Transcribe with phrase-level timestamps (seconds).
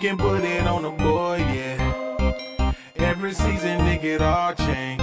[0.00, 2.72] You can put it on the boy, yeah.
[2.98, 5.02] Every season, nigga, it all change.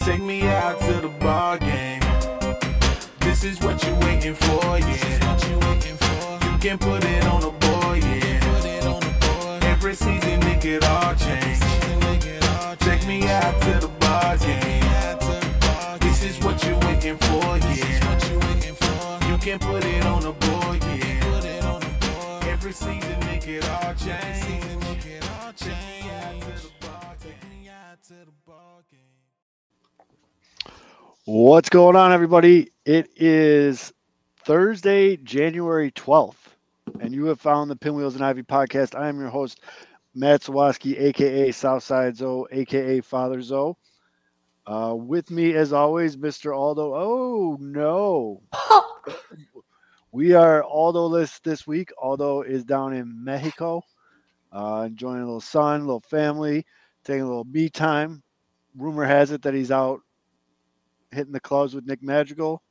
[0.00, 2.02] Take me out to the ball game.
[3.20, 6.52] This is what you waiting for, yeah.
[6.52, 9.60] You can put it on the board, yeah.
[9.62, 11.60] Every season, nigga, it all change.
[12.80, 16.00] Take me out to the ball game.
[16.00, 19.30] This is what you waiting for, yeah.
[19.30, 21.80] You can put it on a boy, yeah.
[22.46, 23.19] Every season,
[23.56, 24.54] it all change.
[25.56, 28.40] Take me out to the.
[31.26, 32.72] What's going on, everybody?
[32.84, 33.92] It is
[34.44, 36.34] Thursday, January 12th,
[36.98, 38.98] and you have found the Pinwheels and Ivy podcast.
[38.98, 39.60] I am your host,
[40.14, 43.74] Matt Sawaski, aka Southside Zoe, aka Father Zoe.
[44.66, 46.56] Uh, with me, as always, Mr.
[46.56, 46.94] Aldo.
[46.94, 48.42] Oh, no.
[50.12, 51.92] we are Aldo list this week.
[52.00, 53.82] Aldo is down in Mexico,
[54.52, 56.64] uh, enjoying a little sun, a little family,
[57.04, 58.22] taking a little me time.
[58.76, 60.00] Rumor has it that he's out
[61.12, 62.62] hitting the clubs with Nick Madrigal,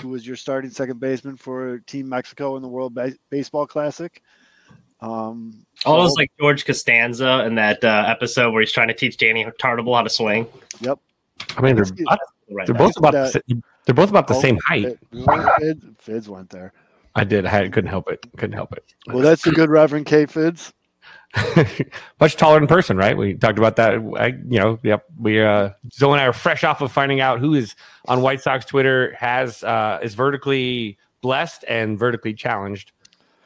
[0.00, 4.22] who was your starting second baseman for Team Mexico in the World Ba- Baseball Classic.
[5.00, 9.16] Um, Almost so- like George Costanza in that uh, episode where he's trying to teach
[9.16, 10.46] Danny Tartabull how to swing.
[10.80, 10.98] yep.
[11.56, 14.34] I mean, they're, Let's Right they're both about the, that- sa- they're both about the
[14.34, 14.98] Oh, same height.
[15.58, 16.72] Fid- Fids went there.
[17.14, 17.44] I did.
[17.46, 18.24] I couldn't help it.
[18.36, 18.84] Couldn't help it.
[19.06, 20.24] Well, that's the good Reverend K.
[20.26, 20.72] Fids.
[22.20, 23.16] Much taller in person, right?
[23.16, 23.94] We talked about that.
[24.18, 25.04] I, you know, yep.
[25.18, 27.74] We uh, Zoe and I are fresh off of finding out who is
[28.06, 32.92] on White Sox Twitter has uh, is vertically blessed and vertically challenged.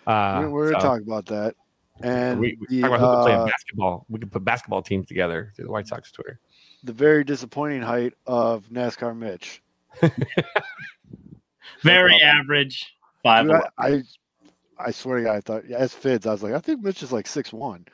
[0.06, 1.54] Uh, we're we're so talking about that.
[2.00, 4.04] And we, we the, talk about who uh, basketball.
[4.08, 6.38] We can put basketball teams together through the White Sox Twitter.
[6.84, 9.62] the very disappointing height of NASCAR Mitch.
[11.82, 12.92] Very average.
[13.22, 13.46] Five.
[13.46, 14.02] Dude, I, I
[14.78, 17.02] I swear to God, I thought yeah, as Fids, I was like, I think Mitch
[17.02, 17.86] is like six one.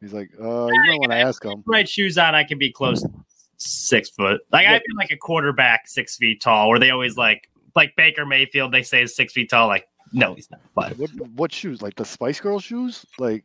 [0.00, 1.62] He's like, uh, you might want to ask him.
[1.66, 3.10] right shoes on, I can be close to
[3.58, 4.40] six foot.
[4.50, 8.24] Like I feel like a quarterback six feet tall, where they always like like Baker
[8.24, 9.68] Mayfield, they say is six feet tall.
[9.68, 10.60] Like, no, he's not.
[10.74, 11.82] But What what shoes?
[11.82, 13.04] Like the Spice Girl shoes?
[13.18, 13.44] Like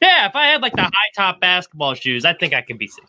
[0.00, 2.86] yeah, if I had like the high top basketball shoes, I think I can be
[2.86, 3.06] six.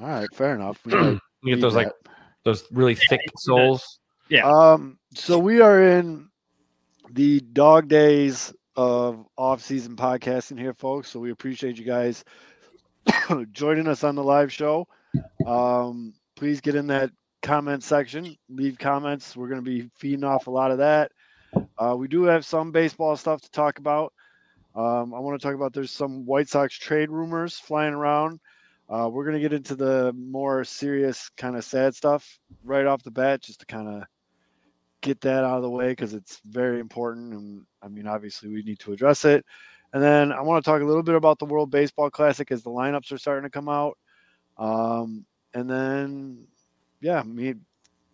[0.00, 0.80] all right, fair enough.
[0.86, 2.07] We might You get need those like that.
[2.48, 4.00] Those really thick soles.
[4.46, 6.28] Um, so we are in
[7.12, 11.10] the dog days of off-season podcasting here, folks.
[11.10, 12.24] So we appreciate you guys
[13.52, 14.86] joining us on the live show.
[15.46, 17.10] Um, please get in that
[17.42, 19.36] comment section, leave comments.
[19.36, 21.12] We're going to be feeding off a lot of that.
[21.78, 24.14] Uh, we do have some baseball stuff to talk about.
[24.74, 28.40] Um, I want to talk about there's some White Sox trade rumors flying around.
[28.88, 33.02] Uh, we're going to get into the more serious, kind of sad stuff right off
[33.02, 34.04] the bat, just to kind of
[35.02, 37.34] get that out of the way because it's very important.
[37.34, 39.44] And I mean, obviously, we need to address it.
[39.92, 42.62] And then I want to talk a little bit about the World Baseball Classic as
[42.62, 43.96] the lineups are starting to come out.
[44.56, 45.24] Um,
[45.54, 46.46] and then,
[47.00, 47.54] yeah, me,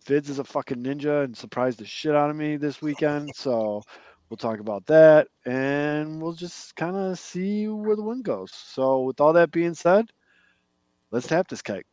[0.05, 3.31] Fids is a fucking ninja and surprised the shit out of me this weekend.
[3.35, 3.81] So
[4.29, 8.51] we'll talk about that and we'll just kind of see where the wind goes.
[8.53, 10.11] So, with all that being said,
[11.15, 11.85] let's tap this kite.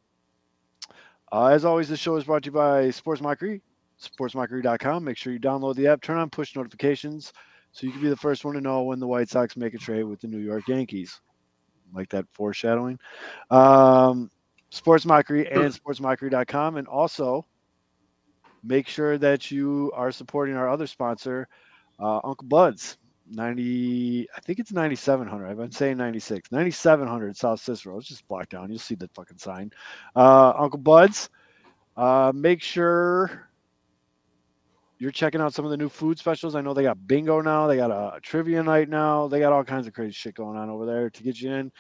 [1.31, 3.63] Uh, as always, this show is brought to you by Sports Mockery,
[4.03, 5.05] sportsmockery.com.
[5.05, 7.33] Make sure you download the app, turn on push notifications
[7.71, 9.79] so you can be the first one to know when the White Sox make a
[9.79, 11.21] trade with the New York Yankees.
[11.95, 12.99] Like that foreshadowing.
[13.51, 14.29] Um,
[14.71, 16.77] Sports Mockery and sportsmockery.com.
[16.77, 17.47] And also
[18.65, 21.47] make sure that you are supporting our other sponsor,
[22.01, 22.99] uh, Uncle Bud's.
[23.33, 25.49] 90, I think it's 9700.
[25.49, 27.99] I've been saying 96, 9700 South Cicero.
[27.99, 28.71] It's just blocked down.
[28.71, 29.73] You'll see the fucking sign.
[30.15, 31.31] Uh, Uncle Bud's.
[31.97, 33.49] Uh, make sure
[34.99, 36.55] you're checking out some of the new food specials.
[36.55, 37.67] I know they got bingo now.
[37.67, 39.29] They got a, trivia night now.
[39.29, 41.73] They got all kinds of crazy shit going on over there to get you in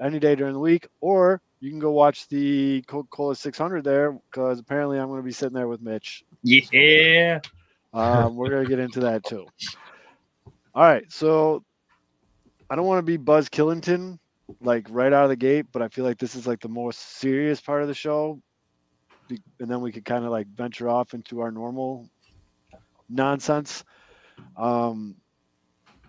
[0.00, 0.86] any day during the week.
[1.00, 5.24] Or you can go watch the Coca Cola 600 there because apparently I'm going to
[5.24, 6.24] be sitting there with Mitch.
[6.42, 7.40] Yeah.
[7.92, 9.46] Um, we're going to get into that too.
[10.74, 11.10] All right.
[11.10, 11.64] So
[12.68, 14.18] I don't want to be Buzz Killington
[14.60, 16.98] like right out of the gate, but I feel like this is like the most
[17.18, 18.40] serious part of the show.
[19.28, 22.08] And then we could kind of like venture off into our normal
[23.08, 23.84] nonsense.
[24.56, 25.16] Um,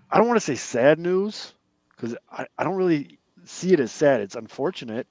[0.09, 1.53] I don't want to say sad news
[1.95, 4.21] because I, I don't really see it as sad.
[4.21, 5.07] It's unfortunate.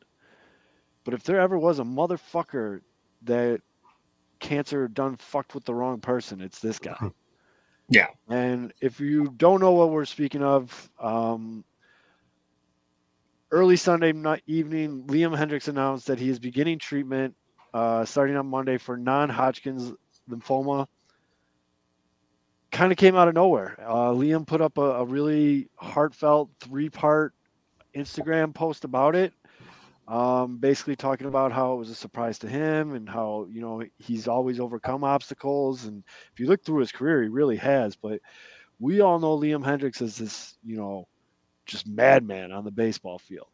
[1.05, 2.81] But if there ever was a motherfucker
[3.23, 3.61] that
[4.41, 6.97] cancer done fucked with the wrong person, it's this guy.
[7.91, 8.07] Yeah.
[8.29, 11.65] And if you don't know what we're speaking of, um,
[13.51, 17.35] early Sunday night evening, Liam Hendriks announced that he is beginning treatment
[17.75, 19.93] uh, starting on Monday for non-Hodgkin's
[20.31, 20.87] lymphoma.
[22.71, 23.77] Kind of came out of nowhere.
[23.85, 27.35] Uh, Liam put up a, a really heartfelt three-part
[27.97, 29.33] Instagram post about it,
[30.08, 33.82] um, basically talking about how it was a surprise to him and how you know
[33.99, 35.85] he's always overcome obstacles.
[35.85, 36.02] And
[36.32, 37.97] if you look through his career, he really has.
[37.97, 38.20] But
[38.81, 41.06] we all know Liam Hendriks as this, you know,
[41.67, 43.49] just madman on the baseball field.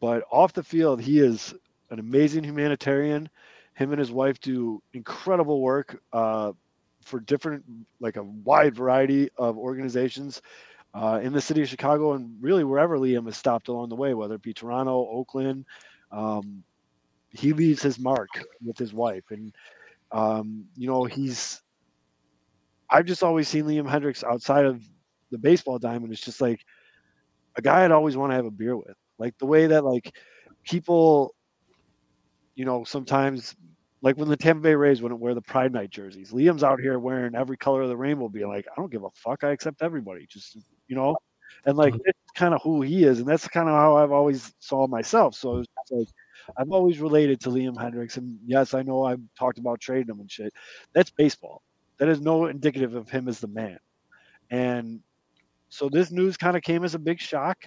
[0.00, 1.54] But off the field, he is
[1.90, 3.28] an amazing humanitarian.
[3.74, 6.52] Him and his wife do incredible work uh,
[7.04, 7.64] for different,
[8.00, 10.42] like a wide variety of organizations
[10.94, 14.14] uh, in the city of Chicago and really wherever Liam has stopped along the way,
[14.14, 15.64] whether it be Toronto, Oakland.
[16.10, 16.62] Um,
[17.30, 18.28] he leaves his mark
[18.64, 19.24] with his wife.
[19.30, 19.54] And,
[20.10, 21.62] um, you know, he's,
[22.90, 24.82] I've just always seen Liam Hendriks outside of
[25.30, 26.12] the baseball diamond.
[26.12, 26.60] It's just like
[27.56, 28.96] a guy I'd always want to have a beer with.
[29.18, 30.14] Like the way that, like,
[30.64, 31.34] people,
[32.54, 33.56] you know, sometimes
[34.02, 36.32] like when the Tampa Bay Rays wouldn't wear the Pride Night jerseys.
[36.32, 39.10] Liam's out here wearing every color of the rainbow, being like, I don't give a
[39.14, 39.44] fuck.
[39.44, 40.26] I accept everybody.
[40.26, 41.16] Just you know,
[41.66, 42.00] and like Mhm.
[42.04, 45.34] that's kind of who he is, and that's kind of how I've always saw myself.
[45.34, 46.08] So it's like
[46.58, 50.20] I'm always related to Liam Hendriks, and yes, I know I've talked about trading him
[50.20, 50.52] and shit.
[50.94, 51.62] That's baseball.
[51.98, 53.78] That is no indicative of him as the man.
[54.50, 55.00] And
[55.68, 57.58] so this news kind of came as a big shock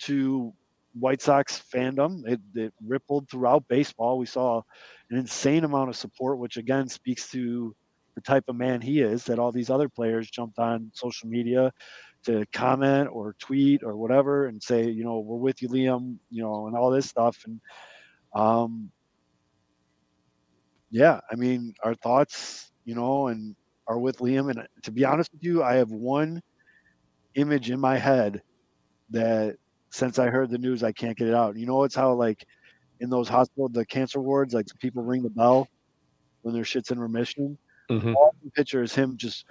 [0.00, 0.52] to
[0.94, 2.22] White Sox fandom.
[2.26, 4.18] It, it rippled throughout baseball.
[4.18, 4.62] We saw
[5.10, 7.74] an insane amount of support, which again speaks to
[8.16, 9.24] the type of man he is.
[9.24, 11.72] That all these other players jumped on social media
[12.24, 16.42] to comment or tweet or whatever and say, you know, we're with you, Liam, you
[16.42, 17.36] know, and all this stuff.
[17.46, 17.60] And
[18.34, 18.90] um,
[20.90, 23.56] yeah, I mean, our thoughts, you know, and
[23.88, 24.50] are with Liam.
[24.50, 26.40] And to be honest with you, I have one
[27.34, 28.42] image in my head
[29.10, 29.56] that
[29.90, 31.56] since I heard the news, I can't get it out.
[31.56, 32.44] You know, it's how like
[33.00, 35.68] in those hospital, the cancer wards, like people ring the bell
[36.42, 37.58] when their shit's in remission.
[37.90, 38.14] Mhm.
[38.14, 39.44] All I picture is him just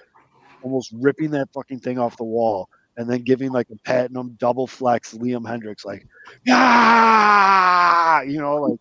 [0.64, 2.68] almost ripping that fucking thing off the wall
[2.98, 6.06] and then giving like a platinum double flex Liam Hendriks, like,
[6.46, 8.80] yeah, you know, like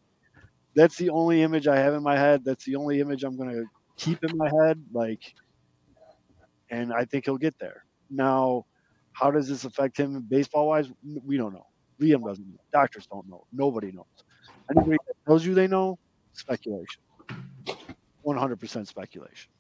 [0.75, 2.45] that's the only image I have in my head.
[2.45, 3.65] That's the only image I'm gonna
[3.97, 5.23] keep in my head, like,
[6.71, 7.85] and I think he'll get there.
[8.11, 8.67] Now,
[9.13, 10.91] how does this affect him baseball wise?
[11.25, 11.67] We don't know.
[12.01, 12.61] Liam doesn't know.
[12.73, 13.45] Doctors don't know.
[13.53, 14.07] Nobody knows.
[14.71, 15.99] Anybody that tells you they know,
[16.33, 17.03] speculation.
[18.27, 19.51] 100% speculation.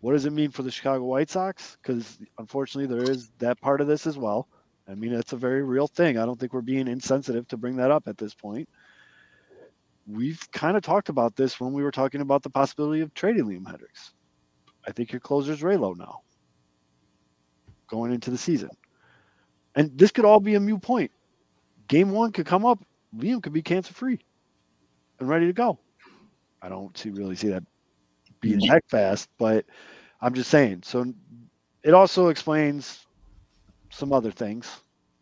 [0.00, 1.76] What does it mean for the Chicago White Sox?
[1.80, 4.48] Because unfortunately, there is that part of this as well.
[4.88, 6.18] I mean, it's a very real thing.
[6.18, 8.68] I don't think we're being insensitive to bring that up at this point.
[10.06, 13.44] We've kind of talked about this when we were talking about the possibility of trading
[13.44, 14.12] Liam Hendriks.
[14.86, 16.22] I think your closer's Raylo now,
[17.86, 18.70] going into the season.
[19.74, 21.12] And this could all be a mute point.
[21.86, 22.82] Game one could come up,
[23.16, 24.18] Liam could be cancer free
[25.20, 25.78] and ready to go.
[26.62, 27.62] I don't see really see that
[28.40, 29.64] being that fast, but
[30.20, 30.82] I'm just saying.
[30.84, 31.12] So
[31.82, 33.06] it also explains
[33.90, 34.80] some other things,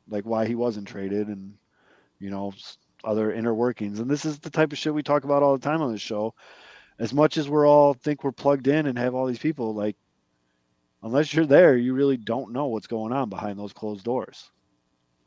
[0.08, 1.54] like why he wasn't traded, and
[2.18, 2.52] you know
[3.04, 4.00] other inner workings.
[4.00, 6.00] And this is the type of shit we talk about all the time on this
[6.00, 6.34] show.
[6.98, 9.96] As much as we're all think we're plugged in and have all these people, like
[11.02, 14.50] unless you're there, you really don't know what's going on behind those closed doors.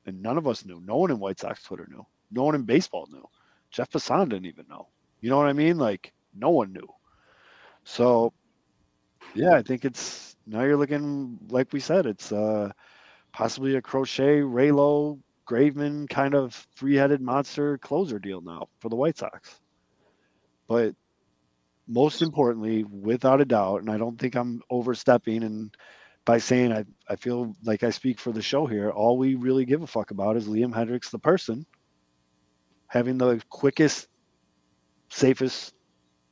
[0.06, 0.82] And none of us knew.
[0.86, 2.06] No one in White Sox Twitter knew.
[2.32, 3.26] No one in baseball knew.
[3.70, 4.88] Jeff Passan didn't even know.
[5.22, 5.78] You know what I mean?
[5.78, 6.88] Like no one knew.
[7.84, 8.34] So
[9.36, 12.72] yeah, I think it's now you're looking like we said, it's uh
[13.34, 15.20] possibly a Crochet Raylo
[15.50, 19.60] Graveman kind of three-headed monster closer deal now for the White Sox.
[20.68, 20.96] But
[21.88, 25.76] most importantly, without a doubt, and I don't think I'm overstepping and
[26.26, 29.66] by saying I, I feel like I speak for the show here, all we really
[29.66, 31.66] give a fuck about is Liam Hendriks, the person,
[32.88, 34.08] having the quickest,
[35.10, 35.74] safest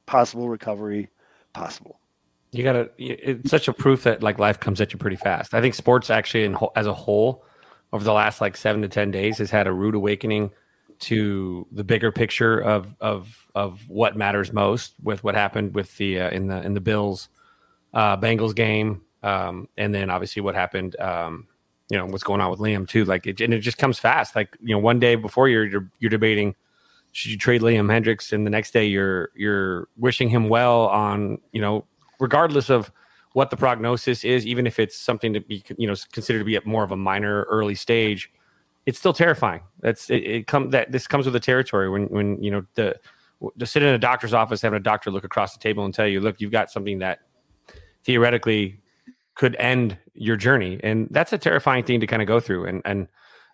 [0.05, 1.09] possible recovery
[1.53, 1.99] possible.
[2.51, 2.89] You gotta.
[2.97, 5.53] It's such a proof that like life comes at you pretty fast.
[5.53, 7.45] I think sports actually, in, as a whole,
[7.93, 10.51] over the last like seven to ten days, has had a rude awakening
[10.99, 16.21] to the bigger picture of of of what matters most with what happened with the
[16.21, 17.29] uh, in the in the Bills
[17.93, 20.99] uh, Bengals game, um, and then obviously what happened.
[20.99, 21.47] Um,
[21.89, 23.05] you know what's going on with Liam too.
[23.05, 24.35] Like it, and it just comes fast.
[24.35, 26.55] Like you know, one day before you're you're, you're debating
[27.11, 31.39] should you trade Liam Hendriks, and the next day you're you're wishing him well on
[31.51, 31.85] you know
[32.19, 32.91] regardless of
[33.33, 36.55] what the prognosis is, even if it's something to be you know considered to be
[36.55, 38.31] at more of a minor early stage,
[38.85, 39.61] it's still terrifying.
[39.81, 42.99] That's it, it come that this comes with the territory when when you know the
[43.57, 46.07] to sit in a doctor's office having a doctor look across the table and tell
[46.07, 47.19] you, look, you've got something that
[48.03, 48.81] theoretically
[49.35, 52.65] could end your journey, and that's a terrifying thing to kind of go through.
[52.65, 53.07] And and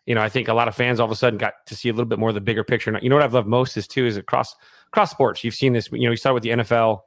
[0.06, 1.90] you know, I think a lot of fans all of a sudden got to see
[1.90, 2.98] a little bit more of the bigger picture.
[3.02, 4.56] You know what I've loved most is too is across
[4.88, 5.44] across sports.
[5.44, 5.90] You've seen this.
[5.92, 7.02] You know, you saw with the NFL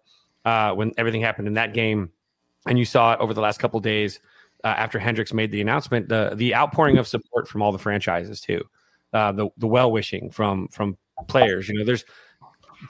[0.45, 2.11] uh, when everything happened in that game,
[2.67, 4.21] and you saw it over the last couple days
[4.65, 6.09] uh, after Hendriks made the announcement.
[6.09, 8.63] The the outpouring of support from all the franchises too,
[9.13, 10.97] uh, the the well wishing from from
[11.29, 11.69] players.
[11.69, 12.05] You know, there's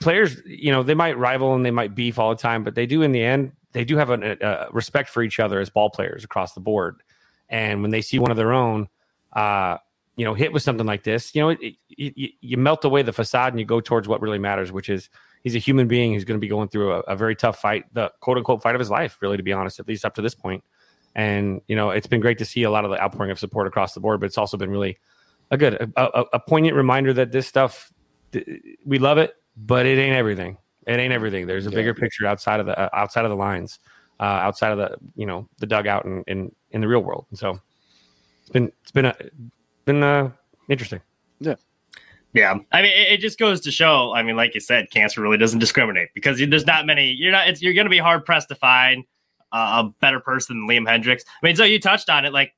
[0.01, 0.37] players.
[0.45, 3.03] You know, they might rival and they might beef all the time, but they do
[3.03, 6.23] in the end they do have a, a respect for each other as ball players
[6.23, 7.01] across the board.
[7.49, 8.87] And when they see one of their own,
[9.33, 9.77] uh,
[10.19, 13.13] you know, hit with something like this, you know, it, it, you melt away the
[13.13, 15.09] facade and you go towards what really matters, which is
[15.43, 17.85] he's a human being who's going to be going through a, a, very tough fight,
[17.93, 20.21] the quote unquote fight of his life, really, to be honest, at least up to
[20.21, 20.61] this point.
[21.15, 23.65] And, you know, it's been great to see a lot of the outpouring of support
[23.65, 24.97] across the board, but it's also been really
[25.51, 27.89] a good, a, a, a poignant reminder that this stuff,
[28.83, 30.57] we love it, but it ain't everything.
[30.85, 31.47] It ain't everything.
[31.47, 31.75] There's a yeah.
[31.77, 33.79] bigger picture outside of the uh, outside of the lines,
[34.19, 37.27] uh, outside of the you know the dugout and in, in the real world.
[37.29, 37.59] And so
[38.41, 39.15] it's been it's been a,
[39.85, 40.31] been uh,
[40.67, 41.01] interesting.
[41.39, 41.55] Yeah.
[42.33, 44.13] Yeah, I mean, it, it, just goes to show.
[44.13, 47.11] I mean, like you said, cancer really doesn't discriminate because there's not many.
[47.11, 47.47] You're not.
[47.47, 49.03] It's, you're going to be hard pressed to find
[49.51, 51.21] uh, a better person than Liam Hendriks.
[51.41, 52.33] I mean, so you touched on it.
[52.33, 52.53] Like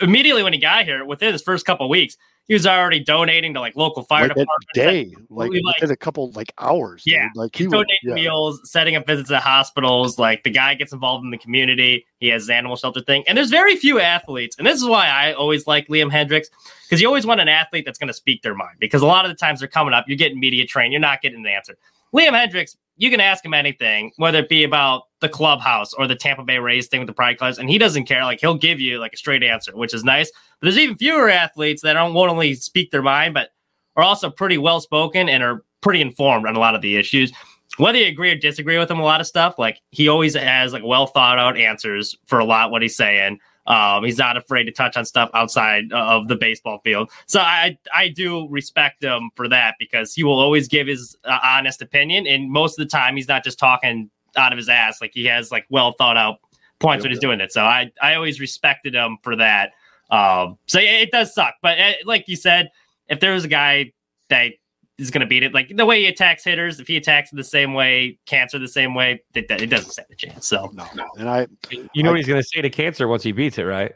[0.00, 3.60] immediately when he got here, within his first couple weeks, he was already donating to
[3.60, 4.72] like local fire like departments.
[4.72, 7.02] day, like, like within a couple like hours.
[7.04, 7.36] Yeah, dude.
[7.36, 8.14] like he he's donating yeah.
[8.14, 10.18] meals, setting up visits at hospitals.
[10.18, 12.06] Like the guy gets involved in the community.
[12.20, 15.08] He has his animal shelter thing, and there's very few athletes, and this is why
[15.08, 16.46] I always like Liam Hendriks
[16.84, 18.76] because you always want an athlete that's going to speak their mind.
[18.78, 21.22] Because a lot of the times they're coming up, you're getting media trained, you're not
[21.22, 21.76] getting the answer.
[22.14, 26.14] Liam Hendriks, you can ask him anything, whether it be about the clubhouse or the
[26.14, 28.24] Tampa Bay Rays thing with the Pride Clubs, and he doesn't care.
[28.24, 30.30] Like he'll give you like a straight answer, which is nice.
[30.60, 33.50] But there's even fewer athletes that don't won't only speak their mind, but
[33.96, 37.32] are also pretty well spoken and are pretty informed on a lot of the issues.
[37.78, 40.72] Whether you agree or disagree with him, a lot of stuff, like he always has
[40.72, 43.38] like well thought out answers for a lot what he's saying.
[43.66, 47.10] Um, he's not afraid to touch on stuff outside of the baseball field.
[47.26, 51.38] So I I do respect him for that because he will always give his uh,
[51.42, 55.00] honest opinion, and most of the time he's not just talking out of his ass.
[55.00, 56.36] Like he has like well thought out
[56.78, 57.52] points when he's doing it.
[57.52, 59.72] So I I always respected him for that.
[60.10, 62.70] Um, so it, it does suck, but uh, like you said,
[63.08, 63.92] if there was a guy
[64.28, 64.52] that
[64.98, 65.52] is going to beat it.
[65.52, 68.94] Like the way he attacks hitters, if he attacks the same way, cancer the same
[68.94, 70.46] way, it, it doesn't stand a chance.
[70.46, 71.06] So, no, no.
[71.18, 73.58] And I, you know I, what he's going to say to cancer once he beats
[73.58, 73.92] it, right?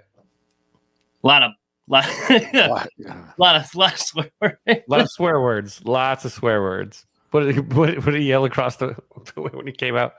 [1.23, 1.53] A lot of,
[1.91, 2.07] lot,
[2.55, 2.89] lot,
[3.39, 4.59] lot of, lot of swear words.
[4.87, 5.85] lot of swear words.
[5.85, 7.07] Lots of swear words.
[7.31, 8.97] What did he, what did, what did he yell across the,
[9.35, 10.15] the way when he came out?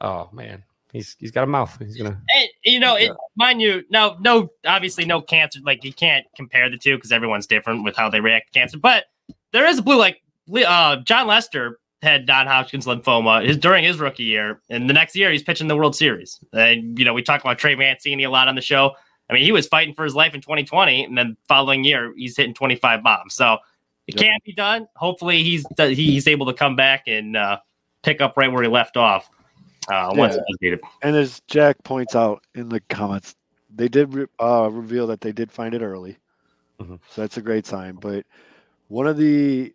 [0.00, 0.62] Oh man,
[0.92, 1.76] he's he's got a mouth.
[1.78, 2.20] He's gonna.
[2.34, 5.60] And, you know, it, mind you, no, no, obviously no cancer.
[5.62, 8.78] Like you can't compare the two because everyone's different with how they react to cancer.
[8.78, 9.04] But
[9.52, 10.22] there is a blue like
[10.66, 15.30] uh, Jon Lester had non-Hodgkin's lymphoma his, during his rookie year, and the next year
[15.30, 16.38] he's pitching the World Series.
[16.52, 18.92] And you know, we talk about Trey Mancini a lot on the show.
[19.30, 22.36] I mean, he was fighting for his life in 2020, and then following year he's
[22.36, 23.34] hitting 25 bombs.
[23.34, 23.58] So
[24.06, 24.24] it yep.
[24.24, 24.88] can be done.
[24.96, 27.58] Hopefully, he's he's able to come back and uh,
[28.02, 29.30] pick up right where he left off.
[29.88, 30.76] Uh, once yeah.
[31.02, 33.34] And as Jack points out in the comments,
[33.74, 36.16] they did re- uh, reveal that they did find it early,
[36.80, 36.96] mm-hmm.
[37.10, 37.96] so that's a great sign.
[37.96, 38.24] But
[38.88, 39.74] one of the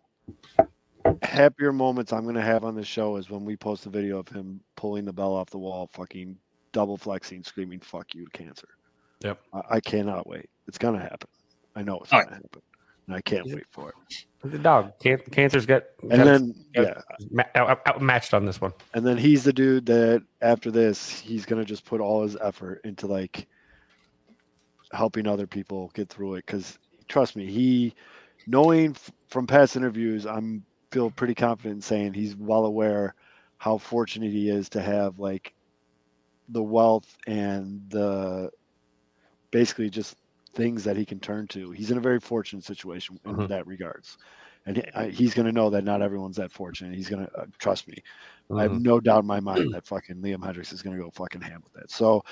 [1.22, 4.18] happier moments I'm going to have on the show is when we post a video
[4.18, 6.36] of him pulling the bell off the wall, fucking
[6.72, 8.68] double flexing, screaming "fuck you" to cancer.
[9.22, 9.40] Yep.
[9.52, 10.48] I, I cannot wait.
[10.66, 11.28] It's going to happen.
[11.76, 12.62] I know it's going to happen, and
[13.14, 14.24] I can't wait for it.
[14.42, 14.98] The dog.
[15.00, 15.84] Can- cancer's got.
[16.02, 18.72] And then got yeah, outmatched on this one.
[18.94, 22.36] And then he's the dude that after this, he's going to just put all his
[22.40, 23.46] effort into like
[24.92, 26.46] helping other people get through it.
[26.46, 27.94] Because trust me, he
[28.46, 33.14] knowing f- from past interviews, I'm feel pretty confident in saying he's well aware
[33.58, 35.54] how fortunate he is to have like
[36.48, 38.50] the wealth and the
[39.50, 40.16] basically just
[40.54, 41.70] things that he can turn to.
[41.70, 43.46] He's in a very fortunate situation in mm-hmm.
[43.46, 44.18] that regards.
[44.66, 46.94] And he, I, he's going to know that not everyone's that fortunate.
[46.94, 47.94] He's going to uh, trust me.
[47.94, 48.56] Mm-hmm.
[48.58, 48.82] I have mm-hmm.
[48.82, 51.62] no doubt in my mind that fucking Liam Hendriks is going to go fucking ham
[51.62, 51.90] with that.
[51.90, 52.24] So,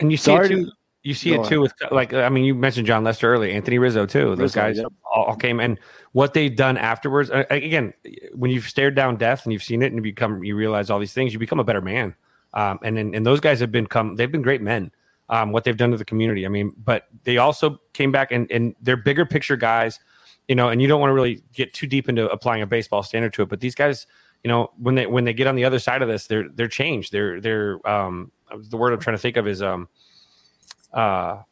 [0.00, 0.70] and you see it too.
[1.02, 4.04] You see it too with like I mean you mentioned Jon Lester early, Anthony Rizzo
[4.04, 4.36] too.
[4.36, 4.88] Those Rizzo, guys yep.
[5.10, 5.78] all came and
[6.12, 7.30] what they've done afterwards.
[7.32, 7.94] Again,
[8.34, 10.98] when you've stared down death and you've seen it and you become you realize all
[10.98, 12.14] these things, you become a better man.
[12.52, 14.92] Um, and and those guys have been come they've been great men.
[15.30, 16.44] Um, what they've done to the community.
[16.44, 20.00] I mean, but they also came back and and they're bigger picture guys,
[20.48, 20.68] you know.
[20.68, 23.42] And you don't want to really get too deep into applying a baseball standard to
[23.42, 24.06] it, but these guys,
[24.42, 26.68] you know, when they when they get on the other side of this, they're they're
[26.68, 27.12] changed.
[27.12, 28.32] They're they're um,
[28.68, 29.88] the word I'm trying to think of is um
[30.92, 31.42] uh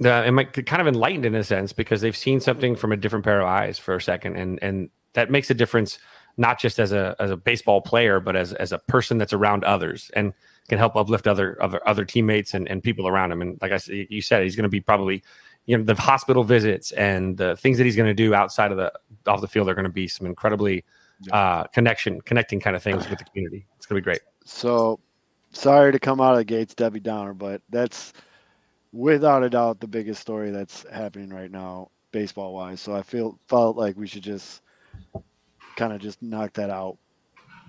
[0.00, 3.24] the might kind of enlightened in a sense because they've seen something from a different
[3.24, 5.98] pair of eyes for a second and and that makes a difference
[6.36, 9.64] not just as a as a baseball player but as as a person that's around
[9.64, 10.32] others and
[10.68, 13.42] can help uplift other other other teammates and, and people around him.
[13.42, 15.22] And like I said you said he's going to be probably
[15.66, 18.76] you know the hospital visits and the things that he's going to do outside of
[18.76, 18.92] the
[19.26, 20.84] off the field are going to be some incredibly
[21.32, 23.66] uh connection connecting kind of things with the community.
[23.76, 24.20] It's going to be great.
[24.44, 25.00] So,
[25.52, 28.12] sorry to come out of the gates, Debbie Downer, but that's
[28.92, 32.80] without a doubt the biggest story that's happening right now, baseball wise.
[32.80, 34.62] So I feel felt like we should just
[35.76, 36.98] kind of just knock that out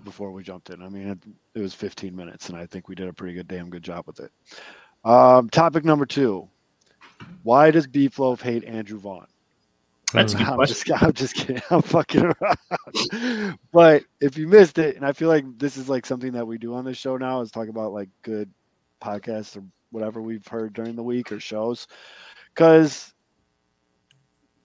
[0.04, 0.82] before we jumped in.
[0.82, 1.20] I mean, it,
[1.56, 4.06] it was 15 minutes, and I think we did a pretty good, damn good job
[4.08, 4.32] with it.
[5.04, 6.48] Um, topic number two:
[7.44, 9.28] Why does Beef Loaf hate Andrew Vaughn?
[10.14, 11.62] That's I'm just, I'm just kidding.
[11.70, 13.58] I'm fucking around.
[13.72, 16.58] but if you missed it, and I feel like this is like something that we
[16.58, 18.50] do on this show now is talk about like good
[19.02, 21.88] podcasts or whatever we've heard during the week or shows.
[22.54, 23.14] Because,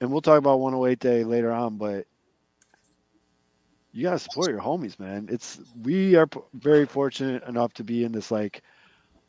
[0.00, 2.06] and we'll talk about 108 Day later on, but
[3.94, 5.28] you gotta support your homies, man.
[5.30, 8.62] It's we are p- very fortunate enough to be in this like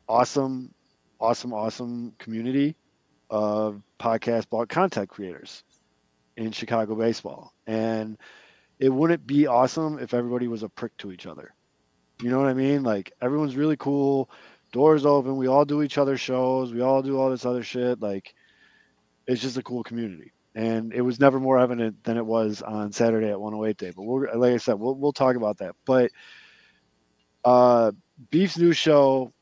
[0.10, 0.74] awesome,
[1.20, 2.76] awesome, awesome community
[3.30, 5.64] of podcast blog content creators
[6.36, 7.54] in Chicago baseball.
[7.68, 8.18] And
[8.80, 11.54] it wouldn't be awesome if everybody was a prick to each other.
[12.24, 12.82] You know what I mean?
[12.82, 14.32] Like everyone's really cool,
[14.72, 18.02] doors open, we all do each other's shows, we all do all this other shit.
[18.02, 18.34] Like
[19.28, 20.32] it's just a cool community.
[20.56, 23.92] And it was never more evident than it was on Saturday at 108 Day.
[23.96, 25.76] But we'll, like I said, we'll, we'll talk about that.
[25.86, 26.12] But
[27.44, 27.92] uh,
[28.32, 29.34] Beef's new show,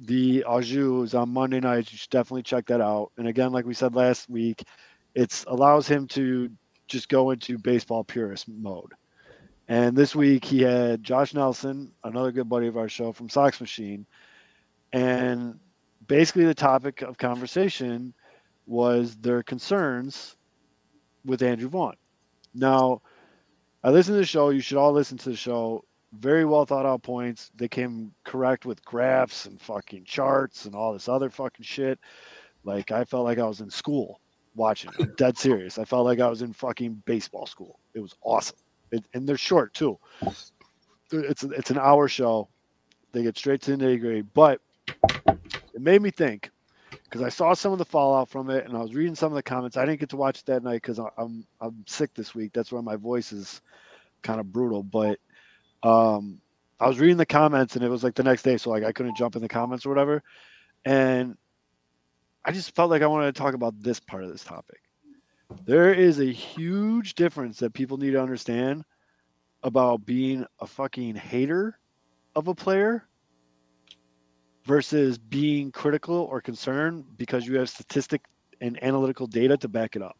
[0.00, 1.92] the Jus, is on Monday nights.
[1.92, 3.12] You should definitely check that out.
[3.16, 4.64] And again, like we said last week,
[5.14, 6.50] it allows him to
[6.88, 8.92] just go into baseball purist mode.
[9.68, 13.60] And this week he had Josh Nelson, another good buddy of our show from Sox
[13.60, 14.06] Machine.
[14.92, 15.60] And
[16.06, 18.14] basically the topic of conversation
[18.66, 20.36] was their concerns
[21.24, 21.94] with Andrew Vaughn.
[22.54, 23.02] Now,
[23.84, 24.50] I listened to the show.
[24.50, 25.84] You should all listen to the show.
[26.12, 27.50] Very well thought out points.
[27.56, 31.98] They came correct with graphs and fucking charts and all this other fucking shit.
[32.64, 34.20] Like I felt like I was in school
[34.54, 34.90] watching.
[34.98, 35.78] I'm dead serious.
[35.78, 37.78] I felt like I was in fucking baseball school.
[37.94, 38.56] It was awesome.
[38.90, 39.98] It, and they're short too.
[41.12, 42.48] It's it's an hour show.
[43.12, 44.22] They get straight to the nitty gritty.
[44.22, 44.60] But
[44.98, 46.50] it made me think
[47.08, 49.36] because I saw some of the fallout from it, and I was reading some of
[49.36, 49.76] the comments.
[49.76, 52.52] I didn't get to watch it that night because I'm I'm sick this week.
[52.52, 53.62] That's why my voice is
[54.22, 54.82] kind of brutal.
[54.82, 55.18] But
[55.82, 56.40] um,
[56.78, 58.92] I was reading the comments, and it was like the next day, so like I
[58.92, 60.22] couldn't jump in the comments or whatever.
[60.84, 61.36] And
[62.44, 64.80] I just felt like I wanted to talk about this part of this topic.
[65.64, 68.84] There is a huge difference that people need to understand
[69.62, 71.78] about being a fucking hater
[72.36, 73.07] of a player
[74.68, 78.22] versus being critical or concerned because you have statistic
[78.60, 80.16] and analytical data to back it up.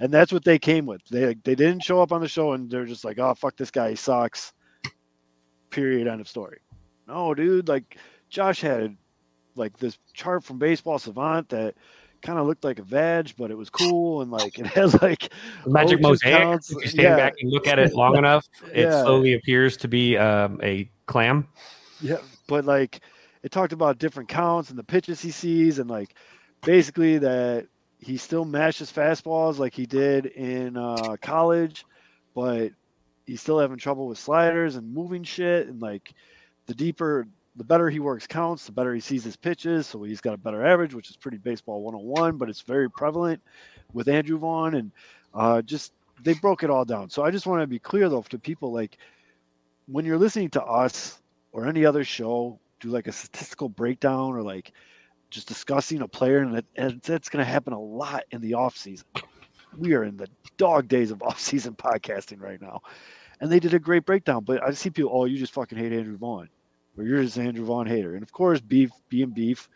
[0.00, 1.02] And that's what they came with.
[1.10, 3.70] They they didn't show up on the show and they're just like, "Oh, fuck this
[3.72, 4.52] guy, he sucks."
[5.70, 6.60] Period end of story.
[7.08, 7.98] No, dude, like
[8.30, 8.96] Josh had
[9.56, 11.74] like this chart from Baseball Savant that
[12.22, 15.32] kind of looked like a veg, but it was cool and like it has like
[15.66, 16.70] magic O2 mosaic counts.
[16.70, 17.16] if you stand Yeah.
[17.16, 19.02] back and look at it long enough it Yeah.
[19.02, 21.48] slowly appears to be um, a clam
[22.00, 23.00] Yeah, but like
[23.42, 26.14] it talked about different counts and the pitches he sees, and like
[26.62, 27.66] basically that
[27.98, 31.84] he still mashes fastballs like he did in uh, college,
[32.34, 32.70] but
[33.26, 35.68] he's still having trouble with sliders and moving shit.
[35.68, 36.12] And like
[36.66, 39.86] the deeper, the better he works counts, the better he sees his pitches.
[39.86, 43.42] So he's got a better average, which is pretty baseball 101, but it's very prevalent
[43.92, 44.74] with Andrew Vaughn.
[44.74, 44.92] And
[45.34, 47.10] uh, just they broke it all down.
[47.10, 48.96] So I just want to be clear though to people like
[49.86, 51.20] when you're listening to us
[51.52, 54.72] or any other show do like a statistical breakdown or like
[55.30, 58.76] just discussing a player and, and that's going to happen a lot in the off
[58.76, 59.06] season.
[59.76, 62.80] We are in the dog days of off season podcasting right now
[63.40, 65.92] and they did a great breakdown but i see people oh you just fucking hate
[65.92, 66.48] andrew vaughn.
[66.96, 69.68] Or you're just an andrew vaughn hater and of course beef being beef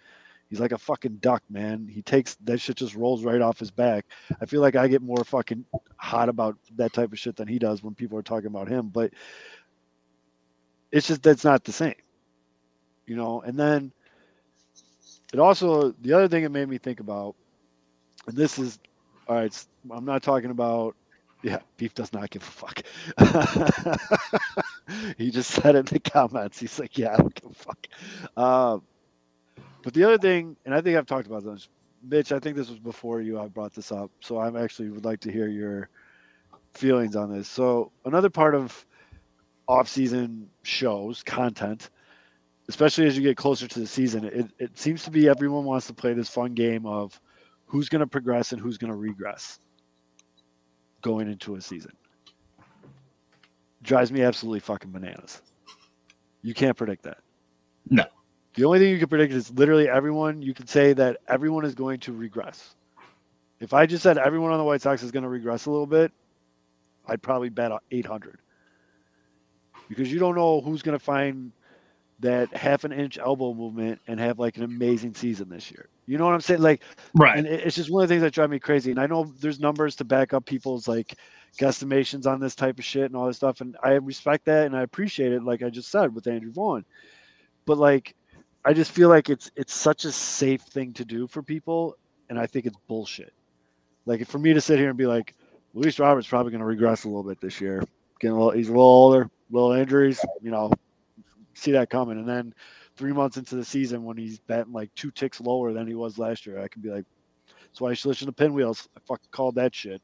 [0.49, 1.89] he's like a fucking duck man.
[1.89, 4.05] He takes that shit just rolls right off his back.
[4.41, 5.65] I feel like i get more fucking
[5.97, 8.89] hot about that type of shit than he does when people are talking about him
[8.89, 9.13] but
[10.91, 11.95] it's just that's not the same
[13.07, 13.93] you know and then
[15.33, 17.35] it also the other thing it made me think about
[18.27, 18.79] and this is
[19.29, 20.97] all right, I'm not talking about
[21.43, 22.83] yeah beef does not give a fuck.
[25.19, 26.59] He just said in the comments.
[26.61, 27.87] He's like yeah i don't give a fuck.
[28.37, 28.83] Um,
[29.83, 31.69] but the other thing and i think i've talked about this
[32.03, 35.05] mitch i think this was before you i brought this up so i'm actually would
[35.05, 35.89] like to hear your
[36.75, 37.49] feelings on this.
[37.49, 38.87] So another part of
[39.69, 41.91] off-season shows content
[42.69, 45.87] especially as you get closer to the season, it, it seems to be everyone wants
[45.89, 47.19] to play this fun game of
[47.67, 49.59] who's going to progress and who's going to regress
[51.01, 51.93] going into a season.
[53.83, 55.43] Drives me absolutely fucking bananas.
[56.43, 57.19] You can't predict that.
[57.91, 58.05] No.
[58.55, 60.43] The only thing you can predict is literally everyone.
[60.43, 62.75] You can say that everyone is going to regress.
[63.61, 65.87] If I just said everyone on the White Sox is going to regress a little
[65.87, 66.13] bit,
[67.07, 68.39] I'd probably bet 800
[69.89, 71.53] because you don't know who's going to find
[72.23, 75.89] that half an inch elbow movement and have like an amazing season this year.
[76.07, 76.63] You know what I'm saying?
[76.63, 76.83] Like,
[77.15, 77.37] Right.
[77.37, 78.91] and it's just one of the things that drive me crazy.
[78.91, 81.15] And I know there's numbers to back up people's like
[81.59, 83.61] guesstimations on this type of shit and all this stuff.
[83.61, 86.85] And I respect that and I appreciate it, like I just said with Andrew Vaughn.
[87.67, 88.15] But like,
[88.65, 91.97] I just feel like it's it's such a safe thing to do for people,
[92.31, 93.33] and I think it's bullshit.
[94.07, 95.35] Like for me to sit here and be like,
[95.75, 97.83] Luis Roberts probably going to regress a little bit this year.
[98.21, 100.71] Getting a little, he's a little older, little injuries, you know,
[101.55, 102.19] see that coming.
[102.19, 102.55] And then
[102.97, 106.19] three months into the season, when he's batting like two ticks lower than he was
[106.19, 107.05] last year, I can be like,
[107.47, 108.89] that's why you should listen to Pinwheels.
[108.97, 110.03] I fucking called that shit.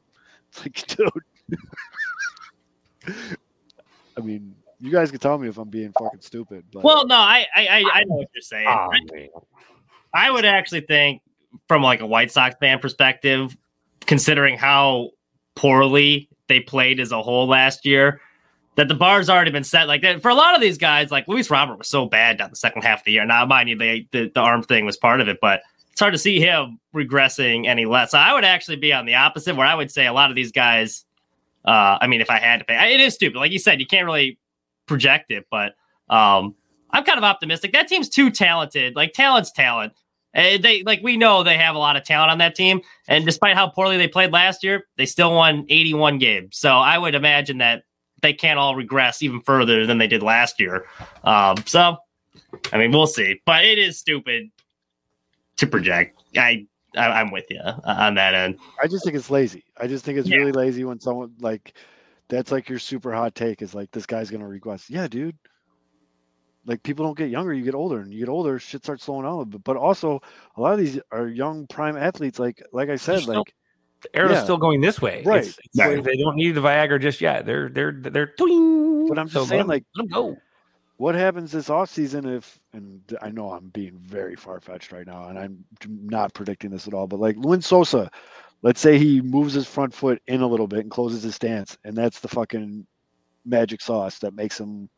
[0.49, 1.11] It's like, dude.
[4.17, 7.17] I mean, you guys can tell me if I'm being fucking stupid, but Well, no,
[7.17, 8.67] I I I, I know what you're saying.
[8.69, 9.29] Oh, I.
[10.15, 11.23] I would actually think,
[11.67, 13.57] from like a White Sox fan perspective,
[14.07, 15.11] considering how
[15.55, 18.21] poorly they played as a whole last year,
[18.79, 19.89] that the bar's already been set.
[19.89, 22.51] Like that for a lot of these guys, like Luis Robert was so bad down
[22.51, 23.25] the second half of the year.
[23.27, 26.15] Now, mind you, they, the the arm thing was part of it, but it's hard
[26.15, 28.13] to see him regressing any less.
[28.13, 30.37] So I would actually be on the opposite, where I would say a lot of
[30.37, 31.05] these guys.
[31.65, 33.37] Uh, I mean, if I had to pay, it is stupid.
[33.37, 34.39] Like you said, you can't really
[34.87, 35.75] project it, but
[36.09, 36.55] um,
[36.93, 37.73] I'm kind of optimistic.
[37.73, 38.95] That team's too talented.
[38.95, 39.93] Like talent's talent.
[40.37, 43.27] Uh, they like we know they have a lot of talent on that team, and
[43.27, 46.57] despite how poorly they played last year, they still won 81 games.
[46.57, 47.83] So I would imagine that
[48.23, 50.87] they can't all regress even further than they did last year.
[51.25, 51.97] Um, so
[52.73, 54.51] I mean, we'll see, but it is stupid
[55.57, 56.23] to project.
[56.37, 58.59] I, I I'm with you on that end.
[58.83, 59.65] I just think it's lazy.
[59.77, 60.39] I just think it's Yeah.
[60.39, 61.75] really lazy when someone like
[62.29, 64.89] that's like your super hot take is like this guy's gonna regress.
[64.89, 65.37] Yeah, dude.
[66.67, 69.25] Like people don't get younger, you get older, and you get older, shit starts slowing
[69.25, 69.65] down bit.
[69.65, 70.21] But also,
[70.57, 72.39] a lot of these are young prime athletes.
[72.39, 73.55] Like, like I said, like
[74.03, 74.45] The arrow's Yeah.
[74.45, 75.23] still going this way.
[75.25, 75.39] Right.
[75.41, 76.05] It's- it's like Right.
[76.05, 77.45] they don't need the Viagra just yet.
[77.47, 78.29] They're they're they're.
[78.39, 79.09] Twing.
[79.09, 80.37] But I'm just So let saying, 'em- like- let 'em go.
[80.99, 85.29] what happens this offseason if and I know I'm being very far fetched right now,
[85.29, 88.11] and I'm not predicting this at all, but like Lenyn Sosa,
[88.63, 91.77] let's say he moves his front foot in a little bit and closes his stance,
[91.85, 92.87] and that's the fucking
[93.45, 94.89] magic sauce that makes him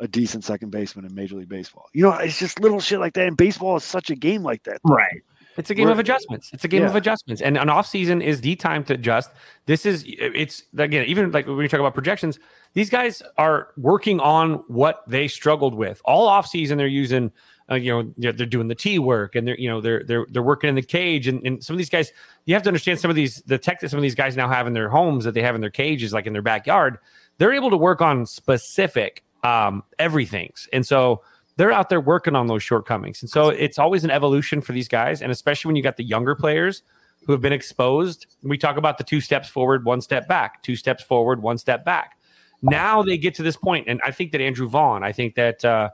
[0.00, 1.86] a decent second baseman in Major League Baseball.
[1.92, 3.28] You know, it's just little shit like that.
[3.28, 4.80] And baseball is such a game like that.
[4.84, 5.22] Right.
[5.56, 6.50] It's a game We're- of adjustments.
[6.52, 9.30] It's a game of adjustments, and an off season is the time to adjust.
[9.66, 12.38] This is it's again even like when you talk about projections,
[12.74, 16.76] these guys are working on what they struggled with all off season.
[16.76, 17.30] They're using,
[17.70, 20.26] uh, you know, they're, they're doing the T work, and they're you know they're they're
[20.30, 22.12] they're working in the cage, and, and some of these guys,
[22.46, 24.48] you have to understand some of these the tech that some of these guys now
[24.48, 26.98] have in their homes that they have in their cages, like in their backyard.
[27.38, 31.22] They're able to work on specific um, everything's, and so
[31.56, 33.22] they're out there working on those shortcomings.
[33.22, 35.22] And so it's always an evolution for these guys.
[35.22, 36.82] And especially when you got the younger players
[37.26, 38.26] who have been exposed.
[38.42, 41.84] We talk about the two steps forward, one step back, two steps forward, one step
[41.84, 42.18] back.
[42.62, 45.64] Now they get to this point, and I think that Andrew Vaughn, I think that
[45.64, 45.90] uh,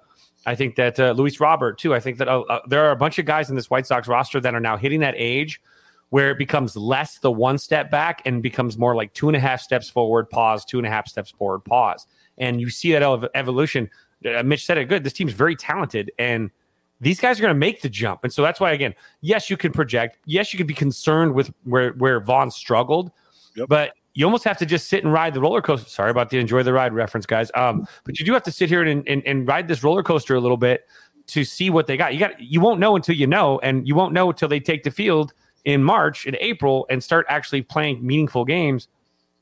[0.46, 1.94] I think that uh, Luis Robert too.
[1.94, 4.06] I think that uh, uh, there are a bunch of guys in this White Sox
[4.06, 5.60] roster that are now hitting that age
[6.10, 9.40] where it becomes less the one step back and becomes more like two and a
[9.40, 12.06] half steps forward, pause, two and a half steps forward, pause.
[12.38, 13.90] And you see that ev- evolution
[14.26, 15.04] uh, Mitch said it good.
[15.04, 16.50] This team's very talented, and
[17.00, 18.24] these guys are going to make the jump.
[18.24, 20.18] And so that's why, again, yes, you can project.
[20.26, 23.10] Yes, you can be concerned with where where Vaughn struggled,
[23.56, 23.68] Yep.
[23.68, 25.88] but you almost have to just sit and ride the roller coaster.
[25.88, 27.50] Sorry about the enjoy the ride reference, guys.
[27.54, 30.34] Um, but you do have to sit here and, and and ride this roller coaster
[30.34, 30.86] a little bit
[31.28, 32.12] to see what they got.
[32.12, 34.82] You got you won't know until you know, and you won't know until they take
[34.82, 35.32] the field
[35.64, 38.88] in March in April and start actually playing meaningful games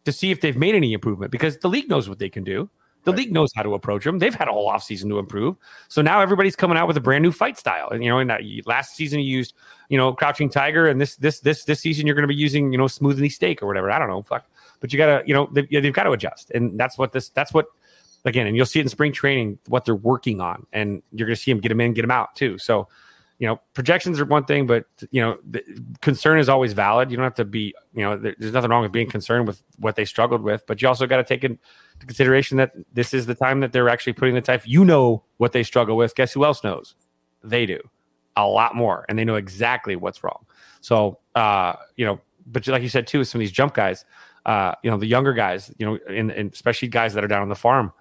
[0.05, 2.69] to see if they've made any improvement because the league knows what they can do.
[3.09, 3.18] The Right.
[3.25, 4.18] league knows how to approach them.
[4.18, 5.57] They've had a whole offseason to improve.
[5.88, 7.88] So now everybody's coming out with a brand new fight style.
[7.88, 9.55] And you know, in that last season you used,
[9.88, 12.71] you know, crouching tiger, and this this this this season you're going to be using,
[12.71, 13.90] you know, smoothly steak or whatever.
[13.90, 14.44] I don't know, fuck.
[14.81, 17.31] But you gotta, you know, they, yeah, they've got to adjust, and that's what this.
[17.31, 17.66] That's what
[18.25, 21.35] again, and you'll see it in spring training what they're working on, and you're going
[21.37, 22.59] to see them get them in, get them out too.
[22.59, 22.88] So,
[23.38, 25.38] you know, projections are one thing, but you know,
[26.01, 27.11] concern is always valid.
[27.11, 29.62] You don't have to be, you know, there, there's nothing wrong with being concerned with
[29.79, 31.59] what they struggled with, but you also got to take into
[32.01, 34.62] consideration that this is the time that they're actually putting the type.
[34.64, 36.16] You know what they struggle with.
[36.16, 36.96] Guess who else knows?
[37.44, 37.81] They do
[38.37, 40.44] a lot more, and they know exactly what's wrong.
[40.81, 44.05] So, uh, you know, but like you said too, with some of these jump guys,
[44.46, 47.42] uh, you know, the younger guys, you know, and, and especially guys that are down
[47.42, 47.92] on the farm,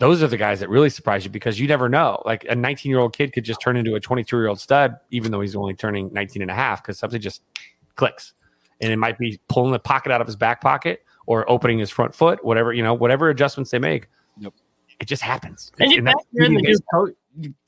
[0.00, 2.22] those are the guys that really surprise you because you never know.
[2.24, 4.96] Like a 19 year old kid could just turn into a 22 year old stud,
[5.10, 7.42] even though he's only turning 19 and a half because something just
[7.96, 8.32] clicks.
[8.80, 11.90] And it might be pulling the pocket out of his back pocket or opening his
[11.90, 14.08] front foot, whatever, you know, whatever adjustments they make.
[14.38, 14.54] Yep.
[15.00, 15.70] It just happens.
[15.78, 17.14] And you And factor in the new coach,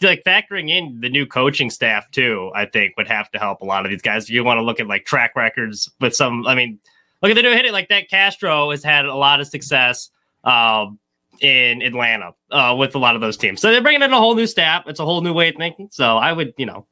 [0.01, 2.51] like factoring in the new coaching staff too.
[2.55, 4.31] I think would have to help a lot of these guys.
[4.31, 6.47] You want to look at like track records with some.
[6.47, 6.79] I mean,
[7.21, 8.09] look at the new hit it like that.
[8.09, 10.11] Castro has had a lot of success
[10.45, 10.99] um,
[11.41, 13.61] in Atlanta uh, with a lot of those teams.
[13.61, 14.85] So they're bringing in a whole new staff.
[14.87, 15.89] It's a whole new way of thinking.
[15.91, 16.87] So I would, you know,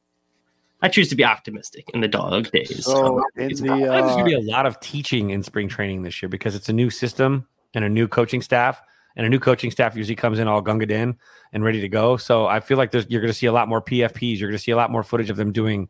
[0.83, 2.85] I choose to be optimistic in the dog days.
[2.87, 5.43] So in It's the probably- there's going to be uh, a lot of teaching in
[5.43, 8.81] spring training this year because it's a new system and a new coaching staff.
[9.17, 11.17] And a new coaching staff usually comes in all gunged in
[11.53, 12.17] and ready to go.
[12.17, 14.39] So I feel like there's, you're going to see a lot more PFPs.
[14.39, 15.89] You're going to see a lot more footage of them doing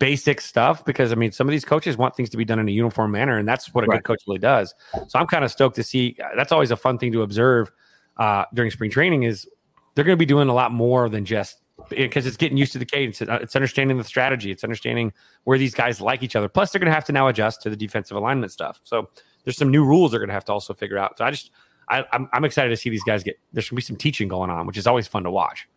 [0.00, 2.66] basic stuff because I mean, some of these coaches want things to be done in
[2.66, 3.98] a uniform manner, and that's what a Right.
[3.98, 4.74] good coach really does.
[5.08, 6.16] So I'm kind of stoked to see.
[6.36, 7.70] That's always a fun thing to observe
[8.16, 9.24] uh, during spring training.
[9.24, 9.46] Is
[9.94, 12.78] they're going to be doing a lot more than just because it's getting used to
[12.78, 13.20] the cadence.
[13.20, 14.50] It's understanding the strategy.
[14.50, 15.12] It's understanding
[15.44, 16.48] where these guys like each other.
[16.48, 18.80] Plus, they're going to have to now adjust to the defensive alignment stuff.
[18.84, 19.08] So
[19.44, 21.18] there's some new rules they're going to have to also figure out.
[21.18, 21.50] So I just,
[21.88, 23.38] I, I'm, I'm excited to see these guys get.
[23.52, 25.68] There's going to be some teaching going on, which is always fun to watch.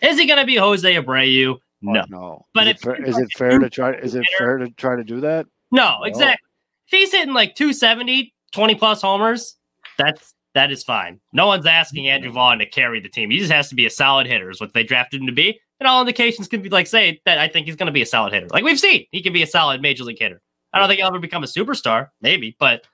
[0.00, 1.54] Is he going to be Jose Abreu?
[1.54, 2.46] Oh, no, no.
[2.54, 3.92] But is it, fair, is it fair to try?
[3.94, 5.46] Is it fair to try to do that?
[5.70, 6.04] no, No.
[6.04, 6.44] exactly.
[6.90, 9.56] If he's hitting like 270, 20 plus homers,
[9.98, 11.20] that's that is fine.
[11.32, 13.30] No one's asking Andrew Vaughn to carry the team.
[13.30, 15.60] He just has to be a solid hitter, is what they drafted him to be.
[15.78, 18.06] And all indications could be like say that I think he's going to be a
[18.06, 18.48] solid hitter.
[18.50, 20.40] Like we've seen, he can be a solid major league hitter.
[20.72, 22.84] I don't think he'll ever become a superstar, maybe, but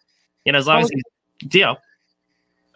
[0.44, 1.76] you know, as long as he's, you know,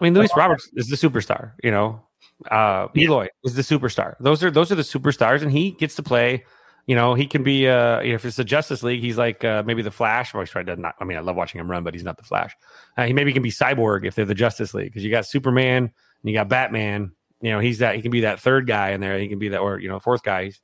[0.00, 1.52] I mean, Luis Roberts is the superstar.
[1.62, 2.02] You know,
[2.50, 3.04] uh, Yeah.
[3.04, 4.14] Eloy is the superstar.
[4.20, 6.44] Those are those are the superstars, and he gets to play.
[6.87, 7.68] You know, he can be.
[7.68, 10.33] Uh, you know, if it's the Justice League, he's like uh, maybe the Flash.
[10.33, 10.94] Well, he's probably not.
[11.00, 12.54] I mean, I love watching him run, but he's not the Flash.
[12.96, 15.85] Uh, he maybe can be Cyborg if they're the Justice League because you got Superman
[15.85, 17.12] and you got Batman.
[17.40, 17.96] You know, he's that.
[17.96, 19.18] He can be that third guy in there.
[19.18, 20.61] He can be that, or you know, fourth guy, he's,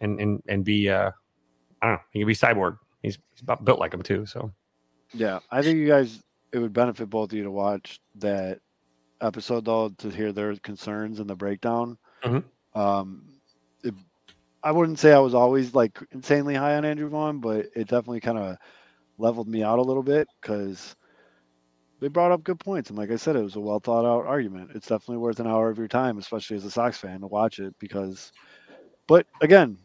[0.00, 0.88] and and and be.
[0.88, 1.10] Uh,
[1.82, 2.02] I don't know.
[2.12, 2.78] He can be Cyborg.
[3.02, 4.24] He's, he's about built like him too.
[4.26, 4.52] So
[5.12, 6.22] Yeah, I think you guys.
[6.54, 8.60] It would benefit both of you to watch that
[9.20, 11.98] episode though to hear their concerns and the breakdown.
[12.24, 12.44] Mhm.
[12.74, 13.24] Um,
[13.84, 13.94] it,
[14.62, 18.20] I wouldn't say I was always like insanely high on Andrew Vaughn, but it definitely
[18.20, 18.58] kind of
[19.18, 20.96] leveled me out a little bit because
[22.00, 22.90] they brought up good points.
[22.90, 24.72] And like I said, it was a well thought out argument.
[24.74, 27.60] It's definitely worth an hour of your time, especially as a Sox fan, to watch
[27.60, 28.32] it because.
[29.08, 29.78] But again,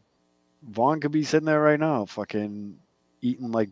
[0.64, 2.78] Vaughn could be sitting there right now, fucking
[3.22, 3.70] eating like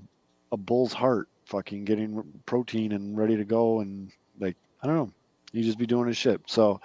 [0.51, 5.11] a bull's heart, fucking getting protein and ready to go, and like I don't know,
[5.53, 6.41] he just be doing his shit.
[6.45, 6.79] So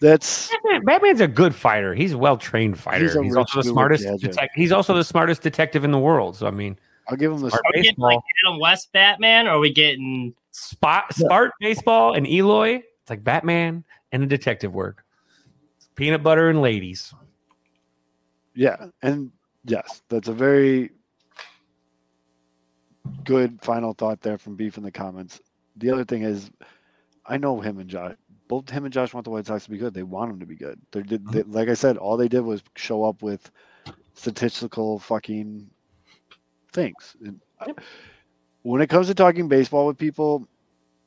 [0.00, 1.94] that's Batman, Batman's a good fighter.
[1.94, 3.04] He's a well trained fighter.
[3.04, 4.08] He's He's, also the smartest.
[4.08, 6.36] with detec- he's also the smartest detective in the world.
[6.36, 7.50] So I mean, I'll give him the.
[7.50, 8.50] Smart are we getting like baseball.
[8.50, 12.82] Adam West Batman, or are we getting spot Spart baseball and Eloy.
[13.00, 15.04] It's like Batman and the detective work.
[15.96, 17.12] Peanut butter and ladies.
[18.54, 19.32] Yeah, and
[19.64, 20.90] yes, that's a very
[23.24, 25.40] good final thought there from Beef in the comments.
[25.76, 26.50] The other thing is,
[27.26, 28.14] I know him and Josh
[28.52, 29.94] both him and Josh want the White Sox to be good.
[29.94, 30.78] They want them to be good.
[30.90, 31.52] They did, they, mm-hmm.
[31.52, 33.50] like I said, all they did was show up with
[34.12, 35.70] statistical fucking
[36.74, 37.16] things.
[37.24, 37.72] And I-
[38.60, 40.46] when it comes to talking baseball with people,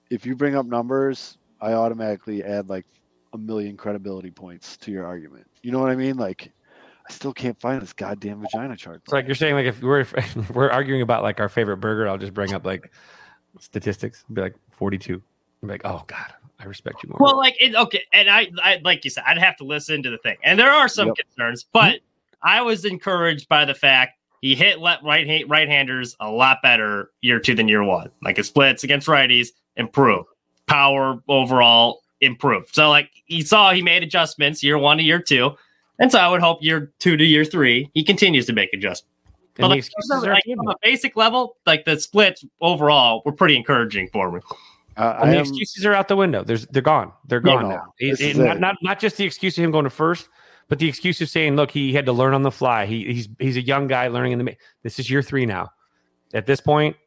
[0.09, 2.87] if you bring up numbers, I automatically add like
[3.33, 5.45] a million credibility points to your argument.
[5.61, 6.17] You know what I mean?
[6.17, 6.51] Like,
[7.07, 9.01] I still can't find this goddamn vagina chart.
[9.03, 12.07] It's like you're saying, like if we're if we're arguing about like our favorite burger,
[12.07, 12.91] I'll just bring up like
[13.59, 15.21] statistics, be like 42.
[15.61, 17.17] I'm like, oh god, I respect you more.
[17.19, 20.09] Well, like it, okay, and I, I like you said, I'd have to listen to
[20.09, 21.17] the thing, and there are some Yep.
[21.17, 21.99] concerns, but
[22.41, 26.57] I was encouraged by the fact he hit let right ha- right handers a lot
[26.61, 28.09] better year two than year one.
[28.23, 30.27] Like his splits against righties improved,
[30.67, 32.73] power overall improved.
[32.73, 35.55] So like he saw he made adjustments year one to year two,
[35.99, 39.11] and so I would hope year two to year three he continues to make adjustments.
[39.55, 41.85] But the like, excuses are like, at the end from of a basic level, like
[41.85, 44.41] the splits overall were pretty encouraging for me.
[44.97, 46.43] Uh, And the am, excuses are out the window.
[46.43, 47.11] There's they're gone.
[47.27, 47.93] They're gone no, now.
[47.97, 50.29] He- this he- not, not not just the excuse of him going to first,
[50.67, 52.85] but the excuse of saying, look, he had to learn on the fly.
[52.85, 54.55] He, he's he's a young guy learning in the.
[54.83, 55.71] This is year three now.
[56.33, 56.97] At this point,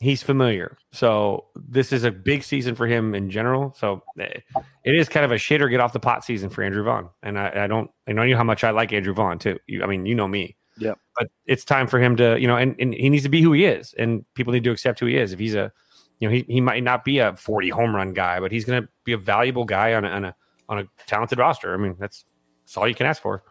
[0.00, 0.76] he's familiar.
[0.92, 3.74] So this is a big season for him in general.
[3.78, 4.40] So eh,
[4.84, 7.10] it is kind of a shit or get off the pot season for Andrew Vaughn.
[7.22, 9.58] And I, I don't I know you how much I like Andrew Vaughn too.
[9.66, 10.56] You, I mean, you know me.
[10.78, 10.94] Yeah.
[11.16, 13.52] But it's time for him to, you know, and, and he needs to be who
[13.52, 13.94] he is.
[13.98, 15.32] And people need to accept who he is.
[15.32, 15.70] If he's a
[16.18, 18.82] you know, he, he might not be a 40 home run guy, but he's going
[18.82, 20.34] to be a valuable guy on a, on a
[20.68, 21.74] on a talented roster.
[21.74, 22.24] I mean, that's
[22.62, 23.42] that's all you can ask for.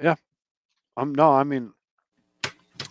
[0.00, 0.14] Yeah.
[0.96, 1.72] I'm no, I mean,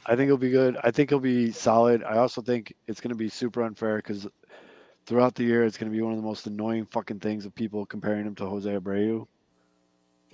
[0.05, 0.77] I think he'll be good.
[0.83, 2.03] I think he'll be solid.
[2.03, 4.27] I also think it's going to be super unfair because
[5.05, 7.53] throughout the year, it's going to be one of the most annoying fucking things of
[7.55, 9.25] people comparing him to Jose Abreu.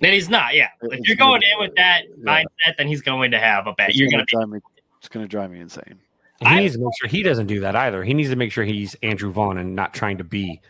[0.02, 0.68] And he's not, yeah.
[0.82, 2.24] It- If it's you're going in with that yeah.
[2.42, 3.90] mindset, then he's going to have a bet.
[3.90, 4.58] It's You're gonna going to drive me.
[4.98, 5.98] It's going to drive me insane.
[6.40, 8.02] He I- needs to make sure he doesn't do that either.
[8.02, 10.60] He needs to make sure he's Andrew Vaughn and not trying to be.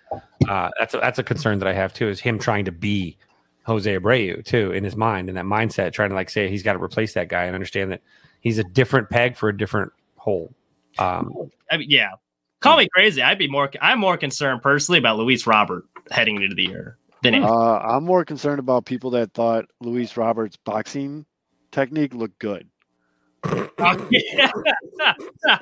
[0.49, 2.09] Uh, that's a, that's a concern that I have too.
[2.09, 3.17] Is him trying to be
[3.65, 6.73] Jose Abreu too in his mind and that mindset, trying to like say he's got
[6.73, 8.01] to replace that guy and understand that
[8.41, 10.53] he's a different peg for a different hole.
[10.99, 12.13] Um, I mean, yeah.
[12.61, 13.23] Call me crazy.
[13.23, 13.71] I'd be more.
[13.81, 17.51] I'm more concerned personally about Luis Robert heading into the year than Andrew.
[17.51, 21.25] Uh, I'm more concerned about people that thought Luis Roberts' boxing
[21.73, 22.69] technique looked good.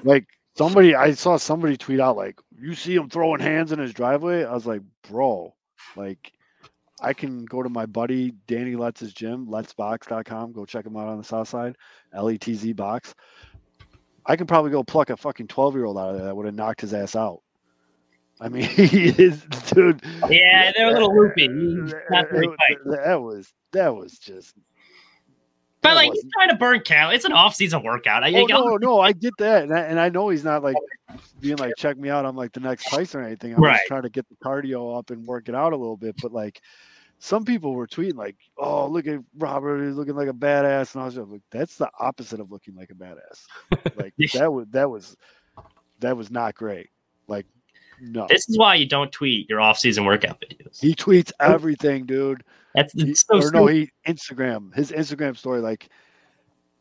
[0.02, 3.92] Like somebody, I saw somebody tweet out like, "You see him throwing hands in his
[3.92, 5.54] driveway." I was like, "Bro,
[5.94, 6.32] like."
[7.00, 10.52] I can go to my buddy Danny Letz's gym, letsbox.com.
[10.52, 11.76] Go check him out on the south side,
[12.12, 13.14] L E T Z box.
[14.26, 16.46] I can probably go pluck a fucking 12 year old out of there that would
[16.46, 17.40] have knocked his ass out.
[18.40, 20.02] I mean, he is, dude.
[20.28, 21.42] yeah, they're a little loopy.
[21.48, 23.00] He's not very It- quick.
[23.04, 24.54] that was that was just
[25.80, 27.16] But like he's trying to burn calories.
[27.16, 28.24] It's an off-season workout.
[28.24, 30.62] I, Oh, I- no, no, I get that, and I, and I know he's not
[30.62, 30.76] like
[31.40, 32.24] being like check me out.
[32.26, 33.54] I'm like the next Tyson or anything.
[33.54, 33.76] I'm Right.
[33.76, 36.16] just trying to get the cardio up and work it out a little bit.
[36.20, 36.60] But like,
[37.20, 41.02] some people were tweeting like, "Oh, look at Robert, he's looking like a badass," and
[41.02, 43.46] I was like, "That's the opposite of looking like a badass."
[43.96, 45.16] Like that was that was
[46.00, 46.90] that was not great.
[47.28, 47.46] Like,
[48.00, 50.80] no, This is why you don't tweet your off-season workout videos.
[50.80, 52.42] he tweets everything, dude.
[52.74, 55.88] That's He- it's so or no, he Instagram his Instagram story like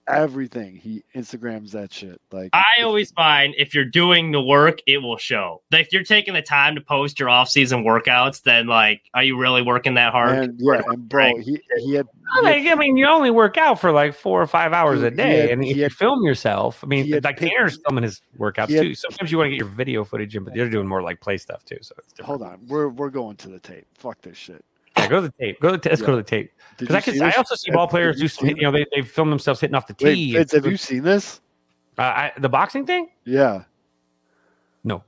[0.07, 0.75] everything.
[0.75, 2.21] He Instagrams that shit.
[2.31, 5.61] Like I always find if you're doing the work, it will show.
[5.71, 9.61] If you're taking the time to post your off-season workouts, then like, are you really
[9.61, 10.37] working that hard?
[10.37, 11.39] And yeah, and bro, Right.
[11.41, 12.07] he he had,
[12.41, 14.71] I he had mean, I mean, you only work out for like four or five
[14.71, 17.23] hours a He- he day, had- and he if you film yourself, I mean, like
[17.23, 18.95] picked- Tanner's filming his workouts he had- too.
[18.95, 21.37] Sometimes you want to get your video footage in, but they're doing more like play
[21.37, 21.79] stuff too.
[21.81, 22.27] So it's different.
[22.27, 23.85] hold on, we're we're going to the tape.
[23.97, 24.63] Fuck this shit.
[25.07, 25.59] Yeah, go to the tape.
[25.59, 27.21] Go to the ta- let's go to the tape because I can.
[27.21, 28.27] I also see ball players you do.
[28.27, 30.33] seen You know, they they film themselves hitting off the Wait, tee.
[30.33, 31.41] Fitz, have you seen this?
[31.97, 33.09] uh, I, the boxing thing?
[33.25, 33.63] Yeah.
[34.83, 35.03] No.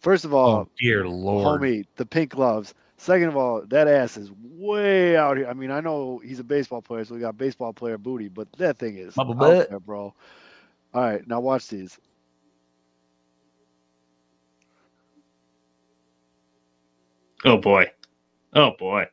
[0.00, 1.60] First of all, Oh dear lord!
[1.60, 2.74] homie, the pink gloves.
[2.96, 5.46] Second of all, that ass is way out here.
[5.48, 8.50] I mean, I know he's a baseball player, so we got baseball player booty, but
[8.52, 10.14] that thing is out there, bro.
[10.94, 11.98] All right, now watch these.
[17.44, 17.90] Oh boy.
[18.54, 19.06] Oh boy.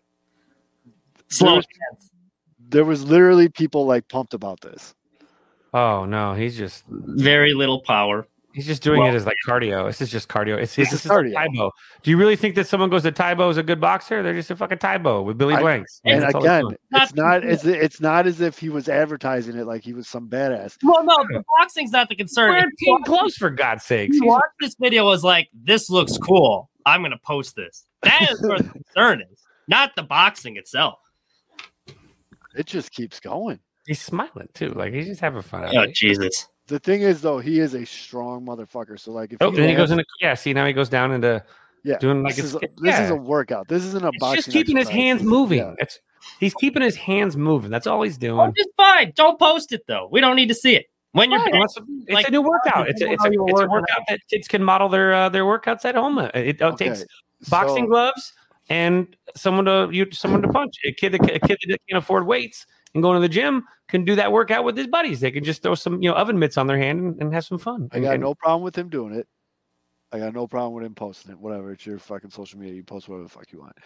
[1.29, 1.53] Slow.
[1.61, 1.65] There's-
[2.69, 4.95] There was literally people like pumped about this.
[5.73, 8.27] Oh no, he's just Very little power.
[8.53, 9.87] he's just doing Well- it as like cardio.
[9.87, 10.57] This is just cardio.
[10.57, 11.33] It's, This it's is just like cardio.
[11.33, 11.71] Tae Bo.
[12.03, 14.21] Do you really think that someone goes to Tae Bo is a good boxer?
[14.23, 16.01] They're just a fucking Tae Bo with Billy I- Blanks.
[16.05, 19.83] And That's again, it's not as it's not as if he was advertising it like
[19.83, 20.77] he was some badass.
[20.83, 22.51] Well, no, the boxing's not the concern.
[22.51, 24.15] wear If you team gloves for God's sakes.
[24.17, 26.69] you watch this video was like, this looks cool.
[26.85, 27.85] I'm gonna post this.
[28.03, 28.63] That is where the
[28.95, 30.99] concern is, not the boxing itself.
[32.55, 33.59] It just keeps going.
[33.87, 35.75] He's smiling too, like he's just having fun.
[35.75, 36.47] Oh Jesus.
[36.67, 38.97] The thing is, though, he is a strong motherfucker.
[38.99, 40.35] So like, if Oh, he then he goes lands- into yeah.
[40.35, 41.43] See now he goes down into
[41.83, 43.67] Yeah, doing like this, is a, this is a workout.
[43.67, 44.35] This isn't a It's boxing.
[44.43, 45.59] just keeping his hands moving.
[45.59, 45.73] yeah.
[45.79, 45.99] That's
[46.39, 47.71] he's keeping his hands moving.
[47.71, 48.39] That's all he's doing.
[48.39, 48.53] Oh, doing.
[48.55, 49.11] just fine.
[49.15, 50.07] Don't post it though.
[50.11, 50.85] We don't need to see it.
[51.13, 52.87] When you're Right, back, well, it's, it's like, a new workout.
[52.87, 55.27] It's a, it's a, know you it's a workout that kids can model their uh,
[55.29, 56.19] their workouts at home.
[56.19, 57.03] It, it Okay, takes
[57.49, 58.33] boxing so- gloves
[58.69, 60.75] and someone to you someone to punch.
[60.85, 64.05] A kid that, a kid that can't afford weights and going to the gym can
[64.05, 65.19] do that workout with his buddies.
[65.19, 67.45] They can just throw some you know oven mitts on their hand and, and have
[67.45, 67.89] some fun.
[67.91, 69.27] I got and- no problem with him doing it.
[70.13, 71.39] I got no problem with him posting it.
[71.39, 72.75] Whatever, it's your fucking social media.
[72.75, 73.77] You post whatever the fuck you want.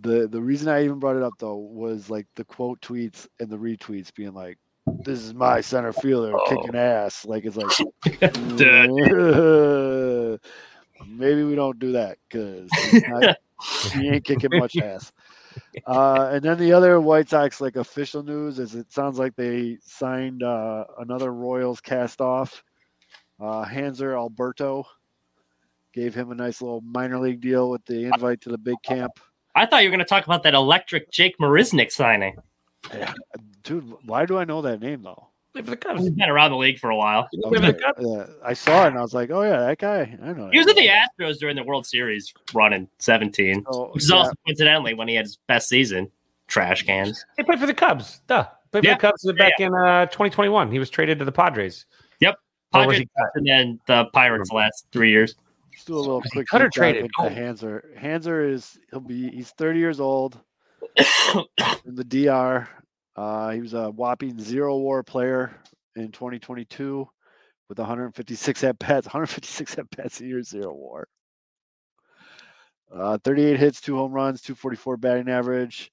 [0.00, 3.50] The the reason I even brought it up though was like the quote tweets and
[3.50, 4.58] the retweets being like,
[5.04, 6.44] "This is my center fielder oh.
[6.48, 7.70] kicking ass." Like it's like,
[11.06, 12.70] maybe we don't do that because
[13.92, 15.12] he ain't kicking much ass.
[15.86, 19.78] Uh, and then the other White Sox like official news is it sounds like they
[19.82, 22.62] signed uh, another Royals cast off.
[23.40, 24.84] Uh, Hanser Alberto
[25.92, 29.12] gave him a nice little minor league deal with the invite to the big camp.
[29.54, 32.36] I thought you were going to talk about that electric Jake Marisnick signing.
[32.94, 33.12] Yeah,
[33.62, 35.29] dude, why do I know that name though?
[35.52, 36.00] Play for the Cubs.
[36.02, 37.28] He's been around the league for a while.
[37.42, 37.98] Play for the Okay, Cubs.
[38.06, 40.16] yeah, I saw it and I was like, oh yeah, that guy.
[40.22, 40.48] I know.
[40.52, 41.24] He was that at the.
[41.24, 45.08] Astros during the World Series run in 17, So, which is yeah, also coincidentally when
[45.08, 46.10] he had his best season.
[46.46, 47.24] Trash cans.
[47.36, 48.20] He played for the Cubs.
[48.26, 48.44] Duh.
[48.72, 50.70] Played for the Cubs back in uh, 2021.
[50.70, 51.86] He was traded to the Padres.
[52.20, 52.36] Yep.
[52.72, 55.34] Padres and then the Pirates the last three years.
[55.72, 57.04] Let's do a little quick cut or deep dive traded?
[57.04, 57.28] into Oh.
[57.28, 57.82] Hanser.
[57.98, 60.38] Hanser is he'll be he's 30 years old
[60.96, 62.68] in the DR.
[63.20, 65.54] Uh, he was a whopping zero WAR player
[65.94, 67.06] in 2022
[67.68, 69.06] with 156 at bats.
[69.08, 71.06] 156 at bats a year, zero WAR.
[72.90, 75.90] Uh, 38 hits, two home runs, 244 batting average.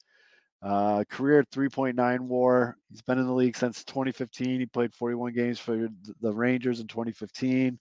[0.61, 2.78] Uh, career 3.9 WAR.
[2.89, 4.61] He's been in the league since 2015.
[4.61, 5.89] He played 41 games for
[6.21, 7.78] the Rangers in 2015.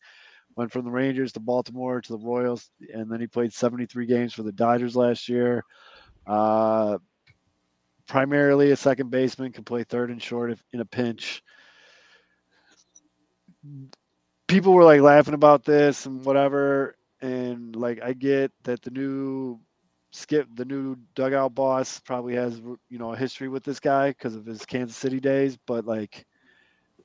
[0.57, 4.35] Went from the Rangers to Baltimore to the Royals, and then he played 73 games
[4.35, 5.63] for the Dodgers last year.
[6.27, 6.99] Uh,
[8.07, 11.43] primarily a second baseman, can play third and short if in a pinch.
[14.47, 19.59] People were like laughing about this and whatever, and like I get that the new
[20.13, 24.35] skip the new dugout boss probably has you know a history with this guy because
[24.35, 26.25] of his Kansas City days, but like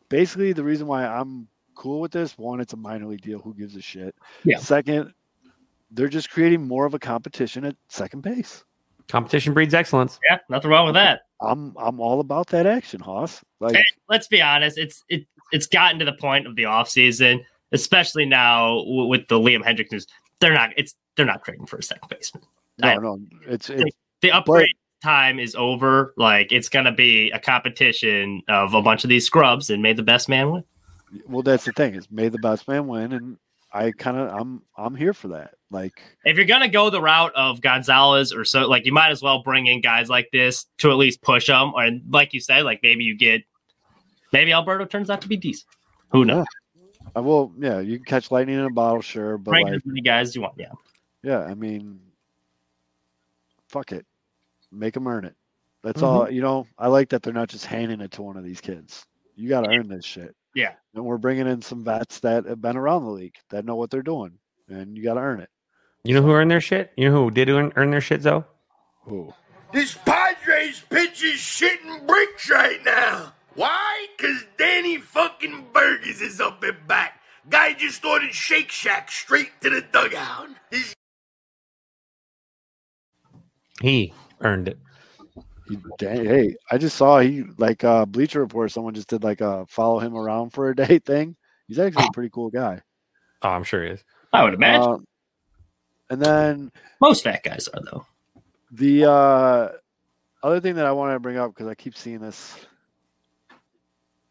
[0.10, 3.39] basically the reason why I'm cool with this one, it's a minor league deal.
[3.39, 4.16] Who gives a shit?
[4.43, 4.60] Yeah.
[4.60, 5.14] Second,
[5.89, 8.64] they're just creating more of a competition at second base.
[9.12, 10.20] Competition breeds excellence.
[10.30, 11.24] Yeah, nothing wrong with that.
[11.41, 13.43] I'm I'm all about that action, Hoss.
[13.59, 17.43] Like And let's be honest, it's it it's gotten to the point of the offseason,
[17.74, 20.07] especially now w- with the Liam Hendriks news.
[20.39, 22.43] They're not it's they're not trading for a second baseman.
[22.82, 23.91] I- no, no, it's it's
[24.22, 24.70] The upgrade
[25.03, 26.14] time is over.
[26.16, 30.03] Like it's gonna be a competition of a bunch of these scrubs and may the
[30.03, 30.64] best man win.
[31.28, 33.38] well that's the thing is may the best man win, and
[33.74, 35.55] I kind of I'm I'm here for that.
[35.72, 39.22] Like If you're gonna go the route of Gonzalez or so, like you might as
[39.22, 41.74] well bring in guys like this to at least push them.
[41.74, 43.44] Or like you said, like maybe you get
[44.34, 45.68] maybe Alberto turns out to be decent.
[46.10, 46.46] Who knows?
[47.16, 49.86] I will, yeah, you can catch lightning in a bottle, sure, but Bring like as
[49.86, 50.54] many guys as you want.
[50.58, 50.72] Yeah.
[51.24, 52.00] yeah, I mean,
[53.68, 54.06] fuck it,
[54.72, 55.36] make them earn it.
[55.84, 56.06] That's Mm-hmm.
[56.06, 56.30] all.
[56.32, 59.06] You know, I like that they're not just handing it to one of these kids.
[59.36, 60.36] You got to earn this shit.
[60.54, 60.74] Yeah.
[60.96, 63.90] and we're bringing in some vets that have been around the league that know what
[63.90, 64.32] they're doing,
[64.70, 65.50] and you got to earn it.
[66.04, 66.91] You know who earned their shit?
[66.97, 68.45] You know who did earn, earn their shit, though?
[69.04, 69.34] Who?
[69.72, 73.34] This Padres pitch is shitting bricks right now.
[73.56, 74.08] Why?
[74.18, 77.22] Cause Danny fucking Burgess is up and back.
[77.49, 80.49] Guy just ordered Shake Shack straight to the dugout.
[80.72, 80.93] He's
[83.82, 84.80] He earned it.
[85.68, 88.72] He, dang, hey, I just saw he like uh Bleacher Report.
[88.72, 91.36] Someone just did like a follow him around for a day thing.
[91.68, 92.82] He's actually a pretty cool guy.
[93.41, 94.04] Oh, I'm sure he is.
[94.34, 95.06] I would imagine Um,
[96.12, 98.05] and then most fat guys are though.
[98.72, 99.70] the uh,
[100.43, 102.55] other thing that I wanted to bring up because I keep seeing this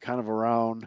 [0.00, 0.86] kind of around,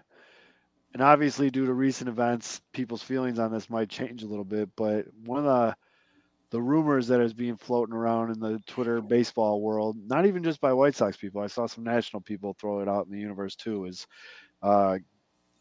[0.94, 4.70] and obviously due to recent events, people's feelings on this might change a little bit.
[4.76, 5.76] But one of the
[6.52, 10.62] the rumors that is being floating around in the Twitter baseball world, not even just
[10.62, 13.56] by White Sox people, I saw some national people throw it out in the universe
[13.56, 14.06] too, is
[14.62, 15.00] uh,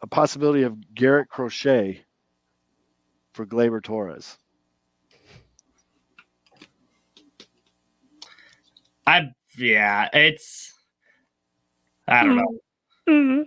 [0.03, 2.05] a possibility of Garrett Crochet
[3.33, 4.37] for Gleyber Torres.
[9.07, 10.73] I yeah, it's
[12.09, 12.59] I don't know.
[13.09, 13.13] Mm-hmm.
[13.13, 13.43] Mm-hmm.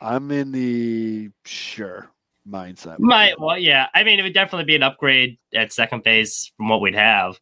[0.00, 2.10] I'm in the sure
[2.48, 2.92] mindset.
[2.92, 3.88] with Might well, yeah.
[3.94, 7.38] I mean, it would definitely be an upgrade at second base from what we'd have.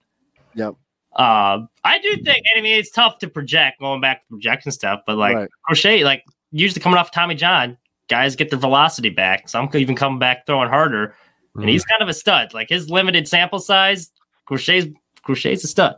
[0.54, 0.74] Yep.
[1.16, 2.44] Um, I do think.
[2.56, 5.48] I mean, it's tough to project going back to projection stuff, but like Right.
[5.64, 7.76] crochet, like usually coming off Tommy John,
[8.08, 9.48] guys get their velocity back.
[9.48, 11.14] Some could even come back throwing harder.
[11.56, 11.88] and he's mm.
[11.88, 12.54] kind of a stud.
[12.54, 14.12] Like his limited sample size,
[14.46, 14.88] Crochet's
[15.22, 15.96] Crochet's a stud.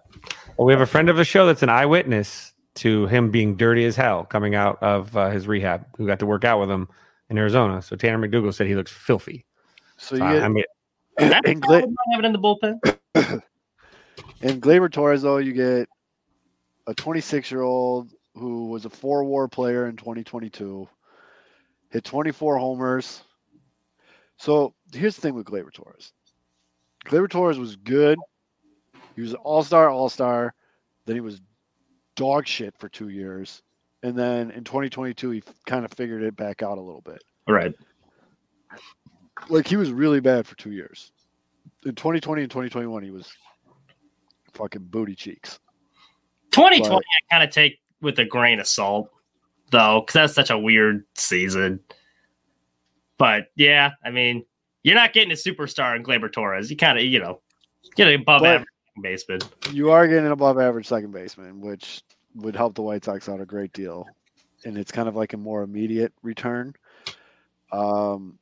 [0.56, 3.84] Well, we have a friend of the show that's an eyewitness to him being dirty
[3.84, 6.88] as hell coming out of uh, his rehab, who got to work out with him
[7.28, 7.82] in Arizona.
[7.82, 9.44] So Tanner McDougal said he looks filthy.
[9.96, 10.64] So you So, I get I mean,
[11.18, 12.78] That's and, Gla- have it in the bullpen.
[14.42, 15.88] and Gleyber Torres though you get
[16.86, 20.88] a 26 year old who was a four WAR player in 2022,
[21.90, 23.22] hit 24 homers.
[24.38, 26.12] So here's the thing with Gleyber Torres.
[27.06, 28.18] Gleyber Torres was good.
[29.14, 30.54] He was an all star, all star.
[31.06, 31.40] Then he was
[32.16, 33.62] dog shit for two years.
[34.02, 37.22] And then in 2022, he kind of figured it back out a little bit.
[37.48, 37.72] Right.
[39.48, 41.12] Like he was really bad for two years.
[41.84, 43.32] In 2020 and 2021, he was
[44.54, 45.58] fucking booty cheeks.
[46.52, 49.10] 2020, But- I kind of take with a grain of salt,
[49.70, 51.80] though, because that's such a weird season.
[53.18, 54.44] But yeah, I mean,
[54.82, 56.70] you're not getting a superstar in Gleyber Torres.
[56.70, 57.40] You kind of, you know,
[57.94, 58.68] get an above But- average
[59.00, 59.40] baseman.
[59.70, 62.02] You are getting an above average second baseman, which
[62.34, 64.06] would help the White Sox out a great deal.
[64.64, 66.74] And it's kind of like a more immediate return.
[67.72, 68.38] Um,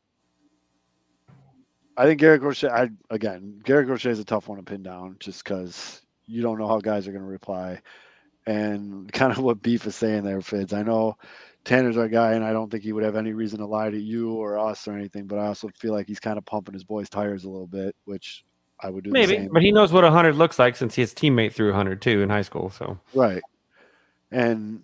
[1.96, 5.16] I think Garrett Crochet, I, again, Garrett Crochet is a tough one to pin down
[5.20, 7.80] just because you don't know how guys are going to reply.
[8.46, 10.72] And kind of what Beef is saying there, Fids.
[10.72, 11.16] I know
[11.64, 14.00] Tanner's our guy, and I don't think he would have any reason to lie to
[14.00, 16.84] you or us or anything, but I also feel like he's kind of pumping his
[16.84, 18.44] boys' tires a little bit, which
[18.82, 19.50] I would do the maybe, same.
[19.52, 22.42] but he knows what 100 looks like since his teammate threw 100 too in high
[22.42, 22.70] school.
[22.70, 23.42] So Right.
[24.30, 24.82] And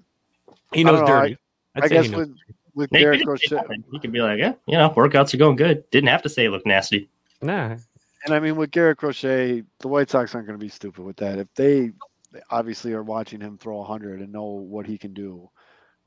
[0.72, 1.38] he knows know, dirty.
[1.74, 2.34] I'd I guess with
[2.74, 3.82] with Maybe Garrett he didn't Crochet.
[3.90, 5.88] He could be like, yeah, you know, workouts are going good.
[5.90, 7.08] Didn't have to say it looked nasty.
[7.40, 7.76] Nah,
[8.24, 11.16] and I mean with Garrett Crochet, the White Sox aren't going to be stupid with
[11.16, 11.38] that.
[11.38, 11.92] If they
[12.32, 15.48] they obviously are watching him throw 100 and know what he can do,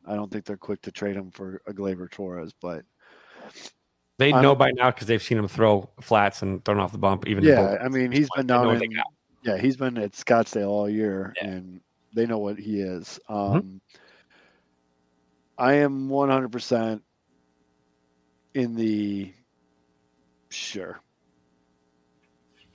[0.06, 2.54] I don't think they're quick to trade him for a Gleyber Torres.
[2.60, 2.84] But
[4.20, 7.26] they know by now because they've seen him throw flats and thrown off the bump.
[7.28, 7.78] Even yeah.
[7.82, 8.92] I mean he's been down in
[9.44, 11.48] yeah he's been at Scottsdale all year, Yeah.
[11.48, 11.82] and
[12.14, 13.20] they know what he is.
[13.30, 13.58] Mm-hmm.
[13.58, 13.82] Um,
[15.58, 17.02] I am 100%
[18.54, 19.34] in the
[20.50, 21.02] sure.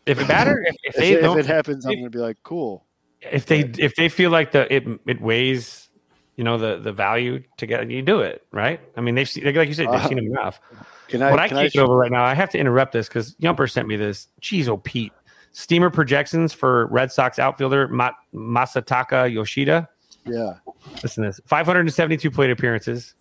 [0.07, 2.11] If it matter, if, if If, they it, if don't, it happens, I'm going to
[2.11, 2.85] be like, cool.
[3.21, 5.89] if they if they feel like the it it weighs,
[6.37, 8.81] you know, the the value to get you do it right.
[8.97, 10.61] I mean, they've seen like you said, they've Uh, seen him enough.
[11.09, 11.31] Can I?
[11.31, 13.35] what I can can't I get over right now, I have to interrupt this because
[13.37, 14.29] Yumper sent me this.
[14.41, 15.13] Jeez, oh Pete,
[15.53, 19.89] steamer projections for Red Sox outfielder Ma- Masataka Yoshida.
[20.27, 20.55] yeah.
[21.03, 23.15] Listen to this: 572 plate appearances,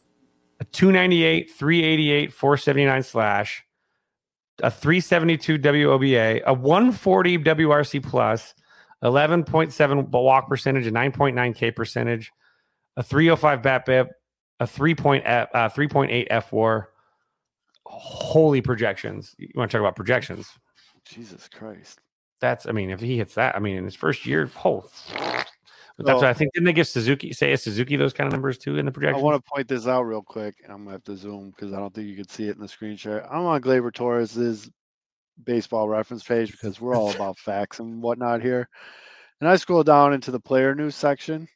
[0.59, 3.65] a 298, 388, 479 slash,
[4.61, 8.53] a 372 WOBA, a 140 WRC plus,
[9.03, 12.31] 11.7 walk percentage, a 9.9 K percentage,
[12.95, 14.07] a 305 BABIP,
[14.59, 16.89] a 3.8 uh, 3.8 F WAR.
[17.99, 19.35] Holy projections!
[19.37, 20.47] You want to talk about projections?
[21.05, 21.99] Jesus Christ.
[22.41, 24.89] That's, I mean, if he hits that, I mean, in his first year, oh,
[25.97, 26.53] But that's what I think.
[26.53, 29.19] Didn't they give Suzuki Seiya Suzuki those kind of numbers too in the projection?
[29.19, 30.55] I want to point this out real quick.
[30.63, 32.61] and I'm gonna have to zoom because I don't think you could see it in
[32.61, 33.31] the screen share.
[33.31, 34.69] I'm on Gleyber Torres's
[35.45, 38.67] baseball reference page because we're all about facts and whatnot here.
[39.39, 41.47] And I scroll down into the player news section.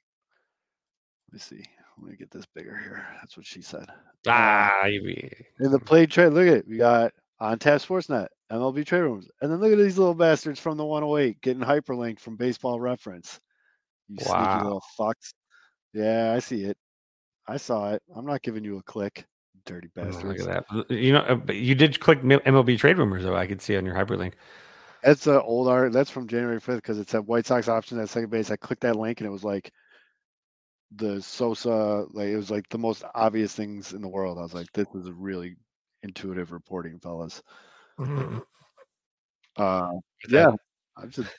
[1.31, 1.65] Let me see.
[1.99, 3.05] Let me get this bigger here.
[3.19, 3.87] That's what she said.
[4.27, 5.29] Ah, you-
[5.59, 6.67] In the play trade, look at it.
[6.67, 10.59] We got on tap Sportsnet, MLB trade rumors, and then look at these little bastards
[10.59, 13.39] from the 108 getting hyperlinked from Baseball Reference.
[14.09, 15.33] You sneaky little fucks.
[15.93, 16.77] Yeah, I see it.
[17.47, 18.01] I saw it.
[18.15, 19.25] I'm not giving you a click,
[19.65, 20.91] dirty oh, look at that.
[20.91, 23.35] You know, uh, you did click MLB trade rumors though.
[23.35, 24.33] I could see on your hyperlink.
[25.03, 25.93] That's an old art.
[25.93, 28.51] That's from January 5th because it said White Sox option at second base.
[28.51, 29.71] I clicked that link and it was like
[30.95, 34.37] the Sosa, like it was like the most obvious things in the world.
[34.37, 35.55] I was like, this is a really
[36.03, 37.41] intuitive reporting, fellas.
[39.57, 39.91] Uh,
[40.29, 40.51] yeah,
[40.95, 41.29] I'm just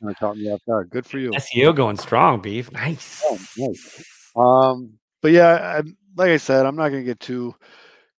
[0.00, 0.90] kind of caught me off guard.
[0.90, 1.30] Good for you.
[1.30, 2.72] SEO going strong, beef.
[2.72, 3.22] Nice.
[3.24, 4.04] Oh, nice.
[4.36, 5.82] Um, but yeah, I,
[6.16, 7.54] like I said, I'm not going to get too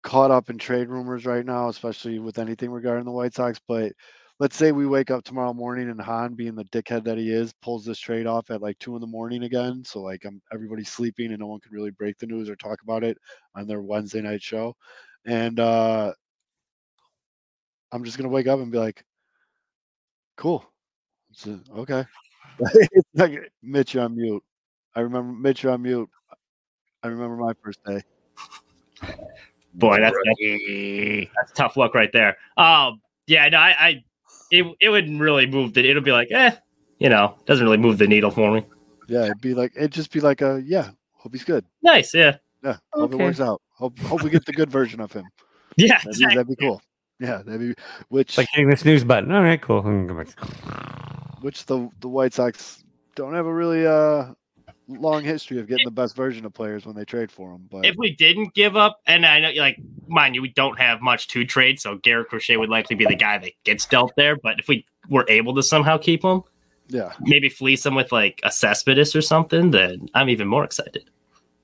[0.02, 3.60] caught up in trade rumors right now, especially with anything regarding the White Sox.
[3.68, 3.92] But
[4.40, 7.54] let's say we wake up tomorrow morning and Hahn, being the dickhead that he is,
[7.62, 9.84] pulls this trade off at like two in the morning again.
[9.84, 12.82] So like I'm everybody's sleeping and no one can really break the news or talk
[12.82, 13.18] about it
[13.56, 14.76] on their Wednesday night show.
[15.26, 16.14] And uh
[17.92, 19.04] I'm just gonna wake up and be like,
[20.38, 20.66] cool.
[21.34, 22.06] So, okay.
[22.60, 24.44] it's like Mitch, you're on mute.
[24.96, 26.10] I remember Mitch, you're on mute.
[27.04, 28.02] I remember my first day.
[29.76, 32.38] Boy, that's that's, that's tough luck right there.
[32.58, 34.04] Um, yeah, no, I, I
[34.52, 35.88] it, it wouldn't really move the.
[35.90, 36.52] It'll be like, eh,
[37.00, 38.66] you know, doesn't really move the needle for me.
[39.08, 40.90] Yeah, it'd be like it'd just be like a yeah.
[41.14, 41.66] Hope he's good.
[41.84, 43.22] Nice, yeah, Yeah, hope Okay.
[43.24, 43.62] it works out.
[43.72, 45.26] Hope hope we get the good version of him.
[45.78, 46.36] yeah, That'd be, exactly.
[46.36, 46.82] that'd be cool.
[47.20, 47.74] Yeah, that'd be
[48.08, 49.32] which like hitting the snooze button.
[49.32, 49.82] All right, cool.
[51.42, 52.84] Which the the White Sox
[53.16, 54.34] don't have a really uh
[54.90, 57.68] long history of getting the best version of players when they trade for them.
[57.72, 59.78] But If we didn't give up, and I know, like,
[60.08, 63.16] mind you, we don't have much to trade, so Garrett Crochet would likely be the
[63.16, 64.36] guy that gets dealt there.
[64.36, 66.42] But if we were able to somehow keep him,
[66.88, 71.10] yeah, maybe fleece him with like a Cespedes or something, then I'm even more excited.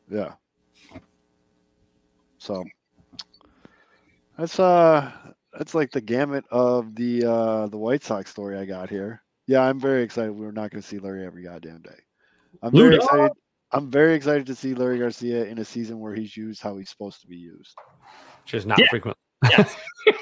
[0.09, 0.34] yeah.
[2.38, 2.63] So
[4.38, 5.11] that's uh
[5.57, 9.23] that's like the gamut of the uh the White Sox story I got here.
[9.47, 10.32] Yeah, I'm very excited.
[10.32, 12.05] We're not going to see Leury every goddamn day.
[12.62, 13.03] I'm very Luda.
[13.03, 13.32] excited.
[13.72, 16.89] I'm very excited to see Leury Garcia in a season where he's used how he's
[16.89, 17.76] supposed to be used.
[18.45, 18.88] Just not Yeah.
[18.89, 19.18] frequent.
[19.49, 19.76] Yes.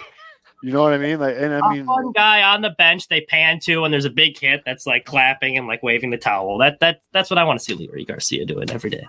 [0.66, 1.20] You know what I mean?
[1.20, 4.06] Like, and I a mean, one guy on the bench they pan to, and there's
[4.06, 6.58] a big hit that's like clapping and like waving the towel.
[6.58, 9.06] That that that's what I want to see Leury Garcia doing every day.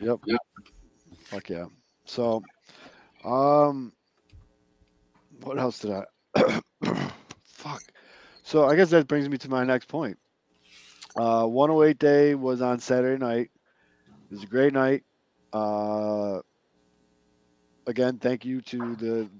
[0.00, 0.18] Yep.
[1.24, 1.64] Fuck yeah.
[2.04, 2.42] So,
[3.24, 3.94] um,
[5.44, 6.60] what else did I?
[7.46, 7.82] Fuck.
[8.42, 10.18] So I guess that brings me to my next point.
[11.18, 13.50] Uh, 108 day was on Saturday night.
[14.30, 15.02] It was a great night.
[15.52, 16.40] Uh,
[17.86, 19.30] again, thank you to the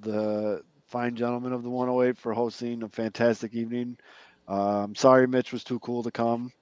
[0.00, 3.96] the fine gentlemen of the 108 for hosting a fantastic evening.
[4.48, 6.52] Uh, I'm sorry Mitch was too cool to come.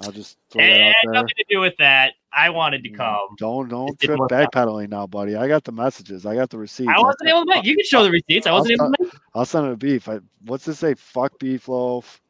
[0.00, 1.12] I'll just throw that And out there.
[1.14, 2.12] nothing to do with that.
[2.32, 3.28] I wanted to Mm, come.
[3.38, 5.36] Don't don't trip backpedaling now, buddy.
[5.36, 6.26] I got the messages.
[6.26, 6.90] I got the receipts.
[6.94, 7.64] I wasn't able to make.
[7.64, 8.46] You can show the receipts.
[8.46, 9.12] I wasn't able to make.
[9.34, 10.08] I'll send it a beef.
[10.08, 10.94] I, what's this say?
[10.94, 12.20] Fuck beef loaf.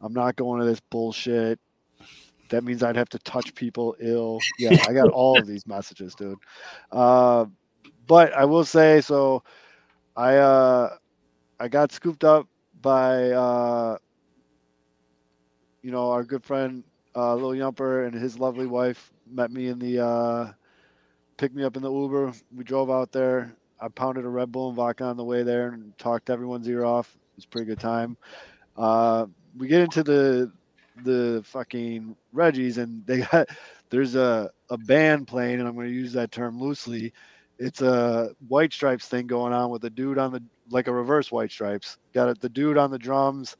[0.00, 1.58] I'm not going to this bullshit.
[2.50, 4.40] That means I'd have to touch people ill.
[4.58, 6.38] Yeah, I got all of these messages, dude.
[6.90, 7.46] Uh,
[8.06, 9.42] but I will say so.
[10.16, 10.96] I uh,
[11.60, 12.48] I got scooped up
[12.80, 13.98] by uh,
[15.82, 16.82] you know our good friend
[17.14, 20.52] uh, Lil Yumper and his lovely wife met me in the uh,
[21.36, 22.32] picked me up in the Uber.
[22.56, 23.54] We drove out there.
[23.80, 26.84] I pounded a Red Bull and vodka on the way there and talked everyone's ear
[26.84, 27.14] off.
[27.14, 28.16] It was a pretty good time.
[28.76, 29.26] Uh,
[29.58, 30.52] we get into the
[31.04, 33.48] the fucking Reggies and they got
[33.90, 37.12] there's a, a band playing and I'm going to use that term loosely.
[37.58, 41.32] It's a White Stripes thing going on with a dude on the like a reverse
[41.32, 41.98] White Stripes.
[42.12, 43.56] Got it, the dude on the drums,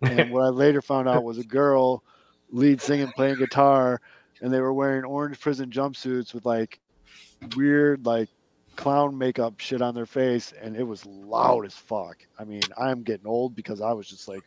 [0.00, 2.02] and what I later found out was a girl
[2.50, 4.00] lead singing playing guitar,
[4.40, 6.80] and they were wearing orange prison jumpsuits with like
[7.56, 8.28] weird like
[8.76, 12.18] clown makeup shit on their face, and it was loud as fuck.
[12.38, 14.42] I mean, I'm getting old because I was just like,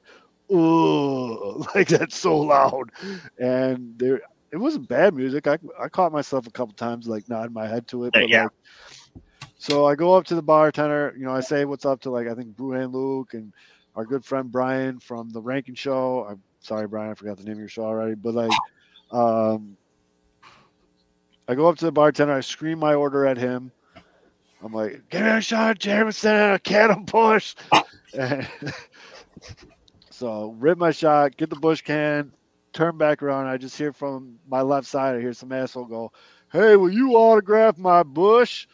[0.51, 2.91] oh, like that's so loud,
[3.39, 4.21] and there.
[4.51, 5.47] It wasn't bad music.
[5.47, 8.15] I, I caught myself a couple times like nodding my head to it.
[8.17, 8.31] But Yeah.
[8.31, 8.51] like,
[9.57, 11.13] so I go up to the bartender.
[11.17, 13.53] You know, I say what's up to like I think Bruhan Luke and
[13.95, 16.25] our good friend Brian from the Ranking Show.
[16.29, 18.15] I'm sorry, Brian, I forgot the name of your show already.
[18.15, 18.61] But like,
[19.11, 19.77] um,
[21.47, 22.33] I go up to the bartender.
[22.33, 23.71] I scream my order at him.
[24.61, 27.55] I'm like, "Give me a shot of Jameson and a can of Busch."
[28.13, 28.47] And
[30.15, 32.31] so rip my shot, get the Busch can,
[32.73, 33.47] turn back around.
[33.47, 35.15] I just hear from my left side.
[35.15, 36.11] I hear some asshole go,
[36.51, 38.67] "Hey, will you autograph my Bush?"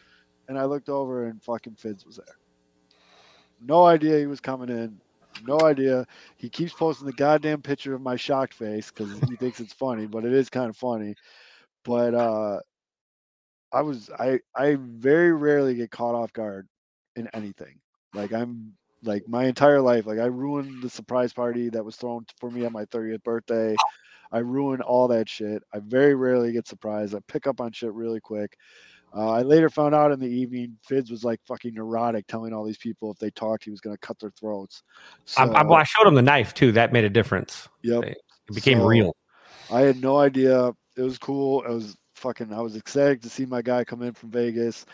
[0.48, 2.36] And I looked over, and fucking Fids was there.
[3.60, 5.00] No idea he was coming in.
[5.46, 6.06] No idea.
[6.36, 10.06] He keeps posting the goddamn picture of my shocked face because he thinks it's funny,
[10.06, 11.14] but it is kind of funny.
[11.84, 12.60] But uh
[13.72, 16.68] I was I I very rarely get caught off guard
[17.16, 17.80] in anything.
[18.14, 22.24] Like I'm like my entire life, like I ruined the surprise party that was thrown
[22.38, 23.74] for me on my 30th birthday.
[24.30, 25.62] I ruin all that shit.
[25.74, 27.14] I very rarely get surprised.
[27.14, 28.56] I pick up on shit really quick.
[29.14, 32.64] Uh, I later found out in the evening, Fids was like fucking neurotic, telling all
[32.64, 34.82] these people if they talked, he was going to cut their throats.
[35.26, 36.72] So, I, I, well, I showed him the knife too.
[36.72, 37.68] That made a difference.
[37.82, 38.04] yep.
[38.04, 38.16] It
[38.54, 39.16] became So- real.
[39.70, 40.72] I had no idea.
[40.96, 41.62] It was cool.
[41.66, 42.52] I was fucking.
[42.52, 44.84] I was ecstatic to see my guy come in from Vegas,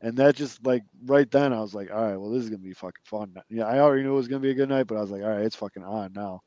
[0.00, 2.62] and that just like right then I was like, all right, well this is gonna
[2.62, 3.34] be fucking fun.
[3.48, 5.22] Yeah, I already knew it was gonna be a good night, but I was like,
[5.22, 6.42] all right, it's fucking on now.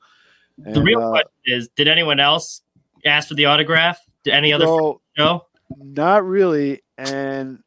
[0.66, 2.62] And, The real uh, question is: Did anyone else
[3.06, 4.00] ask for the autograph?
[4.24, 5.48] Did any other so, show?
[5.78, 6.82] Not really.
[6.98, 7.60] And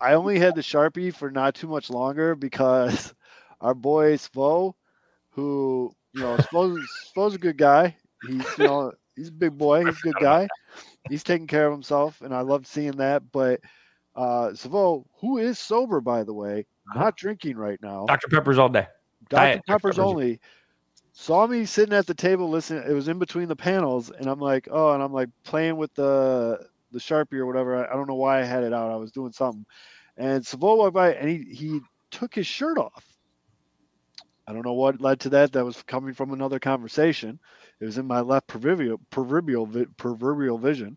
[0.00, 3.14] I only had the Sharpie for not too much longer because
[3.60, 4.74] our boy Svo,
[5.30, 7.96] who, you know, Svo's, Svo's a good guy.
[8.26, 9.84] He's, you know, he's a big boy.
[9.84, 10.48] He's a good guy.
[11.08, 12.20] He's taking care of himself.
[12.22, 13.30] And I love seeing that.
[13.32, 13.60] But
[14.14, 18.06] uh Svo, who is sober, by the way, not drinking right now.
[18.06, 18.28] Dr.
[18.28, 18.86] Pepper's all day.
[19.28, 19.40] Dr.
[19.40, 20.40] Diet Pepper's Pepper's- only
[21.12, 22.84] saw me sitting at the table listening.
[22.88, 25.92] It was in between the panels, and I'm like, oh, and I'm like playing with
[25.94, 27.86] the the sharpie or whatever.
[27.86, 28.90] I, I don't know why I had it out.
[28.90, 29.64] I was doing something,
[30.16, 33.04] and Savo walked by, and he he took his shirt off.
[34.46, 35.52] I don't know what led to that.
[35.52, 37.38] That was coming from another conversation.
[37.80, 40.96] It was in my left proverbial proverbial proverbial vision,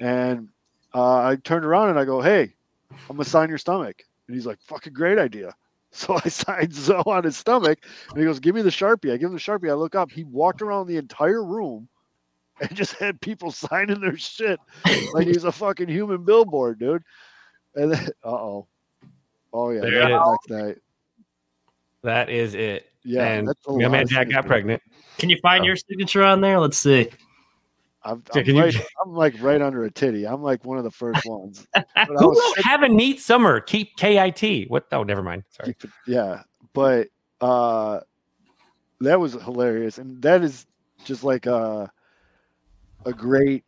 [0.00, 0.48] and
[0.94, 2.54] uh, I turned around and I go, "Hey,
[2.90, 5.54] I'm gonna sign your stomach." And he's like, "Fucking great idea."
[5.90, 7.78] So I signed Zoe on his stomach,
[8.10, 9.70] and he goes, "Give me the sharpie." I give him the sharpie.
[9.70, 10.10] I look up.
[10.12, 11.88] He walked around the entire room
[12.60, 14.60] and just had people signing their shit
[15.14, 17.02] like he's a fucking human billboard, dude.
[17.74, 18.66] And then, uh oh,
[19.54, 20.76] oh yeah, There that next night.
[22.02, 22.90] That is it.
[23.02, 24.82] Yeah, and that's a my man Jack got pregnant.
[25.16, 25.68] Can you find Oh.
[25.68, 26.60] your signature on there?
[26.60, 27.08] Let's see.
[28.08, 28.70] I'm, I'm, can you-
[29.04, 30.26] I'm like right under a titty.
[30.26, 31.66] I'm like one of the first ones.
[31.74, 33.60] Who was wrote sick- have a neat summer?
[33.60, 34.70] Keep KIT.
[34.70, 34.86] What?
[34.92, 35.44] Oh, never mind.
[35.50, 35.76] Sorry.
[36.06, 36.42] yeah,
[36.72, 37.08] but
[37.40, 38.00] uh,
[39.00, 40.66] that was hilarious, and that is
[41.04, 41.90] just like a
[43.04, 43.64] a great.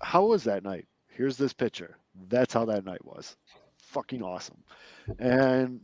[0.00, 0.86] How was that night?
[1.08, 1.96] Here's this picture.
[2.28, 3.36] That's how that night was.
[3.78, 4.62] Fucking awesome,
[5.18, 5.80] and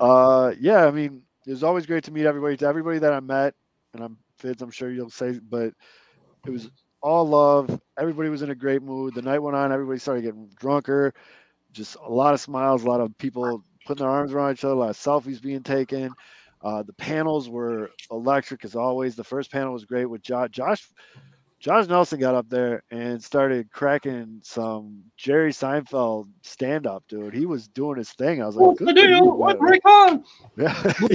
[0.00, 2.56] uh, yeah, I mean, it was always great to meet everybody.
[2.58, 3.54] To everybody that I met,
[3.94, 5.72] and I'm Fitz, I'm sure you'll say, but
[6.46, 6.70] it was
[7.02, 7.80] all love.
[7.98, 9.14] Everybody was in a great mood.
[9.14, 9.72] The night went on.
[9.72, 11.12] Everybody started getting drunker.
[11.72, 12.84] Just a lot of smiles.
[12.84, 14.74] A lot of people putting their arms around each other.
[14.74, 16.10] A lot of selfies being taken.
[16.62, 19.14] Uh, the panels were electric as always.
[19.14, 20.50] The first panel was great with Josh.
[20.50, 20.88] Josh,
[21.60, 27.34] Josh Nelson got up there and started cracking some Jerry Seinfeld stand up, dude.
[27.34, 28.42] He was doing his thing.
[28.42, 29.36] I was like, What's the deal?
[29.36, 29.60] What.
[29.60, 30.24] Rick on?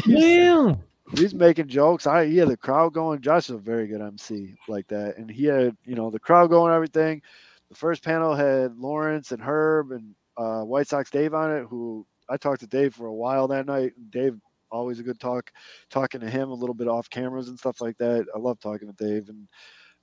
[0.05, 0.75] Yeah,
[1.15, 2.07] he's, making jokes.
[2.07, 3.21] I yeah, the crowd going.
[3.21, 6.49] Josh is a very good MC like that, and he had you know the crowd
[6.49, 7.21] going, everything.
[7.69, 11.65] The first panel had Lawrence and Herb and uh, White Sox Dave on it.
[11.69, 13.93] Who I talked to Dave for a while that night.
[14.09, 14.39] Dave
[14.71, 15.51] always a good talk,
[15.89, 18.25] talking to him a little bit off cameras and stuff like that.
[18.35, 19.47] I love talking to Dave, and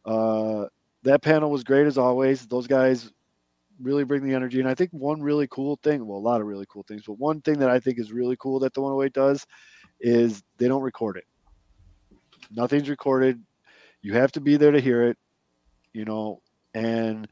[0.04, 0.66] uh,
[1.02, 2.46] that panel was great as always.
[2.46, 3.12] Those guys
[3.82, 6.46] really bring the energy, and I think one really cool thing, well, a lot of
[6.46, 9.12] really cool things, but one thing that I think is really cool that the 108
[9.12, 9.46] does
[10.00, 11.24] is they don't record it.
[12.50, 13.40] Nothing's recorded.
[14.02, 15.16] You have to be there to hear it,
[15.92, 16.40] you know.
[16.74, 17.28] And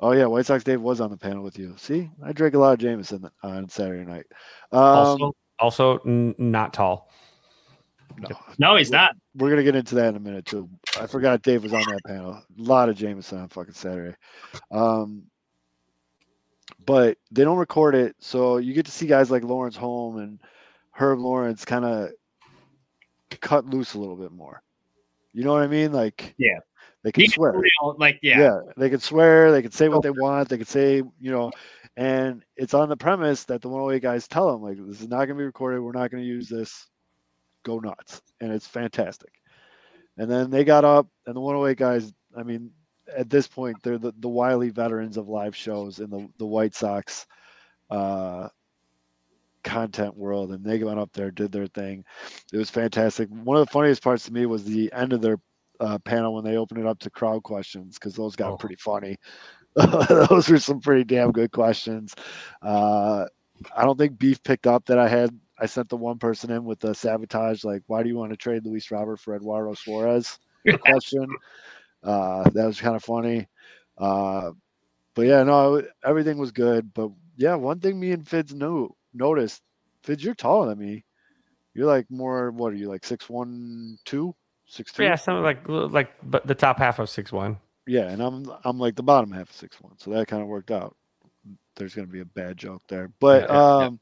[0.00, 1.74] oh yeah, White Sox Dave was on the panel with you.
[1.78, 4.26] See, I drank a lot of Jameson on Saturday night.
[4.72, 7.10] Um, Also, also n- not tall.
[8.18, 8.28] no,
[8.58, 9.16] No, he's not.
[9.34, 10.68] we're gonna get into that in a minute too.
[11.00, 12.32] I forgot Dave was on that panel.
[12.32, 14.16] A lot of Jameson on fucking Saturday.
[14.70, 15.24] Um,
[16.84, 20.38] but they don't record it, so you get to see guys like Lawrence Holm and
[20.98, 22.10] Herb Lawrence kind of
[23.40, 24.60] cut loose a little bit more.
[25.32, 25.92] You know what I mean?
[25.92, 26.58] Like, Yeah.
[27.04, 27.52] they can swear.
[27.52, 28.38] real, like, yeah.
[28.40, 31.52] yeah, they can swear, they can say what they want, they can say, you know,
[31.96, 35.18] and it's on the premise that the 108 guys tell them, like, this is not
[35.26, 35.80] going to be recorded.
[35.80, 36.88] We're not going to use this.
[37.64, 38.22] Go nuts.
[38.40, 39.32] And it's fantastic.
[40.16, 42.70] And then they got up, and the 108 guys, I mean,
[43.16, 46.74] at this point, they're the, the wily veterans of live shows in the, the White
[46.74, 47.26] Sox
[47.90, 48.48] uh,
[49.68, 50.52] content world.
[50.52, 52.04] And they went up there, did their thing.
[52.52, 53.28] It was fantastic.
[53.30, 55.38] One of the funniest parts to me was the end of their
[55.80, 58.56] uh, panel when they opened it up to crowd questions because those got Oh.
[58.56, 59.16] pretty funny.
[60.30, 62.14] those were some pretty damn good questions.
[62.62, 63.26] Uh,
[63.76, 65.38] I don't think Beef picked up that I had.
[65.58, 68.36] I sent the one person in with the sabotage, like, why do you want to
[68.36, 70.38] trade Luis Robert for Eduardo Suarez?
[70.80, 71.26] question.
[72.02, 73.48] Uh, that was kind of funny.
[73.98, 74.52] Uh,
[75.14, 76.92] but yeah, no, everything was good.
[76.94, 79.60] But yeah, one thing me and Fids knew noticed,
[80.02, 81.04] Fids, you're taller than me.
[81.74, 82.50] You're like more.
[82.50, 83.04] What are you like?
[83.04, 84.34] Six one two,
[84.66, 85.04] six two.
[85.04, 87.58] Yeah, something like like but the top half of six one.
[87.86, 90.48] Yeah, and I'm I'm like the bottom half of six one, so that kind of
[90.48, 90.96] worked out.
[91.76, 93.86] There's gonna be a bad joke there, but Yeah, yeah, yeah.
[93.86, 94.00] um,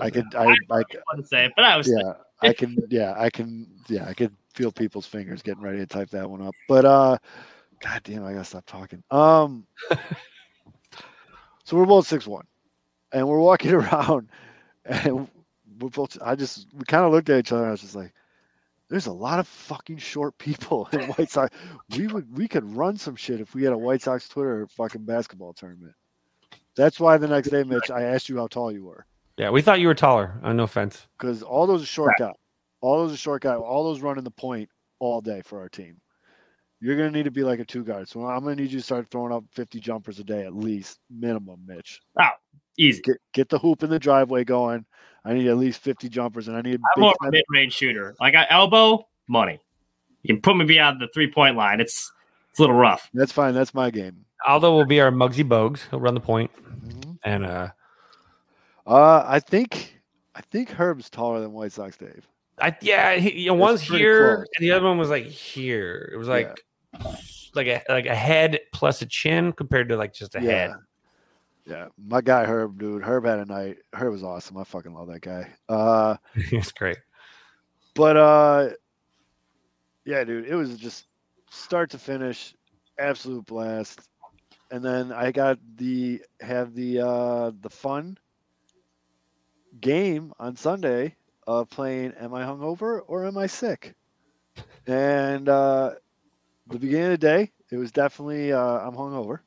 [0.00, 2.78] I could I, I I want to say it, but I was yeah I can
[2.88, 6.42] yeah I can yeah I could feel people's fingers getting ready to type that one
[6.42, 6.54] up.
[6.68, 7.18] But uh,
[7.80, 9.02] god damn, I gotta stop talking.
[9.10, 9.66] Um,
[11.64, 12.46] so we're both six one,
[13.12, 14.28] and we're walking around,
[14.84, 15.28] and
[15.80, 16.18] we're both.
[16.22, 17.62] I just we kind of looked at each other.
[17.62, 18.12] and I was just like.
[18.88, 21.56] There's a lot of fucking short people in White Sox.
[21.96, 25.04] We would we could run some shit if we had a White Sox Twitter fucking
[25.04, 25.92] basketball tournament.
[26.74, 29.06] That's why the next day, Mitch, I asked you how tall you were
[29.36, 30.40] Yeah, we thought you were taller.
[30.42, 31.06] Uh, no offense.
[31.16, 32.34] because all those are short guys.
[32.80, 33.58] All those are short guys.
[33.64, 36.00] All those running the point all day for our team.
[36.80, 38.08] You're gonna need to be like a two guard.
[38.08, 40.98] So I'm gonna need you to start throwing up 50 jumpers a day at least,
[41.08, 42.00] minimum, Mitch.
[42.80, 43.02] Easy.
[43.02, 44.84] Get get the hoop in the driveway going.
[45.24, 46.80] I need at least 50 jumpers, and I need.
[46.96, 48.14] I'm more a mid range shooter.
[48.20, 49.60] Like I elbow money.
[50.22, 51.80] You can put me beyond the three point line.
[51.80, 52.10] It's
[52.50, 53.08] it's a little rough.
[53.14, 53.54] That's fine.
[53.54, 54.24] That's my game.
[54.46, 55.80] Aldo will be our Muggsy Bogues.
[55.90, 56.50] He'll run the point,
[56.86, 57.18] Mhm.
[57.24, 57.68] and uh,
[58.86, 60.00] Uh, I think
[60.34, 62.26] I think Herb's taller than White Sox Dave.
[62.60, 64.46] I yeah, he, you know, one's here close.
[64.56, 66.10] and the other one was like here.
[66.12, 66.60] It was like
[67.54, 70.72] like a like a head plus a chin compared to like just a head.
[71.70, 73.04] Yeah, my guy Herb, dude.
[73.04, 73.78] Herb had a night.
[73.92, 74.56] Herb was awesome.
[74.56, 75.52] I fucking love that guy.
[75.68, 76.98] Uh, it's great.
[77.94, 78.70] but uh,
[80.04, 81.06] yeah, dude, it was just
[81.48, 82.54] start to finish,
[82.98, 84.00] absolute blast.
[84.72, 88.18] And then I got the have the uh the fun
[89.80, 91.14] game on Sunday
[91.46, 93.94] of playing Am I Hungover or Am I Sick?
[94.88, 95.92] And uh,
[96.66, 99.40] the beginning of the day, it was definitely uh, I'm hungover.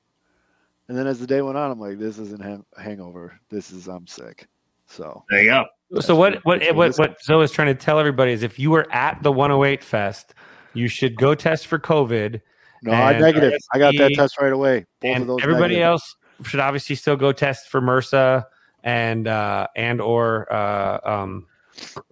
[0.94, 3.34] And then as the day went on, I'm like, this isn't hang- hangover.
[3.50, 4.48] This is I'm sick.
[4.86, 6.02] So There you go.
[6.02, 8.70] So what what what what what Zoe is trying to tell everybody is if you
[8.70, 10.36] were at the 108 Fest,
[10.76, 12.42] you should go test for COVID.
[12.84, 13.54] no, I And negative.
[13.74, 14.86] I got that test right away.
[15.02, 15.40] Both of and those.
[15.42, 15.84] everybody negative.
[15.84, 18.46] else should obviously still go test for MRSA
[18.84, 21.48] and uh and or uh um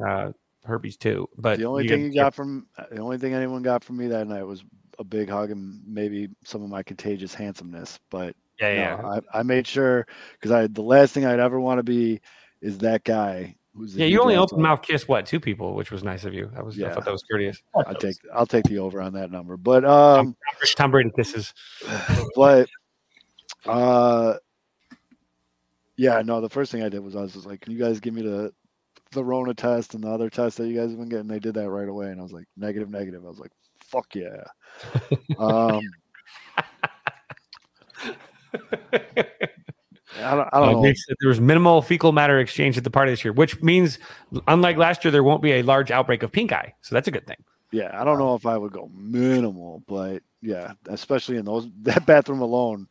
[0.03, 0.31] uh
[0.65, 1.29] herpes too.
[1.37, 3.97] But the only you thing gotta- you got from the only thing anyone got from
[3.97, 4.63] me that night was
[4.97, 7.99] a big hug and maybe some of my contagious handsomeness.
[8.09, 9.19] But yeah, no, yeah.
[9.33, 12.21] I, I made sure because I the last thing I'd ever want to be
[12.61, 16.03] is that guy who's Yeah, you only open mouth kiss what two people, which was
[16.03, 16.49] nice of you.
[16.53, 16.85] That was yeah.
[16.85, 16.95] I Yeah.
[16.95, 17.61] thought that was courteous.
[17.75, 19.57] I'll take I'll take the over on that number.
[19.57, 20.35] But um,
[20.75, 21.53] Tom Brady kisses.
[22.35, 22.69] but
[23.65, 24.35] uh,
[25.97, 26.41] yeah, no.
[26.41, 28.21] The first thing I did was I was just like, "Can you guys give me
[28.21, 28.53] the
[29.11, 31.55] the Rona test and the other test that you guys have been getting?" They did
[31.55, 33.51] that right away, and I was like, "Negative, negative." I was like,
[33.85, 34.43] "Fuck yeah."
[35.37, 35.81] um,
[38.53, 40.93] I don't, I don't Uh, know.
[40.93, 43.97] Said there was minimal fecal matter exchange at the party this year, which means,
[44.47, 46.73] unlike last year, there won't be a large outbreak of pink eye.
[46.81, 47.37] So that's a good thing.
[47.71, 52.05] Yeah, I don't know if I would go minimal, but yeah, especially in those that
[52.05, 52.87] bathroom alone.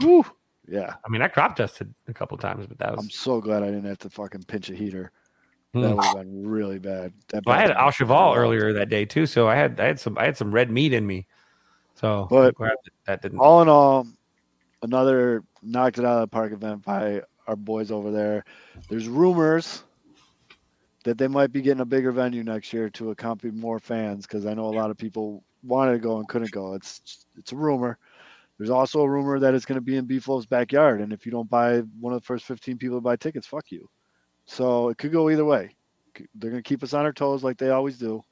[0.00, 0.24] Whew,
[0.66, 3.04] yeah, I mean, I crop dusted a couple times, but that was.
[3.04, 5.12] I'm so glad I didn't have to fucking pinch a heater.
[5.74, 5.82] Hmm.
[5.82, 7.12] That would have been really bad.
[7.28, 10.00] That Well, I had al cheval earlier that day too, so I had I had
[10.00, 11.26] some I had some red meat in me.
[11.96, 12.76] So, But- that,
[13.06, 13.38] that didn't.
[13.40, 14.06] All in all,
[14.84, 18.44] another knocked it out of the park event by our boys over there.
[18.88, 19.82] There's rumors
[21.04, 24.46] that they might be getting a bigger venue next year to accompany more fans because
[24.46, 26.74] I know a lot of people wanted to go and couldn't go.
[26.74, 27.98] It's it's a rumor.
[28.58, 31.32] There's also a rumor that it's going to be in Beeflo's backyard, and if you
[31.32, 33.88] don't buy one of the first 15 people to buy tickets, fuck you.
[34.46, 35.74] So it could go either way.
[36.36, 38.22] They're going to keep us on our toes like they always do.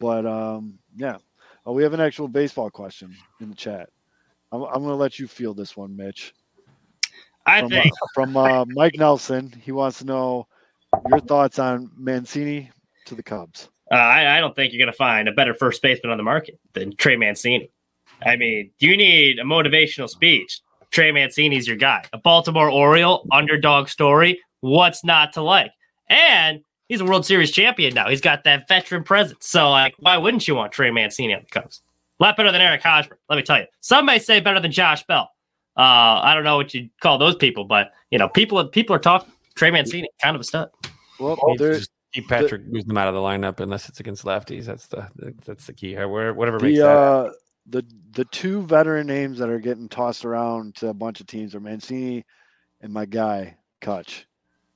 [0.00, 1.18] But um, yeah,
[1.64, 3.88] oh, we have an actual baseball question in the chat.
[4.52, 6.34] I'm, I'm going to let you feel this one, Mitch.
[7.46, 10.46] I From, think uh, from uh, Mike Nelson, he wants to know
[11.08, 12.70] your thoughts on Mancini
[13.06, 13.68] to the Cubs.
[13.90, 16.22] uh, I, I don't think you're going to find a better first baseman on the
[16.22, 17.70] market than Trey Mancini.
[18.24, 20.60] I mean, do you need a motivational speech.
[20.92, 22.04] Trey Mancini's your guy.
[22.12, 24.40] A Baltimore Oriole underdog story.
[24.60, 25.72] What's not to like?
[26.08, 28.08] And he's a World Series champion now.
[28.10, 29.46] He's got that veteran presence.
[29.48, 31.80] So, like, why wouldn't you want Trey Mancini on the Cubs?
[32.20, 33.18] A lot better than Eric Hosmer.
[33.28, 33.66] Let me tell you.
[33.80, 35.30] Some may say better than Josh Bell.
[35.76, 39.00] Uh, I don't know what you call those people, but you know, people people are
[39.00, 39.32] talking.
[39.54, 40.70] Trey Mancini, kind of a stud.
[41.18, 44.24] Well, Needs to just keep Patrick moves them out of the lineup unless it's against
[44.24, 44.64] lefties.
[44.64, 45.08] That's the
[45.44, 45.94] that's the key.
[45.94, 46.88] Where whatever makes the that.
[46.88, 47.32] uh,
[47.66, 51.54] the the two veteran names that are getting tossed around to a bunch of teams
[51.54, 52.24] are Mancini
[52.80, 54.24] and my guy Kutch.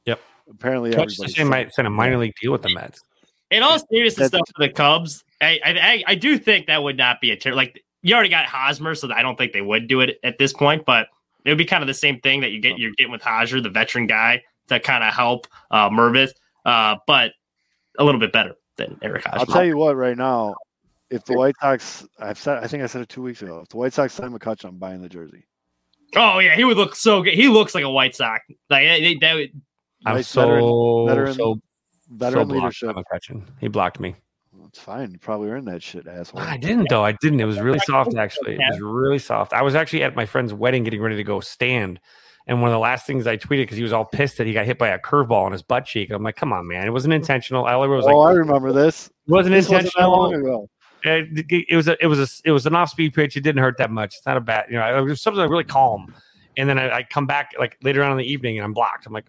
[0.06, 0.20] Yep.
[0.48, 3.02] Apparently, Coach everybody's Shay might sign a minor league deal with the Mets.
[3.50, 6.82] In all seriousness, That's- though, for the Cubs, I, I I- I do think that
[6.82, 9.62] would not be a ter- like you already got Hosmer, so I don't think they
[9.62, 10.84] would do it at this point.
[10.84, 11.08] But
[11.44, 13.60] it would be kind of the same thing that you get you're getting with Hosmer,
[13.60, 16.30] the veteran guy, to kind of help uh, Mervis,
[16.64, 17.32] uh, but
[17.98, 19.40] a little bit better than Eric Hosmer.
[19.40, 20.54] I'll tell you what, right now,
[21.10, 23.60] if the White Sox, I've said, I think I said it two weeks ago.
[23.60, 25.46] If the White Sox sign McCutcheon, I'm buying the jersey.
[26.16, 27.34] Oh yeah, he would look so good.
[27.34, 28.42] He looks like a White Sox.
[28.70, 29.60] Like that, that would-
[30.04, 31.60] I'm Nice so veteran- veteran- so so
[32.10, 32.94] Veteran blocked leadership.
[32.94, 34.16] by He blocked me.
[34.68, 35.10] It's fine.
[35.12, 36.40] You probably earned that shit, asshole.
[36.40, 37.04] I didn't though.
[37.04, 37.40] I didn't.
[37.40, 38.54] It was really soft actually.
[38.54, 39.52] It was really soft.
[39.52, 42.00] I was actually at my friend's wedding getting ready to go stand.
[42.48, 44.52] And one of the last things I tweeted because he was all pissed that he
[44.52, 46.10] got hit by a curveball on his butt cheek.
[46.10, 46.86] I'm like, come on, man.
[46.86, 47.66] It wasn't intentional.
[47.66, 49.06] I was oh, like, I remember this.
[49.06, 50.68] it wasn't This wasn't that long ago.
[51.02, 53.36] It, it was a it was a it was an off speed pitch.
[53.36, 54.16] It didn't hurt that much.
[54.16, 54.98] It's not a bad, you know.
[54.98, 56.14] It was something really calm.
[56.56, 59.06] And then I, I come back like later on in the evening and I'm blocked.
[59.06, 59.26] I'm like,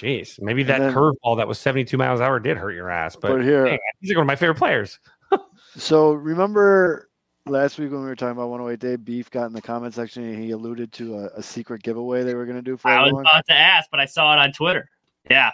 [0.00, 2.90] jeez, maybe And that then- curveball that was 72 miles an hour did hurt your
[2.90, 3.16] ass.
[3.16, 4.98] But, But here, hey, he's like one of my favorite players.
[5.76, 7.08] So remember
[7.46, 10.24] last week when we were talking about 108 Day, Beef got in the comment section
[10.24, 13.00] and he alluded to a, a secret giveaway they were going to do for I
[13.02, 13.26] was everyone.
[13.26, 14.88] about to ask, but I saw it on Twitter.
[15.30, 15.50] Yeah,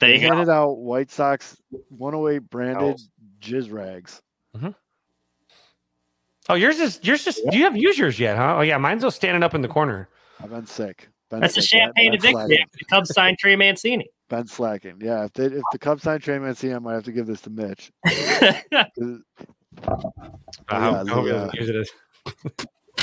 [0.00, 0.34] there They you go.
[0.34, 1.56] handed out White Sox
[1.88, 3.08] 108 branded Owls.
[3.40, 4.20] jizz rags.
[4.56, 4.70] Mm-hmm.
[6.50, 8.56] Oh, yours is yours just do you have used yours yet, huh?
[8.58, 10.08] Oh yeah, mine's still standing up in the corner.
[10.42, 11.08] I've been sick.
[11.30, 11.78] Been That's a sick.
[11.78, 12.66] Ben- champagne been to victory.
[12.78, 14.08] The Cubs signed Trey Mancini.
[14.28, 14.98] Been slacking.
[15.00, 17.40] Yeah, if, they, if the Cubs sign Trey Mancini, I might have to give this
[17.42, 17.90] to Mitch.
[18.06, 18.12] I
[18.72, 18.84] yeah,
[20.70, 21.90] I hope he the, uh, use it as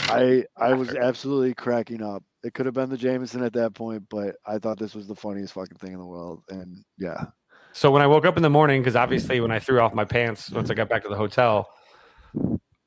[0.03, 2.23] I I was absolutely cracking up.
[2.43, 5.15] It could have been the Jameson at that point, but I thought this was the
[5.15, 6.43] funniest fucking thing in the world.
[6.49, 7.26] And yeah,
[7.73, 10.05] So when I woke up in the morning, because obviously when I threw off my
[10.05, 11.67] pants once I got back to the hotel,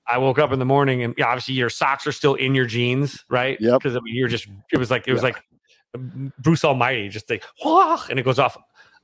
[0.09, 2.67] I woke up in the morning and yeah, obviously your socks are still in your
[2.67, 3.59] jeans, right?
[3.61, 3.81] Yep.
[3.81, 5.33] Because I mean, you're just it was like it was Yeah.
[5.95, 8.03] like Bruce Almighty, just like Wah!
[8.11, 8.57] and it goes off.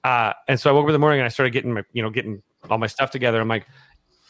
[0.02, 2.02] Uh, and so I woke up in the morning and I started getting my, you
[2.02, 3.40] know, getting all my stuff together.
[3.40, 3.66] I'm like,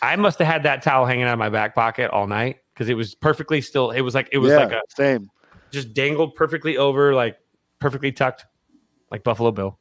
[0.03, 2.89] I must have had that towel hanging out of my back pocket all night because
[2.89, 3.91] it was perfectly still.
[3.91, 5.31] It was like it was yeah, like a same.
[5.71, 7.37] just dangled perfectly over, like
[7.81, 8.47] perfectly tucked,
[9.11, 9.79] like Buffalo Bill.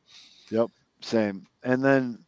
[0.50, 0.70] Yep,
[1.02, 1.46] same.
[1.64, 2.20] And then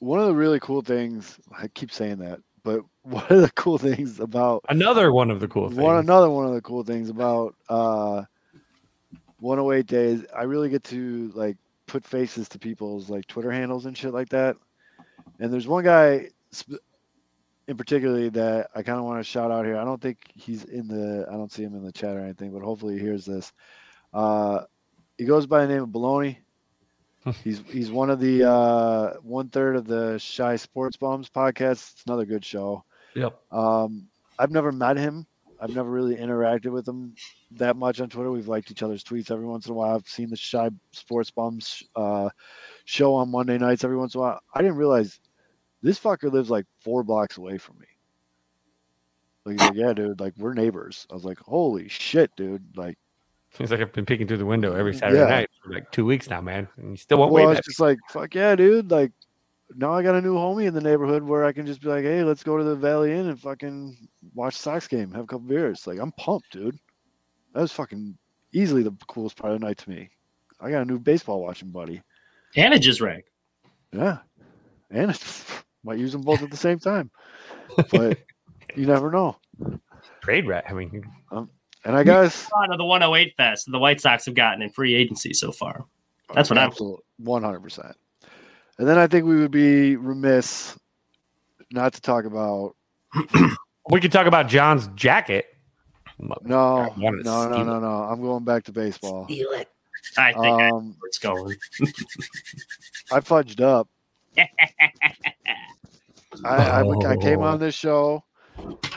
[0.00, 3.78] one of the really cool things, I keep saying that, but one of the cool
[3.78, 5.80] things about Another one of the cool things.
[5.80, 8.24] one another one of the cool things about uh
[9.40, 11.56] 108 days, I really get to like
[11.86, 14.56] put faces to people's like Twitter handles and shit like that.
[15.40, 16.82] And there's one guy sp-
[17.68, 19.76] in particularly that I kind of want to shout out here.
[19.78, 22.50] I don't think he's in the I don't see him in the chat or anything,
[22.52, 23.52] but hopefully he hears this.
[24.12, 24.64] Uh
[25.16, 26.38] he goes by the name of Baloney.
[27.44, 31.92] He's he's one of the uh one third of the Shy Sports Bombs podcast.
[31.92, 32.84] It's another good show.
[33.14, 33.38] Yep.
[33.52, 34.08] Um,
[34.38, 35.26] I've never met him.
[35.60, 37.14] I've never really interacted with him
[37.52, 38.30] that much on Twitter.
[38.30, 39.96] We've liked each other's tweets every once in a while.
[39.96, 42.30] I've seen the Shy Sports Bums uh,
[42.84, 44.40] show on Monday nights every once in a while.
[44.54, 45.18] I didn't realize
[45.82, 47.86] this fucker lives like four blocks away from me.
[49.44, 51.06] Like, he's like, yeah, dude, like we're neighbors.
[51.10, 52.76] I was like, holy shit, dude.
[52.76, 52.98] Like,
[53.56, 55.28] Seems like I've been peeking through the window every mm, Saturday Yeah.
[55.28, 56.68] night for like two weeks now, man.
[56.76, 57.58] And you still won't well, wait.
[57.58, 58.90] it's just like, fuck yeah, dude.
[58.90, 59.12] Like,
[59.74, 62.04] now I got a new homie in the neighborhood where I can just be like,
[62.04, 63.96] hey, let's go to the Valley Inn and fucking
[64.34, 65.86] watch Sox game, have a couple beers.
[65.86, 66.78] Like, I'm pumped, dude.
[67.54, 68.16] That was fucking
[68.52, 70.10] easily the coolest part of the night to me.
[70.60, 72.02] I got a new baseball watching buddy.
[72.56, 73.24] And a jizz rag.
[73.92, 74.18] Yeah.
[74.90, 75.44] And it's,
[75.84, 77.10] might use them both at the same time.
[77.90, 78.18] But
[78.74, 79.36] you never know.
[80.22, 80.64] trade rat.
[80.68, 81.04] I mean,
[81.84, 84.94] And I guess Out of the 108 Fest the White Sox have gotten in free
[84.94, 85.84] agency so far.
[86.34, 86.72] That's what I'm-
[87.22, 87.94] 100%.
[88.78, 90.78] And then I think we would be remiss
[91.72, 92.74] not to talk about
[93.90, 95.46] we could talk about John's jacket.
[96.18, 96.36] no,
[96.80, 97.20] I no, no,
[97.52, 97.86] steal no, no.
[98.04, 99.26] I'm going back to baseball.
[99.28, 101.56] I think I know Um, where it's going.
[103.12, 103.88] I fudged up.
[104.38, 104.46] I,
[106.44, 108.22] I, I came on this show.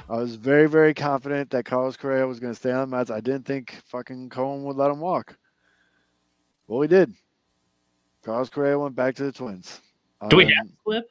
[0.09, 3.09] I was very, very confident that Carlos Correa was going to stay on the Mets.
[3.11, 5.38] I didn't think fucking Cohen would let him walk.
[6.67, 7.13] Well, he did.
[8.24, 9.82] Carlos Correa went back to the Twins.
[10.30, 11.05] Do we Um, have a clip?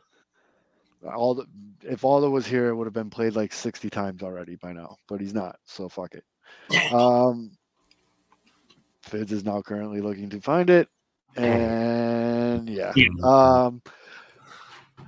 [1.15, 1.47] all the
[1.83, 4.97] if Aldo was here, it would have been played like 60 times already by now,
[5.09, 6.25] but he's not, so fuck it.
[6.93, 7.53] Um,
[9.03, 10.89] Fitz is now currently looking to find it,
[11.37, 13.09] and yeah, Yeah.
[13.25, 13.81] um,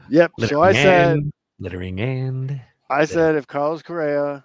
[0.08, 0.32] yep.
[0.40, 1.30] So I said,
[1.60, 2.60] littering and
[2.92, 4.44] I said if Carlos Correa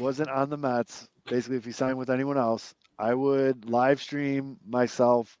[0.00, 4.58] wasn't on the Mets, basically if he signed with anyone else, I would live stream
[4.66, 5.38] myself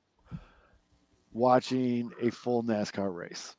[1.32, 3.56] watching a full NASCAR race.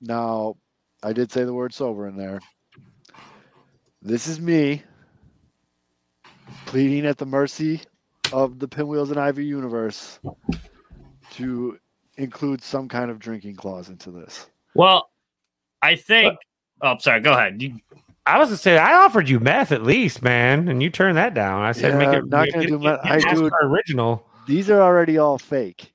[0.00, 0.58] Now,
[1.02, 2.38] I did say the word sober in there.
[4.00, 4.84] This is me
[6.66, 7.80] pleading at the mercy
[8.32, 10.20] of the Pinwheels and Ivy universe
[11.32, 11.80] to
[12.16, 14.48] include some kind of drinking clause into this.
[14.74, 15.10] Well,
[15.84, 16.36] I think.
[16.80, 17.20] Oh, sorry.
[17.20, 17.60] Go ahead.
[17.62, 17.78] You,
[18.26, 21.34] I was gonna say I offered you meth at least, man, and you turned that
[21.34, 21.62] down.
[21.62, 23.00] I said make it not make gonna it- do meth.
[23.04, 24.26] I do- original.
[24.46, 25.92] These are already all fake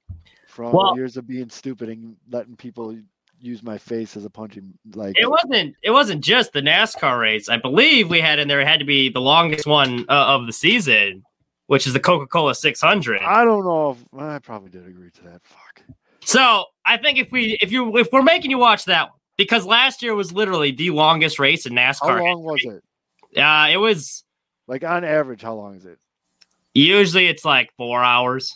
[0.47, 2.95] from Well- years of being stupid and letting people
[3.41, 5.75] use my face as a punching like it wasn't.
[5.81, 7.47] It wasn't just the NASCAR race.
[7.49, 8.59] I believe we had in there.
[8.59, 11.23] It had to be the longest one uh, of the season,
[11.67, 13.21] which is the Coca Cola 600.
[13.21, 15.41] I don't know if I probably did agree to that.
[15.43, 15.81] Fuck.
[16.25, 19.65] So I think if we if you if we're making you watch that one, because
[19.65, 22.19] last year was literally the longest race in NASCAR.
[22.19, 23.39] How long was it?
[23.41, 24.23] Uh, it was
[24.67, 25.97] Like on average, how long is it?
[26.75, 28.55] usually it's like four hours.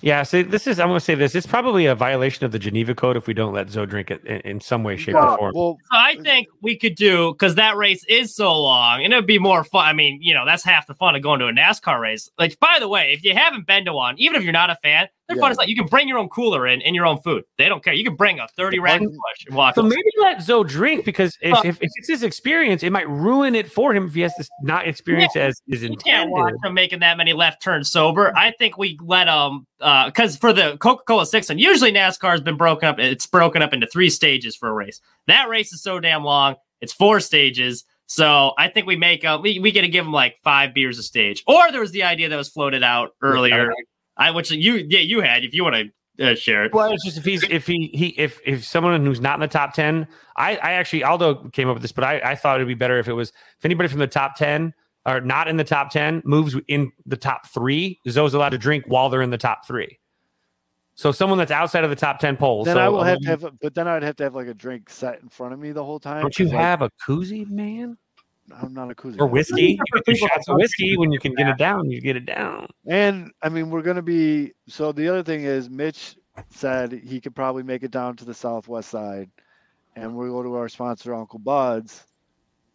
[0.00, 1.34] Yeah, so this is I'm gonna say this.
[1.34, 4.24] It's probably a violation of the Geneva Code if we don't let Zoe drink it
[4.24, 5.52] in, in some way, shape, Well, or form.
[5.54, 9.26] well, So I think we could do because that race is so long, and it'd
[9.26, 9.84] be more fun.
[9.86, 12.28] I mean, you know, that's half the fun of going to a NASCAR race.
[12.38, 14.76] Like, by the way, if you haven't been to one, even if you're not a
[14.82, 15.52] fan, they're fun Yeah.
[15.52, 17.44] as like you can bring your own cooler in and your own food.
[17.58, 17.92] They don't care.
[17.94, 19.74] You can bring a 30 rack fucking- push and walk.
[19.74, 19.88] So up.
[19.88, 23.54] maybe let Zoe drink because if, Well- if, if it's his experience, it might ruin
[23.54, 26.04] it for him if he has to not experience as is you intended.
[26.04, 28.32] can't watch him making that many left turns sober.
[28.36, 32.40] I think we let him uh because for the Coca-Cola six and usually NASCAR has
[32.40, 32.98] been broken up.
[32.98, 35.00] It's broken up into three stages for a race.
[35.26, 36.56] That race is so damn long.
[36.80, 37.84] It's four stages.
[38.06, 40.98] So I think we make uh, we we get to give him like five beers
[40.98, 41.42] a stage.
[41.46, 43.72] Or there was the idea that was floated out earlier.
[44.16, 46.74] I which you yeah you had if you want to uh, share it.
[46.74, 49.48] Well, it's just if he's if he he if if someone who's not in the
[49.48, 50.06] top ten,
[50.36, 52.98] I I actually Aldo came up with this, but I I thought it'd be better
[52.98, 54.74] if it was if anybody from the top ten
[55.06, 58.84] or not in the top ten moves in the top three, Zoe's allowed to drink
[58.86, 59.98] while they're in the top three.
[60.94, 62.66] So someone that's outside of the top ten polls.
[62.66, 64.46] then so, I will have um, to have, but then I'd have to have like
[64.46, 66.20] a drink set in front of me the whole time.
[66.20, 67.96] Don't you 'cause, like, have a koozie, man?
[68.50, 69.20] I'm not a koozie.
[69.20, 69.78] Or whiskey.
[69.78, 71.90] You could do shots of whiskey when you can get it down.
[71.90, 72.68] You get it down.
[72.86, 74.52] And I mean, we're gonna be.
[74.68, 76.16] So the other thing is, Mitch
[76.50, 79.30] said he could probably make it down to the southwest side,
[79.96, 82.04] and we'll go to our sponsor, Uncle Bud's,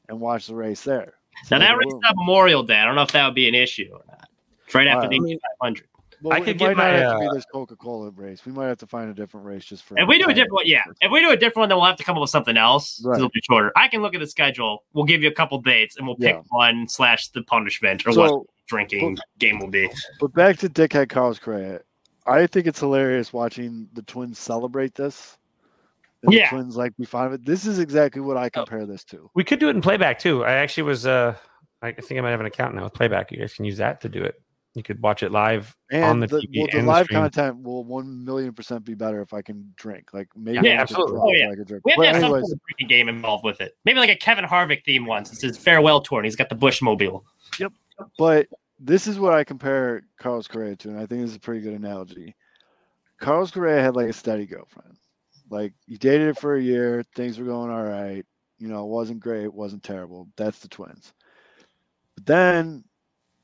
[0.09, 1.13] and watch the race there.
[1.51, 2.78] Now that So race is on Memorial Day.
[2.78, 4.28] I don't know if that would be an issue or not.
[4.65, 5.88] It's right after Uh, the Indy 500.
[6.22, 8.45] Well, I it could might get not my, have to be uh, this Coca-Cola race.
[8.45, 9.99] We might have to find a different race just for.
[9.99, 10.82] If we do a different one, yeah.
[11.01, 13.01] If we do a different one, then we'll have to come up with something else.
[13.05, 13.18] Right.
[13.18, 13.72] It'll be shorter.
[13.76, 14.84] I can look at the schedule.
[14.93, 16.41] We'll give you a couple dates, and we'll pick Yeah.
[16.49, 19.89] one slash the punishment or what So, drinking game will be.
[20.20, 21.86] but back to Dickhead Carlos credit,
[22.26, 25.38] I think it's hilarious watching the Twins celebrate this.
[26.24, 26.49] And Yeah.
[26.49, 27.45] The Twins like be fine of it.
[27.45, 29.30] This is exactly what I compare this to.
[29.36, 30.43] We could do it in playback too.
[30.43, 31.05] I actually was.
[31.05, 31.36] uh
[31.84, 33.32] I think I might have an account now with playback.
[33.32, 34.41] You guys can use that to do it.
[34.78, 37.21] You could watch it live And on the the, TV well, the live stream.
[37.21, 40.13] content will one million percent be better if I can drink.
[40.13, 41.19] Like maybe Yeah, I can absolutely.
[41.19, 41.63] Oh, yeah.
[41.65, 41.84] Drink.
[41.84, 43.75] We have have some anyways, sort of drinking game involved with it.
[43.86, 45.32] Maybe like a Kevin Harvick theme once.
[45.32, 47.23] It's his farewell tour, and he's got the Bushmobile.
[47.59, 47.73] Yep.
[48.19, 48.47] But
[48.80, 51.61] this is what I compare Carlos Correa to, and I think this is a pretty
[51.61, 52.36] good analogy.
[53.19, 54.95] Carlos Correa had like a steady girlfriend.
[55.49, 58.23] Like he dated it for a year, things were going all right.
[58.59, 60.28] You know, it wasn't great, it wasn't terrible.
[60.36, 61.13] That's the twins.
[62.15, 62.84] But then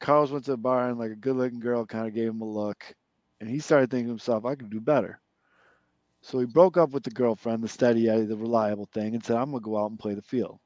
[0.03, 2.41] Carlos went to the bar and like a good looking girl kind of gave him
[2.41, 2.83] a look,
[3.39, 5.21] and he started thinking to himself, I could do better.
[6.21, 9.37] So he broke up with the girlfriend, the steady Eddie, the reliable thing, and said,
[9.37, 10.59] I'm gonna go out and play the field.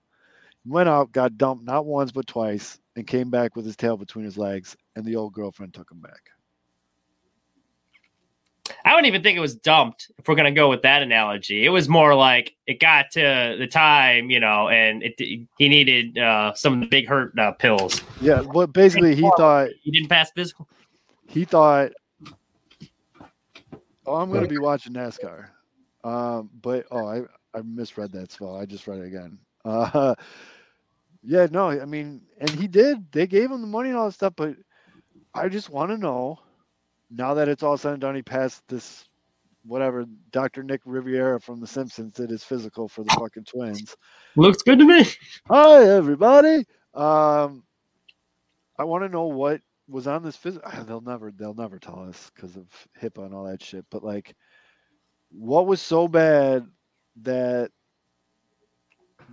[0.65, 4.25] Went out, got dumped not once but twice, and came back with his tail between
[4.25, 6.31] his legs, and the old girlfriend took him back.
[8.85, 11.65] I wouldn't even think it was dumped if we're gonna go with that analogy.
[11.65, 16.17] It was more like it got to the time, you know, and it he needed
[16.17, 18.01] uh, some of the big hurt uh, pills.
[18.21, 20.67] Yeah, but basically he thought He didn't pass physical.
[21.27, 21.91] he thought,
[24.05, 25.49] oh, I'm going to be watching NASCAR.
[26.03, 27.21] Um, but oh, I
[27.53, 28.55] I misread that spell.
[28.55, 29.37] I just read it again.
[29.65, 30.15] Uh,
[31.23, 33.11] yeah, no, I mean, and he did.
[33.11, 34.55] They gave him the money and all that stuff, but
[35.33, 36.39] I just want to know
[37.09, 38.15] now that it's all said and done.
[38.15, 39.05] He passed this.
[39.65, 40.63] Whatever Dr.
[40.63, 43.97] Nick Riviera from The Simpsons did his physical for the fucking twins.
[44.37, 45.05] Looks good to me.
[45.49, 46.65] Hi everybody.
[46.93, 47.63] Um,
[48.79, 50.71] I want to know what was on this physical.
[50.85, 52.65] They'll never, they'll never tell us because of
[53.01, 53.85] HIPAA and all that shit.
[53.89, 54.35] But like,
[55.31, 56.65] what was so bad
[57.23, 57.71] that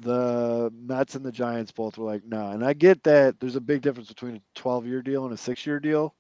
[0.01, 2.53] the Mets and the Giants both were like, nah.
[2.53, 5.37] And I get that there's a big difference between a 12 year deal and a
[5.37, 6.15] six year deal,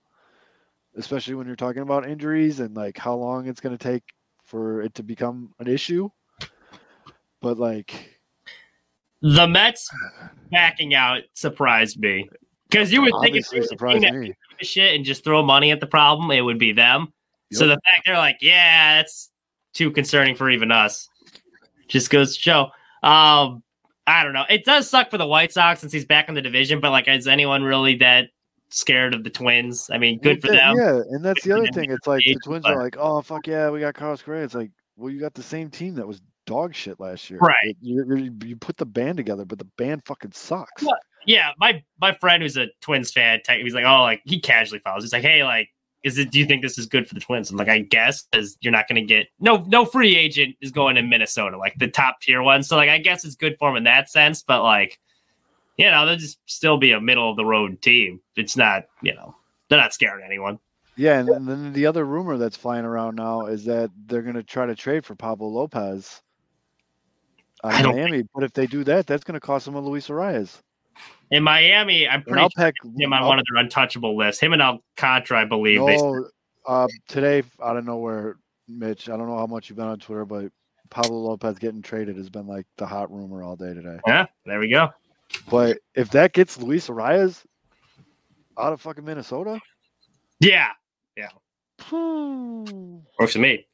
[0.97, 4.03] especially when you're talking about injuries and like how long it's going to take
[4.45, 6.09] for it to become an issue.
[7.40, 8.18] But like,
[9.22, 9.90] The Mets
[10.51, 12.28] backing out surprised me
[12.70, 14.34] because you would think if obviously they were surprised me.
[14.61, 17.12] shit and just throw money at the problem, it would be them.
[17.53, 19.30] So the fact they're like, yeah, that's
[19.74, 21.09] too concerning for even us,
[21.86, 22.62] just goes to show.
[23.03, 23.62] Um,
[24.07, 24.45] I don't know.
[24.49, 27.07] It does suck for the White Sox since he's back in the division, but like,
[27.07, 28.30] is anyone really that
[28.75, 29.89] scared of the Twins?
[29.93, 30.77] I mean, good for them.
[30.77, 31.91] Yeah, and that's the Good other thing.
[31.91, 34.45] It's like the Twins but- are like, oh fuck yeah, we got Carlos Correa.
[34.45, 37.39] It's like, well, you got the same team that was dog shit last year.
[37.41, 37.77] Right.
[37.81, 40.83] You, you, you put the band together, but the band fucking sucks.
[40.83, 40.93] Yeah.
[41.27, 45.05] Yeah, my my friend who's a Twins fan, he's like, oh, like he casually follows.
[45.05, 45.70] He's like, hey, like,
[46.03, 46.31] is it?
[46.31, 47.51] Do you think this is good for the Twins?
[47.51, 50.70] I'm like, I guess because you're not going to get no no free agent is
[50.70, 52.62] going to Minnesota, like the top tier one.
[52.62, 54.43] So like, I guess it's good for him in that sense.
[54.43, 54.99] But like,
[55.77, 58.20] you know, they'll just still be a middle of the road team.
[58.37, 59.34] It's not, you know,
[59.68, 60.59] they're not scaring anyone.
[60.96, 64.37] Yeah, and, and then the other rumor that's flying around now is that they're going
[64.37, 66.22] to try to trade for Pablo Lopez
[67.64, 69.80] out I of don't But if they do that, that's going to cost them a
[69.80, 70.61] Luis Arraez.
[71.30, 74.41] In Miami, I'm pretty sure him on I'll- one of their untouchable lists.
[74.41, 75.80] Him and Alcantara, I believe.
[75.80, 76.29] No,
[76.67, 78.37] uh, today out of nowhere,
[78.68, 79.09] Mitch.
[79.09, 80.53] I don't know how much you've been on Twitter, but
[80.91, 83.99] Pablo Lopez getting traded has been like the hot rumor all day today.
[84.07, 84.91] yeah, there we go.
[85.51, 87.45] But if that gets Luis Arraez
[88.59, 89.61] out of fucking Minnesota,
[90.41, 90.71] Yeah,
[91.17, 91.29] yeah,
[93.18, 93.67] works for me.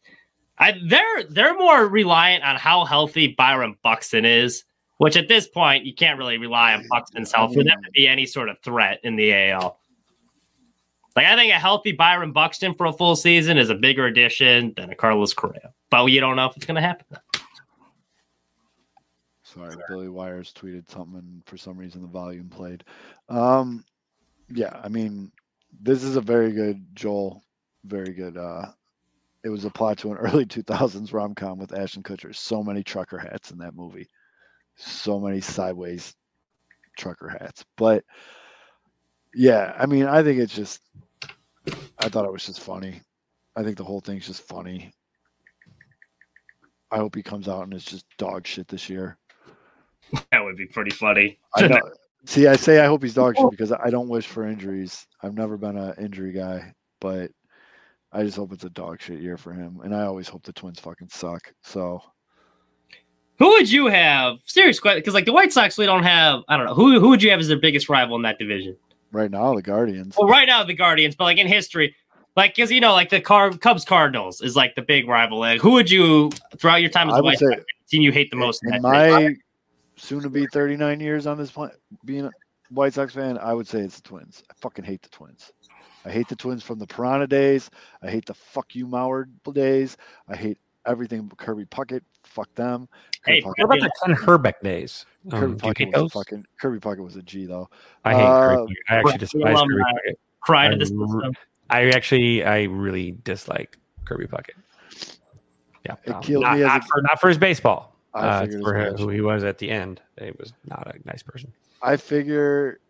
[0.58, 4.64] I, they're they're more reliant on how healthy Byron Buxton is,
[4.98, 8.06] which at this point you can't really rely on Buxton's health for them to be
[8.06, 9.78] any sort of threat in the AL.
[11.16, 14.74] Like I think a healthy Byron Buxton for a full season is a bigger addition
[14.76, 17.06] than a Carlos Correa, but you don't know if it's going to happen.
[19.54, 22.84] Sorry, Billy Wires tweeted something, and for some reason the volume played.
[23.28, 23.84] Um,
[24.48, 25.32] yeah, I mean,
[25.80, 27.42] this is a very good Joel,
[27.84, 28.36] very good.
[28.36, 28.66] uh
[29.44, 32.34] It was a plot to an early two thousands rom com with Ashton Kutcher.
[32.34, 34.08] So many trucker hats in that movie,
[34.76, 36.14] so many sideways
[36.98, 37.64] trucker hats.
[37.76, 38.04] But
[39.34, 40.80] yeah, I mean, I think it's just.
[41.98, 43.02] I thought it was just funny.
[43.54, 44.92] I think the whole thing's just funny.
[46.90, 49.16] I hope he comes out and it's just dog shit this year.
[50.32, 51.38] That would be pretty funny.
[51.54, 51.80] I know.
[52.26, 55.06] See, I say I hope he's dog shit because I don't wish for injuries.
[55.22, 57.30] I've never been an injury guy, but
[58.12, 59.80] I just hope it's a dog shit year for him.
[59.82, 61.52] And I always hope the Twins fucking suck.
[61.62, 62.02] So
[63.38, 64.38] Who would you have?
[64.44, 66.42] Serious question, because like the White Sox, we don't have.
[66.48, 67.00] I don't know who.
[67.00, 68.76] Who would you have as their biggest rival in that division?
[69.12, 70.14] right now, the Guardians.
[70.16, 71.96] Well, right now the Guardians, but like in history,
[72.36, 75.38] like because you know, like the Car- Cubs Cardinals is like the big rival.
[75.38, 78.02] Like, who would you throughout your time as I a would White say- Sox team
[78.02, 78.62] you hate the most?
[78.64, 79.24] In in that division?
[79.24, 79.36] my
[80.00, 82.30] soon to be 39 years on this planet, being a
[82.70, 84.42] White Sox fan, I would say it's the Twins.
[84.50, 85.52] I fucking hate the Twins.
[86.04, 87.70] I hate the Twins from the Piranha days.
[88.02, 89.96] I hate the fuck you Mauer days.
[90.28, 92.00] I hate everything but Kirby Puckett.
[92.24, 92.88] Fuck them.
[93.24, 95.04] Kirby Hey, What about the Kent Hrbek days?
[95.30, 97.68] Kirby Um, Puckett was fucking Kirby Puckett was a G though.
[98.04, 98.74] I hate uh, Kirby Puckett.
[98.88, 99.74] I actually despise Kirby.
[99.82, 100.14] Puckett.
[100.40, 100.92] Cry to I this.
[100.98, 101.30] r-
[101.68, 104.56] I actually, I really dislike Kirby Puckett.
[105.84, 107.94] Yeah, It no, killed not, me as not a- for not for his baseball.
[108.12, 108.98] I Uh, for much.
[108.98, 111.52] who he was at the end, he was not a nice person.
[111.82, 112.80] I figure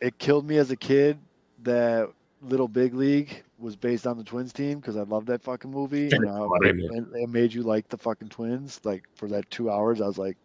[0.00, 1.18] it killed me as a kid
[1.62, 2.10] that
[2.42, 6.10] Little Big League was based on the Twins team because I love that fucking movie.
[6.10, 8.80] And, uh, Great it, it made you like the fucking Twins.
[8.84, 10.36] Like for that two hours, I was like,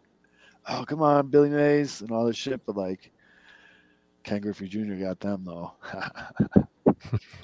[0.68, 3.10] "Oh come on, Billy Mays and all this shit." But like,
[4.22, 4.94] Ken Griffey Jr.
[4.94, 5.72] got them though.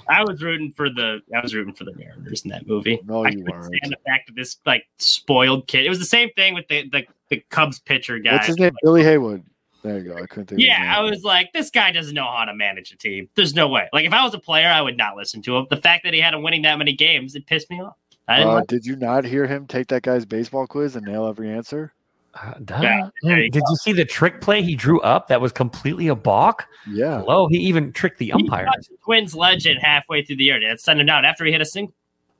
[0.09, 1.21] I was rooting for the.
[1.35, 2.99] I was rooting for the Mariners in that movie.
[3.05, 3.65] No, I you weren't.
[3.65, 5.85] stand the fact that this like spoiled kid.
[5.85, 8.33] It was the same thing with the the, the Cubs pitcher guy.
[8.33, 8.73] What's his name?
[8.83, 9.43] Billy Heywood.
[9.83, 10.15] There you go.
[10.17, 10.61] I couldn't think.
[10.61, 13.29] Yeah, I was like, this guy doesn't know how to manage a team.
[13.35, 13.87] There's no way.
[13.93, 15.67] Like, if I was a player, I would not listen to him.
[15.69, 17.95] The fact that he had him winning that many games, it pissed me off.
[18.27, 21.05] I didn't Uh, like did you not hear him take that guy's baseball quiz and
[21.05, 21.93] nail every answer?
[22.33, 22.79] Uh, duh.
[22.81, 25.27] Yeah, there Did you see the trick play he drew up?
[25.27, 26.67] That was completely a balk.
[26.87, 27.19] Yeah.
[27.21, 28.65] Hello, he even tricked the umpire.
[28.65, 30.59] touched Twins legend halfway through the year.
[30.59, 31.93] That sent him down after he hit a single.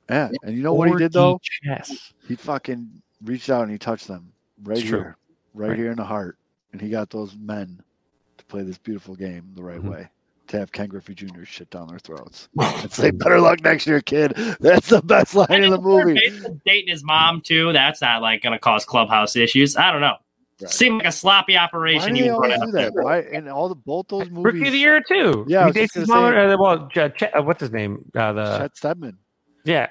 [0.08, 0.30] Yeah.
[0.44, 1.40] And you know what he did though?
[1.64, 2.12] Chess.
[2.28, 2.88] he fucking
[3.24, 4.32] reached out and he touched them
[4.62, 5.16] right It's here,
[5.54, 5.78] right, Right.
[5.78, 6.38] here in the heart,
[6.72, 7.82] and he got those men
[8.38, 9.90] to play this beautiful game the right Mhm.
[9.90, 10.08] way.
[10.48, 11.44] To have Ken Griffey Jr.
[11.44, 15.62] shit down their throats and say, "Better luck next year, kid." That's the best line
[15.62, 16.18] in the movie.
[16.64, 17.72] dating his mom too.
[17.72, 19.76] That's not like going to cause clubhouse issues.
[19.76, 20.16] I don't know.
[20.60, 20.70] Right.
[20.70, 22.14] Seemed like a sloppy Why operation.
[22.14, 22.94] do he they running always do up that?
[22.94, 23.02] there.
[23.04, 24.44] Why in all the both those movies?
[24.54, 25.44] Rookie of the year too.
[25.48, 26.32] Yeah, he dates his mom.
[26.32, 28.10] say- Uh, well, Ch- Ch- uh, what's his name?
[28.16, 29.18] Uh, the Chet Steadman.
[29.64, 29.88] yeah,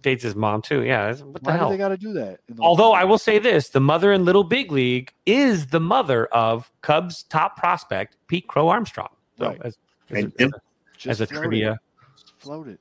[0.00, 0.82] dates his mom too.
[0.82, 1.68] Yeah, what the Why do hell?
[1.70, 2.40] they got to do that?
[2.58, 6.72] Although I will say this, the mother in Little Big League is the mother of
[6.80, 9.10] Cubs top prospect Pete Crow Armstrong.
[9.38, 9.60] So Right.
[9.64, 9.76] as,
[10.10, 10.60] as, And- a, as, a,
[10.96, 11.78] Just as a float trivia, it.
[12.20, 12.80] Just float it.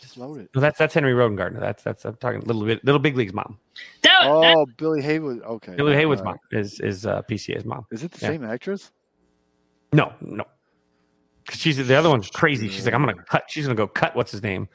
[0.00, 0.50] Just float it.
[0.54, 1.60] no, that's that's Henry Rowengartner.
[1.60, 3.58] That's that's I'm talking Little Bit Little Big League's mom.
[4.02, 5.42] That, that, Oh, Billy Heywood.
[5.42, 5.74] Okay.
[5.76, 6.38] Billy Heywood's all right.
[6.52, 7.86] mom is is uh, PCA's mom.
[7.92, 8.28] Is it the Yeah.
[8.32, 8.90] same actress?
[9.92, 10.44] No, no.
[11.46, 12.68] 'Cause She's the other one's crazy.
[12.68, 13.44] She's like, I'm gonna cut.
[13.48, 14.16] She's gonna go cut.
[14.16, 14.66] What's his name?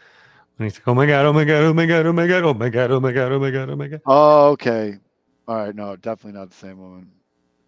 [0.58, 1.26] And he's like, Oh my god!
[1.26, 1.64] Oh my god!
[1.64, 2.06] Oh my god!
[2.06, 2.44] Oh my god!
[2.46, 2.92] Oh my god!
[2.92, 3.32] Oh my god!
[3.32, 3.70] Oh my god!
[3.72, 4.02] Oh my god!
[4.06, 4.98] Oh, okay.
[5.48, 5.76] All right.
[5.76, 7.12] No, definitely not the same woman.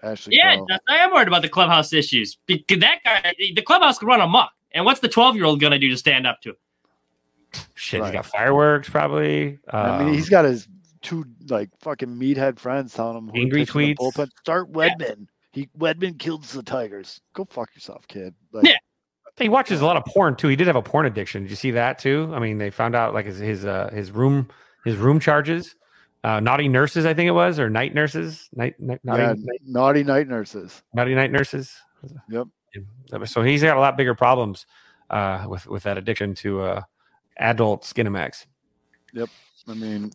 [0.04, 0.36] Ashley.
[0.36, 0.68] yeah, Cole.
[0.90, 4.52] I am worried about the clubhouse issues because that guy, the clubhouse could run amok.
[4.74, 6.60] And what's the 12 year old going to do to stand up to it?
[7.76, 8.08] Shit, Right.
[8.08, 9.60] he's got fireworks probably.
[9.70, 10.68] I mean, Um, he's got his
[11.02, 13.98] two like fucking meathead friends telling him who he Angry pitched in the tweets.
[13.98, 14.30] bullpen.
[14.40, 15.28] Start Wedman.
[15.52, 17.20] He Wedman kills the Tigers.
[17.34, 18.34] Go fuck yourself, kid.
[18.54, 18.78] Like, Yeah.
[19.38, 20.48] He watches a lot of porn too.
[20.50, 21.42] He did have a porn addiction.
[21.44, 22.32] Did you see that too?
[22.34, 24.48] I mean, they found out like his his uh, his room
[24.86, 25.76] his room charges,
[26.24, 29.62] uh, naughty nurses, I think it was, or night nurses, night, night naughty, yeah, night-
[29.66, 30.82] naughty night nurses.
[30.94, 31.74] naughty night nurses.
[32.30, 32.48] Yep.
[33.26, 34.66] So he's got a lot bigger problems
[35.10, 36.82] uh, with with that addiction to uh,
[37.38, 38.46] adult Skinamax.
[39.14, 39.30] Yep.
[39.68, 40.12] I mean,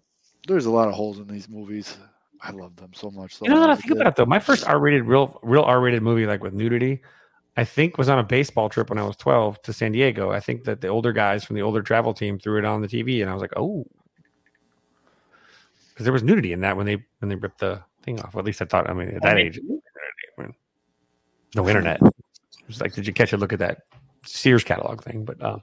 [0.49, 1.99] there's a lot of holes in these movies.
[2.43, 3.35] I love them so much.
[3.37, 4.27] So You know that I think about it though.
[4.27, 7.03] My first R-rated, real, real R-rated movie, like with nudity,
[7.57, 10.31] I think was on a baseball trip when I was 12 to San Diego.
[10.31, 12.89] I think that the older guys from the older travel team threw it on the
[12.89, 13.87] TV, and I was like, oh,
[15.97, 18.35] because there was nudity in that when they when they ripped the thing off.
[18.35, 18.91] Well, at least I thought.
[18.91, 19.59] I mean, at that age,
[21.55, 22.01] no internet.
[22.59, 23.83] It was like, did you catch a look at that
[24.25, 25.25] Sears catalog thing?
[25.25, 25.59] But uh,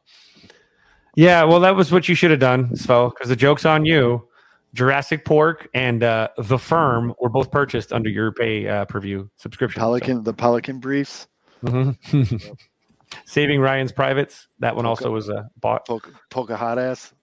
[1.16, 4.26] yeah, well, that was what you should have done, Svo, because the joke's on you.
[4.74, 9.30] Jurassic Pork and uh, The Firm were both purchased under your pay uh, per view
[9.36, 9.82] subscription.
[9.82, 11.28] so- Pelican, the Pelican briefs.
[11.66, 12.58] Mhm.
[13.26, 14.48] Saving Ryan's Privates.
[14.60, 15.86] That one also was uh, bought.
[15.86, 17.14] Poke, poke a hot ass.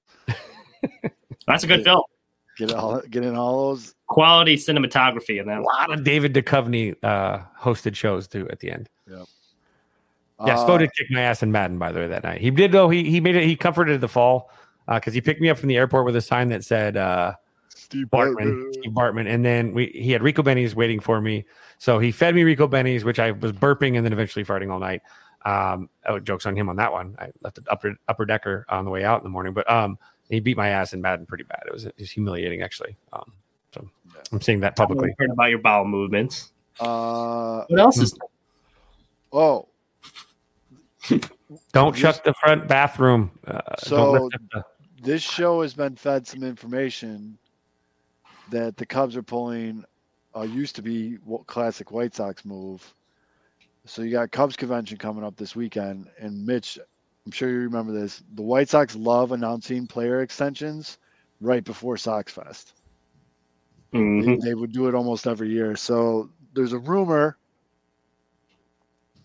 [1.47, 2.03] That's a good film.
[2.61, 3.95] Get all, get in all those.
[4.09, 8.71] Quality cinematography in that A lot of David Duchovny uh, hosted shows too at the
[8.71, 8.91] end.
[9.09, 9.25] Yeah,
[10.39, 12.43] Uh, Spo did kick my ass in Madden by the way that night.
[12.43, 12.91] He did though.
[12.91, 13.45] He he made it.
[13.45, 14.51] He comforted the fall
[14.87, 17.33] because he picked me up from the airport with a sign that said uh,
[17.69, 18.75] Steve Bartman, Bartman.
[18.75, 21.47] Steve Bartman, and then we he had Ricobene's waiting for me.
[21.79, 25.01] So he fed me Ricobene's, which I was burping and then eventually farting all night.
[25.47, 27.17] Um, oh, jokes on him on that one.
[27.19, 29.99] I left the upper upper decker on the way out in the morning, but um,
[30.31, 31.63] he beat my ass in Madden pretty bad.
[31.67, 32.97] It was, it was humiliating actually.
[33.13, 33.33] Um,
[33.75, 33.89] so
[34.33, 35.15] I'm saying that publicly.
[35.19, 36.53] Heard about your bowel movements.
[36.79, 38.17] Uh, What else is?
[39.33, 39.69] Oh,
[41.73, 43.31] Don't This- shut the front bathroom.
[43.47, 47.39] Uh, So- don't lift up the- this show has been fed some information
[48.51, 49.85] that the Cubs are pulling
[50.37, 52.95] uh, used to be what classic White Sox move.
[53.87, 56.79] So you got Cubs convention coming up this weekend, and Mitch,
[57.27, 58.23] I'm sure you remember this.
[58.35, 60.99] The White Sox love announcing player extensions
[61.41, 62.75] right before Sox Fest.
[63.93, 64.41] They, Mhm.
[64.41, 65.77] they would do it almost every year.
[65.77, 67.37] So there's a rumor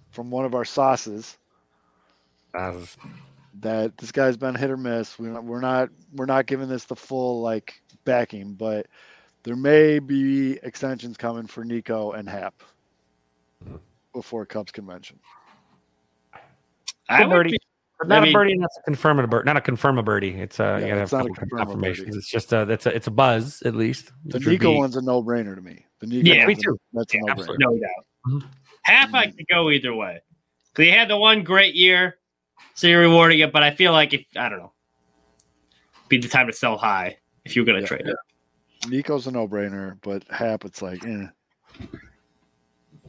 [0.10, 1.38] from one of our sauces
[2.54, 2.74] uh,
[3.62, 5.18] that this guy's been hit or miss.
[5.20, 8.88] We're not, we're not we're not giving this the full like backing, but
[9.44, 12.56] there may be extensions coming for Nico and Hap
[14.14, 15.20] before Cubs convention.
[17.10, 17.52] I would birdie.
[17.52, 17.65] be- But
[18.04, 19.46] not Maybe- a birdie, that's a confirm a birdie.
[19.46, 20.32] Not a confirm a birdie.
[20.36, 22.16] It's uh, Yeah, you gotta it's have not a a confirm a confirmations.
[22.18, 24.12] It's just a that's a it's a buzz at least.
[24.26, 25.86] The which Nico be- one's a no brainer to me.
[26.00, 26.80] The Nico Yeah, one's me a- too.
[26.94, 27.56] that's a no brainer.
[27.60, 28.06] no doubt.
[28.28, 28.44] Mhm.
[28.84, 30.20] Half I could go either way.
[30.74, 32.18] Because he had the one great year,
[32.74, 33.52] so you're rewarding it.
[33.54, 34.74] But I feel like if I don't know,
[36.10, 37.86] be the time to sell high if you're gonna Yeah.
[37.88, 38.18] trade it.
[38.90, 41.28] Nico's a no brainer, but Hap it's like eh.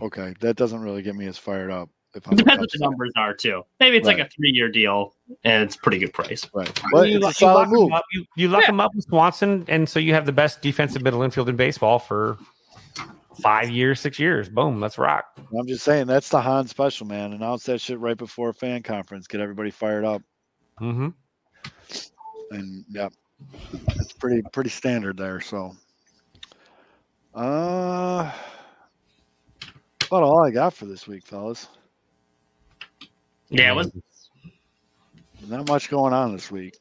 [0.01, 1.91] Okay, that doesn't really get me as fired up.
[2.17, 3.63] If I'm Depends what the numbers are too.
[3.81, 5.15] Maybe it's like a three year deal
[5.45, 6.49] and it's a pretty good price.
[6.55, 6.81] Right.
[6.93, 7.93] But you, it's a you solid lock 'em move.
[7.93, 8.67] up, you, you lock Yeah.
[8.69, 11.99] them up with Swanson, and so you have the best defensive middle infield in baseball
[11.99, 12.39] for
[13.43, 14.49] five years, six years.
[14.49, 15.25] Boom, let's rock.
[15.59, 17.33] I'm just saying that's the Hahn special, man.
[17.35, 19.27] Announce that shit right before a fan conference.
[19.27, 20.23] Get everybody fired up.
[20.81, 21.09] Mm-hmm.
[22.51, 23.09] and yeah,
[23.99, 25.41] it's pretty pretty standard there.
[25.41, 25.75] So,
[27.35, 28.33] uh,
[30.07, 31.69] about all I got for this week, fellas.
[33.48, 33.90] Yeah, it was
[35.47, 36.77] Not much going on this week.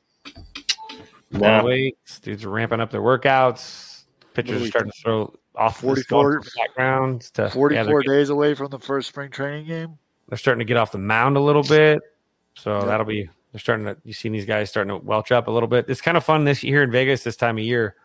[1.32, 1.66] Long no.
[1.66, 2.20] weights.
[2.20, 4.04] Dudes are ramping up their workouts.
[4.34, 7.22] Pitchers are are starting to throw off the 44 background.
[7.36, 9.98] To, Forty-four getting- days away from the first spring training game.
[10.28, 12.02] they're starting to get off the mound a little bit.
[12.56, 12.86] So Yeah.
[12.86, 15.68] that'll be they're starting to you seen these guys starting to welch up a little
[15.68, 15.86] bit.
[15.88, 17.96] It's kind of fun this year in Vegas this time of year,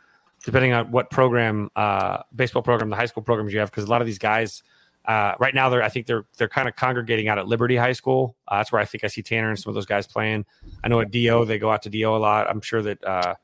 [0.44, 3.90] depending on what program, uh, baseball program, the high school programs you have, because a
[3.90, 4.62] lot of these guys
[5.10, 7.94] uh, right now they're I think they're they're kind of congregating out at Liberty High
[7.94, 8.36] School.
[8.46, 10.46] Uh, that's where I think I see Tanner and some of those guys playing.
[10.84, 12.48] I know at Do they go out to Do a lot.
[12.48, 13.34] I'm sure that uh,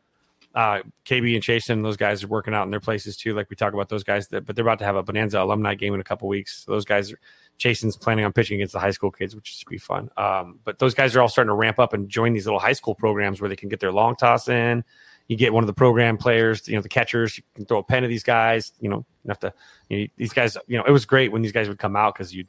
[0.54, 3.34] uh, KB and Chasen, those guys are working out in their places too.
[3.34, 5.74] Like we talk about those guys, that, but they're about to have a Bonanza alumni
[5.74, 6.62] game in a couple weeks.
[6.64, 7.12] So those guys,
[7.58, 10.08] Chasen's planning on pitching against the high school kids, which should be fun.
[10.16, 12.74] Um, but those guys are all starting to ramp up and join these little high
[12.74, 14.84] school programs where they can get their long toss in.
[15.28, 17.36] You get one of the program players, you know, the catchers.
[17.36, 18.72] You can throw a pen to these guys.
[18.80, 19.52] You know, you have to.
[19.88, 20.56] You know, these guys.
[20.66, 22.44] You know, it was great when these guys would come out because you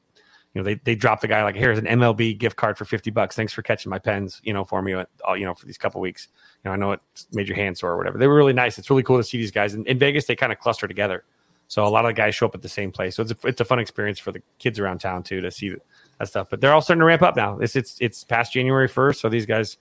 [0.58, 3.12] you know, they they drop the guy like, here's an MLB gift card for fifty
[3.12, 3.36] bucks.
[3.36, 5.78] Thanks for catching my pens, you know, for me, uh, all you know, for these
[5.78, 6.30] couple weeks.
[6.64, 7.02] You know, I know it
[7.32, 8.18] made your hand sore or whatever.
[8.18, 8.80] They were really nice.
[8.80, 10.26] It's really cool to see these guys in, in Vegas.
[10.26, 11.26] They kind of cluster together,
[11.68, 13.16] so a lot of the guys show up at the same place.
[13.16, 15.76] So it's a, it's a fun experience for the kids around town too to see
[16.18, 16.48] that stuff.
[16.50, 17.60] But they're all starting to ramp up now.
[17.60, 19.78] It's it's it's past January first, so these guys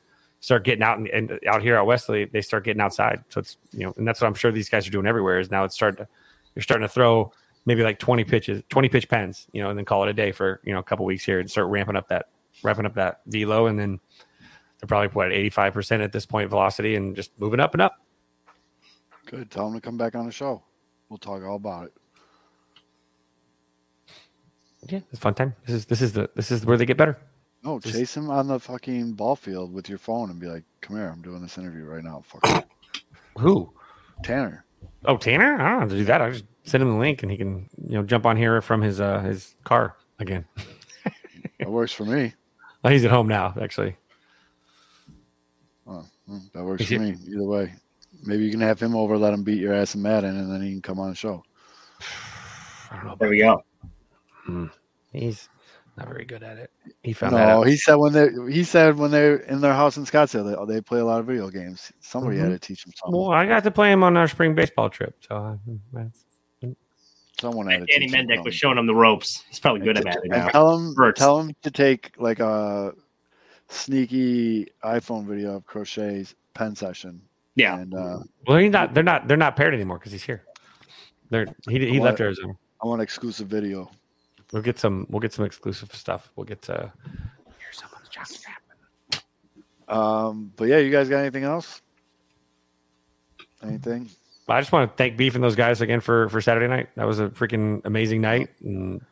[0.47, 2.06] start getting out and, and out here out west.
[2.06, 3.24] They, start getting outside.
[3.31, 5.40] So it's you know, and that's what I'm sure these guys are doing everywhere.
[5.40, 6.09] Is now it's starting to
[6.55, 7.32] you're starting to throw
[7.64, 10.31] maybe like 20 pitches, 20 pitch pens, you know, and then call it a day
[10.31, 12.28] for, you know, a couple weeks here and start ramping up that,
[12.62, 13.66] ramping up that velo.
[13.66, 13.98] And then
[14.78, 18.01] they're probably what, 85% at this point velocity and just moving up and up.
[19.27, 19.51] Good.
[19.51, 20.62] Tell them to come back on the show.
[21.09, 21.93] We'll talk all about it.
[24.89, 25.01] Yeah.
[25.10, 25.56] It's a fun time.
[25.66, 27.18] This is, this is the, this is where they get better.
[27.66, 30.62] No, Just- chase him on the fucking ball field with your phone and be like,
[30.80, 32.64] "Come here, I'm doing this interview right now." Fuck
[33.38, 33.72] Who?
[34.22, 34.64] Tanner.
[35.05, 35.60] Oh, Tanner.
[35.60, 36.22] I don't have to do that.
[36.22, 38.80] I just send him the link and he can, you know, jump on here from
[38.82, 40.44] his, uh, his car again.
[41.59, 42.34] That works for me.
[42.84, 43.97] Oh, he's at home now, actually.
[45.86, 47.16] Oh, well, that works for me.
[47.26, 47.72] Either way,
[48.24, 50.60] maybe you can have him over, let him beat your ass in Madden, and then
[50.60, 51.43] he can come on the show.
[52.90, 53.16] I don't know.
[53.18, 53.64] There we go.
[55.12, 55.48] He's
[55.97, 56.70] not very good at it.
[57.02, 57.66] He found that No, out.
[57.68, 60.81] he said when they he said when they're in their house in Scottsdale, they, they
[60.81, 61.93] play a lot of video games.
[62.01, 62.52] Somebody had Mhm.
[62.52, 63.18] to teach him something.
[63.20, 65.16] Well, I got to play him on our spring baseball trip.
[65.28, 65.56] So uh,
[65.93, 66.24] that's,
[67.40, 69.44] Someone had to Danny teach Mendick was showing him the ropes.
[69.51, 70.48] He's probably good at it And now.
[70.48, 71.18] tell him Hurts.
[71.20, 72.94] tell him to take like a
[73.68, 77.20] sneaky iPhone video of Crochet's pen session.
[77.55, 77.78] Yeah.
[77.78, 78.94] And uh, Well, he's not.
[78.94, 79.28] They're not.
[79.28, 80.44] They're not paired anymore because he's here.
[81.31, 82.06] They're he he What?
[82.06, 82.55] left Arizona.
[82.82, 83.90] I want exclusive video.
[84.57, 85.07] We'll get some.
[85.11, 86.33] We'll get some exclusive stuff.
[86.35, 86.91] We'll get to.
[87.59, 89.20] Here's someone's jockstrap.
[89.95, 91.83] Um, but yeah, you guys got anything else?
[93.62, 94.09] Anything?
[94.49, 96.89] I just want to thank Beef and those guys again for for Saturday night.
[96.97, 99.03] That was a freaking amazing night, and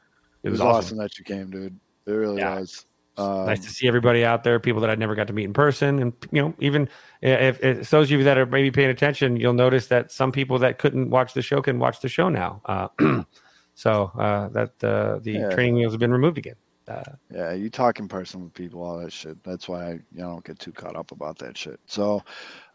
[0.43, 1.79] It was awesome, that you came, dude.
[2.07, 2.61] It really Yeah.
[2.61, 2.87] was.
[3.19, 5.53] Um, nice to see everybody out there, people that I never got to meet in
[5.53, 6.89] person, and you know, even
[7.21, 10.59] if, if those of you that are maybe paying attention, you'll notice that some people
[10.61, 12.63] that couldn't watch the show can watch the show now.
[12.65, 12.89] Uh,
[13.75, 15.47] so uh, that uh, the Yeah.
[15.47, 16.57] training wheels have been removed again.
[16.89, 19.43] Uh, Yeah, you talk in person with people, all that shit.
[19.45, 21.81] That's why I you know, don't get too caught up about that shit.
[21.87, 22.23] So,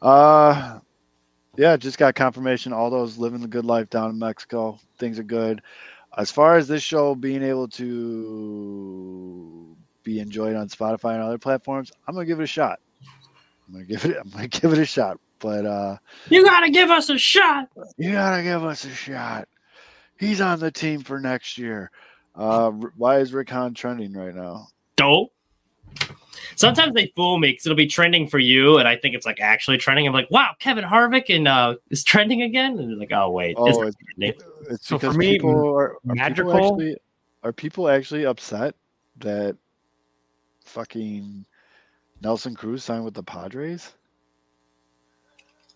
[0.01, 0.79] uh,
[1.57, 2.73] yeah, just got confirmation.
[2.73, 4.79] All those living the good life down in Mexico.
[4.99, 5.63] Things are good.
[6.17, 11.91] As far as this show being able to be enjoyed on Spotify and other platforms,
[12.07, 12.79] I'm gonna give it a shot.
[13.67, 14.17] I'm gonna give it.
[14.23, 15.17] I'm gonna give it a shot.
[15.41, 15.97] But uh,
[16.29, 17.69] You gotta give us a shot.
[17.97, 19.48] you gotta give us a shot.
[20.19, 21.91] He's on the team for next year.
[22.35, 24.67] Uh, why is Rick Hahn trending right now?
[24.97, 25.33] Dope.
[26.55, 29.39] Sometimes they fool me because it'll be trending for you, and I think it's like
[29.39, 30.05] actually trending.
[30.05, 33.55] I'm like, wow, Kevin Harvick and uh, is trending again, and they're like, oh wait,
[33.57, 36.97] Oh, not it's, it's So for me, people are, are magical- People actually,
[37.43, 38.75] are people actually upset
[39.19, 39.55] that
[40.65, 41.45] fucking
[42.21, 43.93] Nelson Cruz signed with the Padres?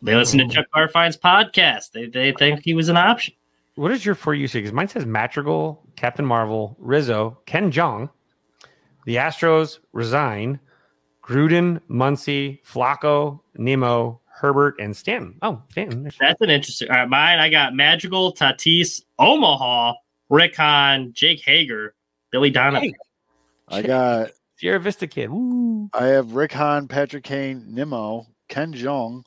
[0.02, 1.92] They listen to Chuck Garfien's podcast.
[1.92, 3.36] They they think he was an option.
[3.76, 4.60] What is your for you say?
[4.60, 8.10] Because mine says Madrigal, Captain Marvel, Rizzo, Ken Jong,
[9.06, 10.60] the Astros resign,
[11.24, 15.38] Gruden, Muncie, Flacco, Nimmo, Herbert, and Stanton.
[15.42, 16.12] Oh, Stanton.
[16.20, 16.90] That's an interesting.
[16.90, 17.40] All right, mine.
[17.40, 19.94] I got Magical, Tatis, Omaha,
[20.30, 21.96] Rick Hahn, Jake Hager,
[22.32, 22.94] Billy Donovan.
[23.70, 23.78] Hey.
[23.78, 25.30] I got Sierra Vista kid.
[25.30, 25.90] Woo.
[25.94, 29.26] I have Rick Hahn, Patrick Kane, Nimmo, Ken Jong,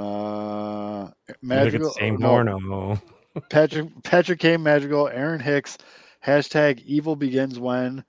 [0.00, 1.10] uh,
[1.42, 3.00] the same no, porno.
[3.48, 5.78] Patrick Patrick Kane, Magical, Aaron Hicks,
[6.24, 8.04] hashtag Evil Begins When,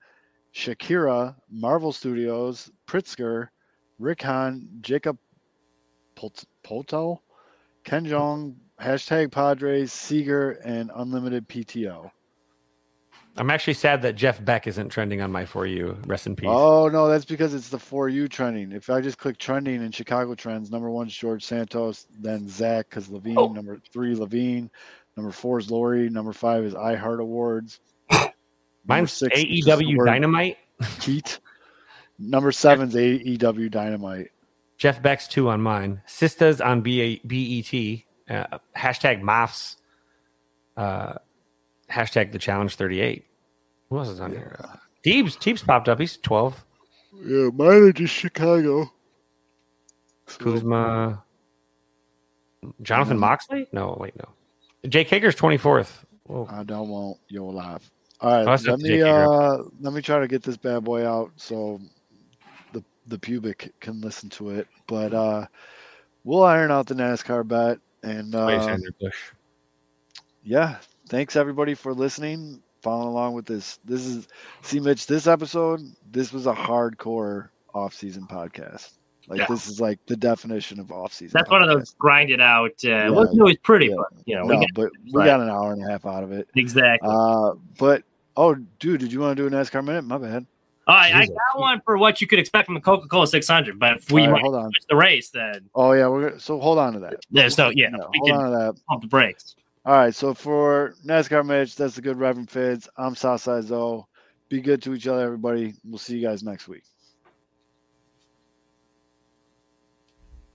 [0.54, 3.48] Shakira, Marvel Studios, Pritzker,
[3.98, 5.18] Rick Hahn, Jacob
[6.14, 7.20] Pult- Polto,
[7.84, 12.10] Ken Jong, hashtag Padres, Seager, and Unlimited PTO.
[13.36, 15.96] I'm actually sad that Jeff Beck isn't trending on my for you.
[16.06, 16.48] Rest in peace.
[16.50, 18.72] Oh no, that's because it's the for you trending.
[18.72, 22.90] If I just click trending in Chicago trends, number one is George Santos, then Zach
[22.90, 23.48] because LaVine, Oh.
[23.48, 24.68] number three LaVine,
[25.16, 27.80] number four is Lori, number five is iHeart Awards.
[28.86, 30.58] Mine's six AEW Dynamite.
[31.00, 31.40] Keat.
[32.18, 34.30] Number seven's AEW Dynamite.
[34.76, 36.02] Jeff Beck's two on mine.
[36.06, 38.02] Sistas on B- BET.
[38.52, 39.76] Uh, hashtag Moffs.
[40.76, 41.14] Uh,
[41.92, 43.24] hashtag the challenge 38.
[43.90, 44.58] Who else is on here?
[45.04, 45.36] Teebs.
[45.36, 46.00] Teebs popped up.
[46.00, 46.64] He's 12.
[47.24, 48.90] Yeah, mine are just Chicago.
[50.26, 51.22] So, Kuzma.
[52.82, 53.18] Jonathan.
[53.18, 53.66] Moxley?
[53.72, 54.28] No, wait, no.
[54.88, 56.04] Jake Hager's 24th.
[56.24, 56.48] Whoa.
[56.50, 57.90] I don't want you'll laugh.
[58.20, 61.32] All right, Oh, let me uh let me try to get this bad boy out
[61.36, 61.80] so
[62.72, 64.68] the the pubic can listen to it.
[64.86, 65.46] But uh
[66.24, 69.30] we'll iron out the NASCAR bet and uh, Bush.
[70.44, 70.76] yeah,
[71.08, 73.78] thanks everybody for listening, following along with this.
[73.84, 74.28] This is
[74.62, 75.80] see Mitch, this episode,
[76.10, 78.92] this was a hardcore off-season podcast.
[79.28, 79.46] Like Yeah.
[79.48, 81.32] this is like the definition of off-season.
[81.38, 81.78] That's one of podcast.
[81.78, 82.72] those grinded out.
[82.84, 83.94] Uh, it wasn't always pretty, Yeah.
[83.96, 85.26] but you know, we got, but we right.
[85.26, 86.48] got an hour and a half out of it.
[86.56, 87.08] exactly.
[87.10, 88.02] Uh, but
[88.36, 90.02] oh, dude, did you want to do a NASCAR minute?
[90.04, 90.46] My bad.
[90.88, 93.78] All right, I got one for what you could expect from the Coca Cola 600,
[93.78, 94.72] but if we right, hold on.
[94.88, 97.20] the race, then Oh yeah, we're gonna, so hold on to that.
[97.30, 98.74] there's no, yeah, Yeah, we hold can on to that.
[98.88, 99.54] pump the brakes.
[99.84, 102.88] All right, so for NASCAR Mitch, that's the good Reverend Fids.
[102.96, 104.04] I'm Southside Zoe.
[104.48, 105.74] Be good to each other, everybody.
[105.84, 106.84] We'll see you guys next week.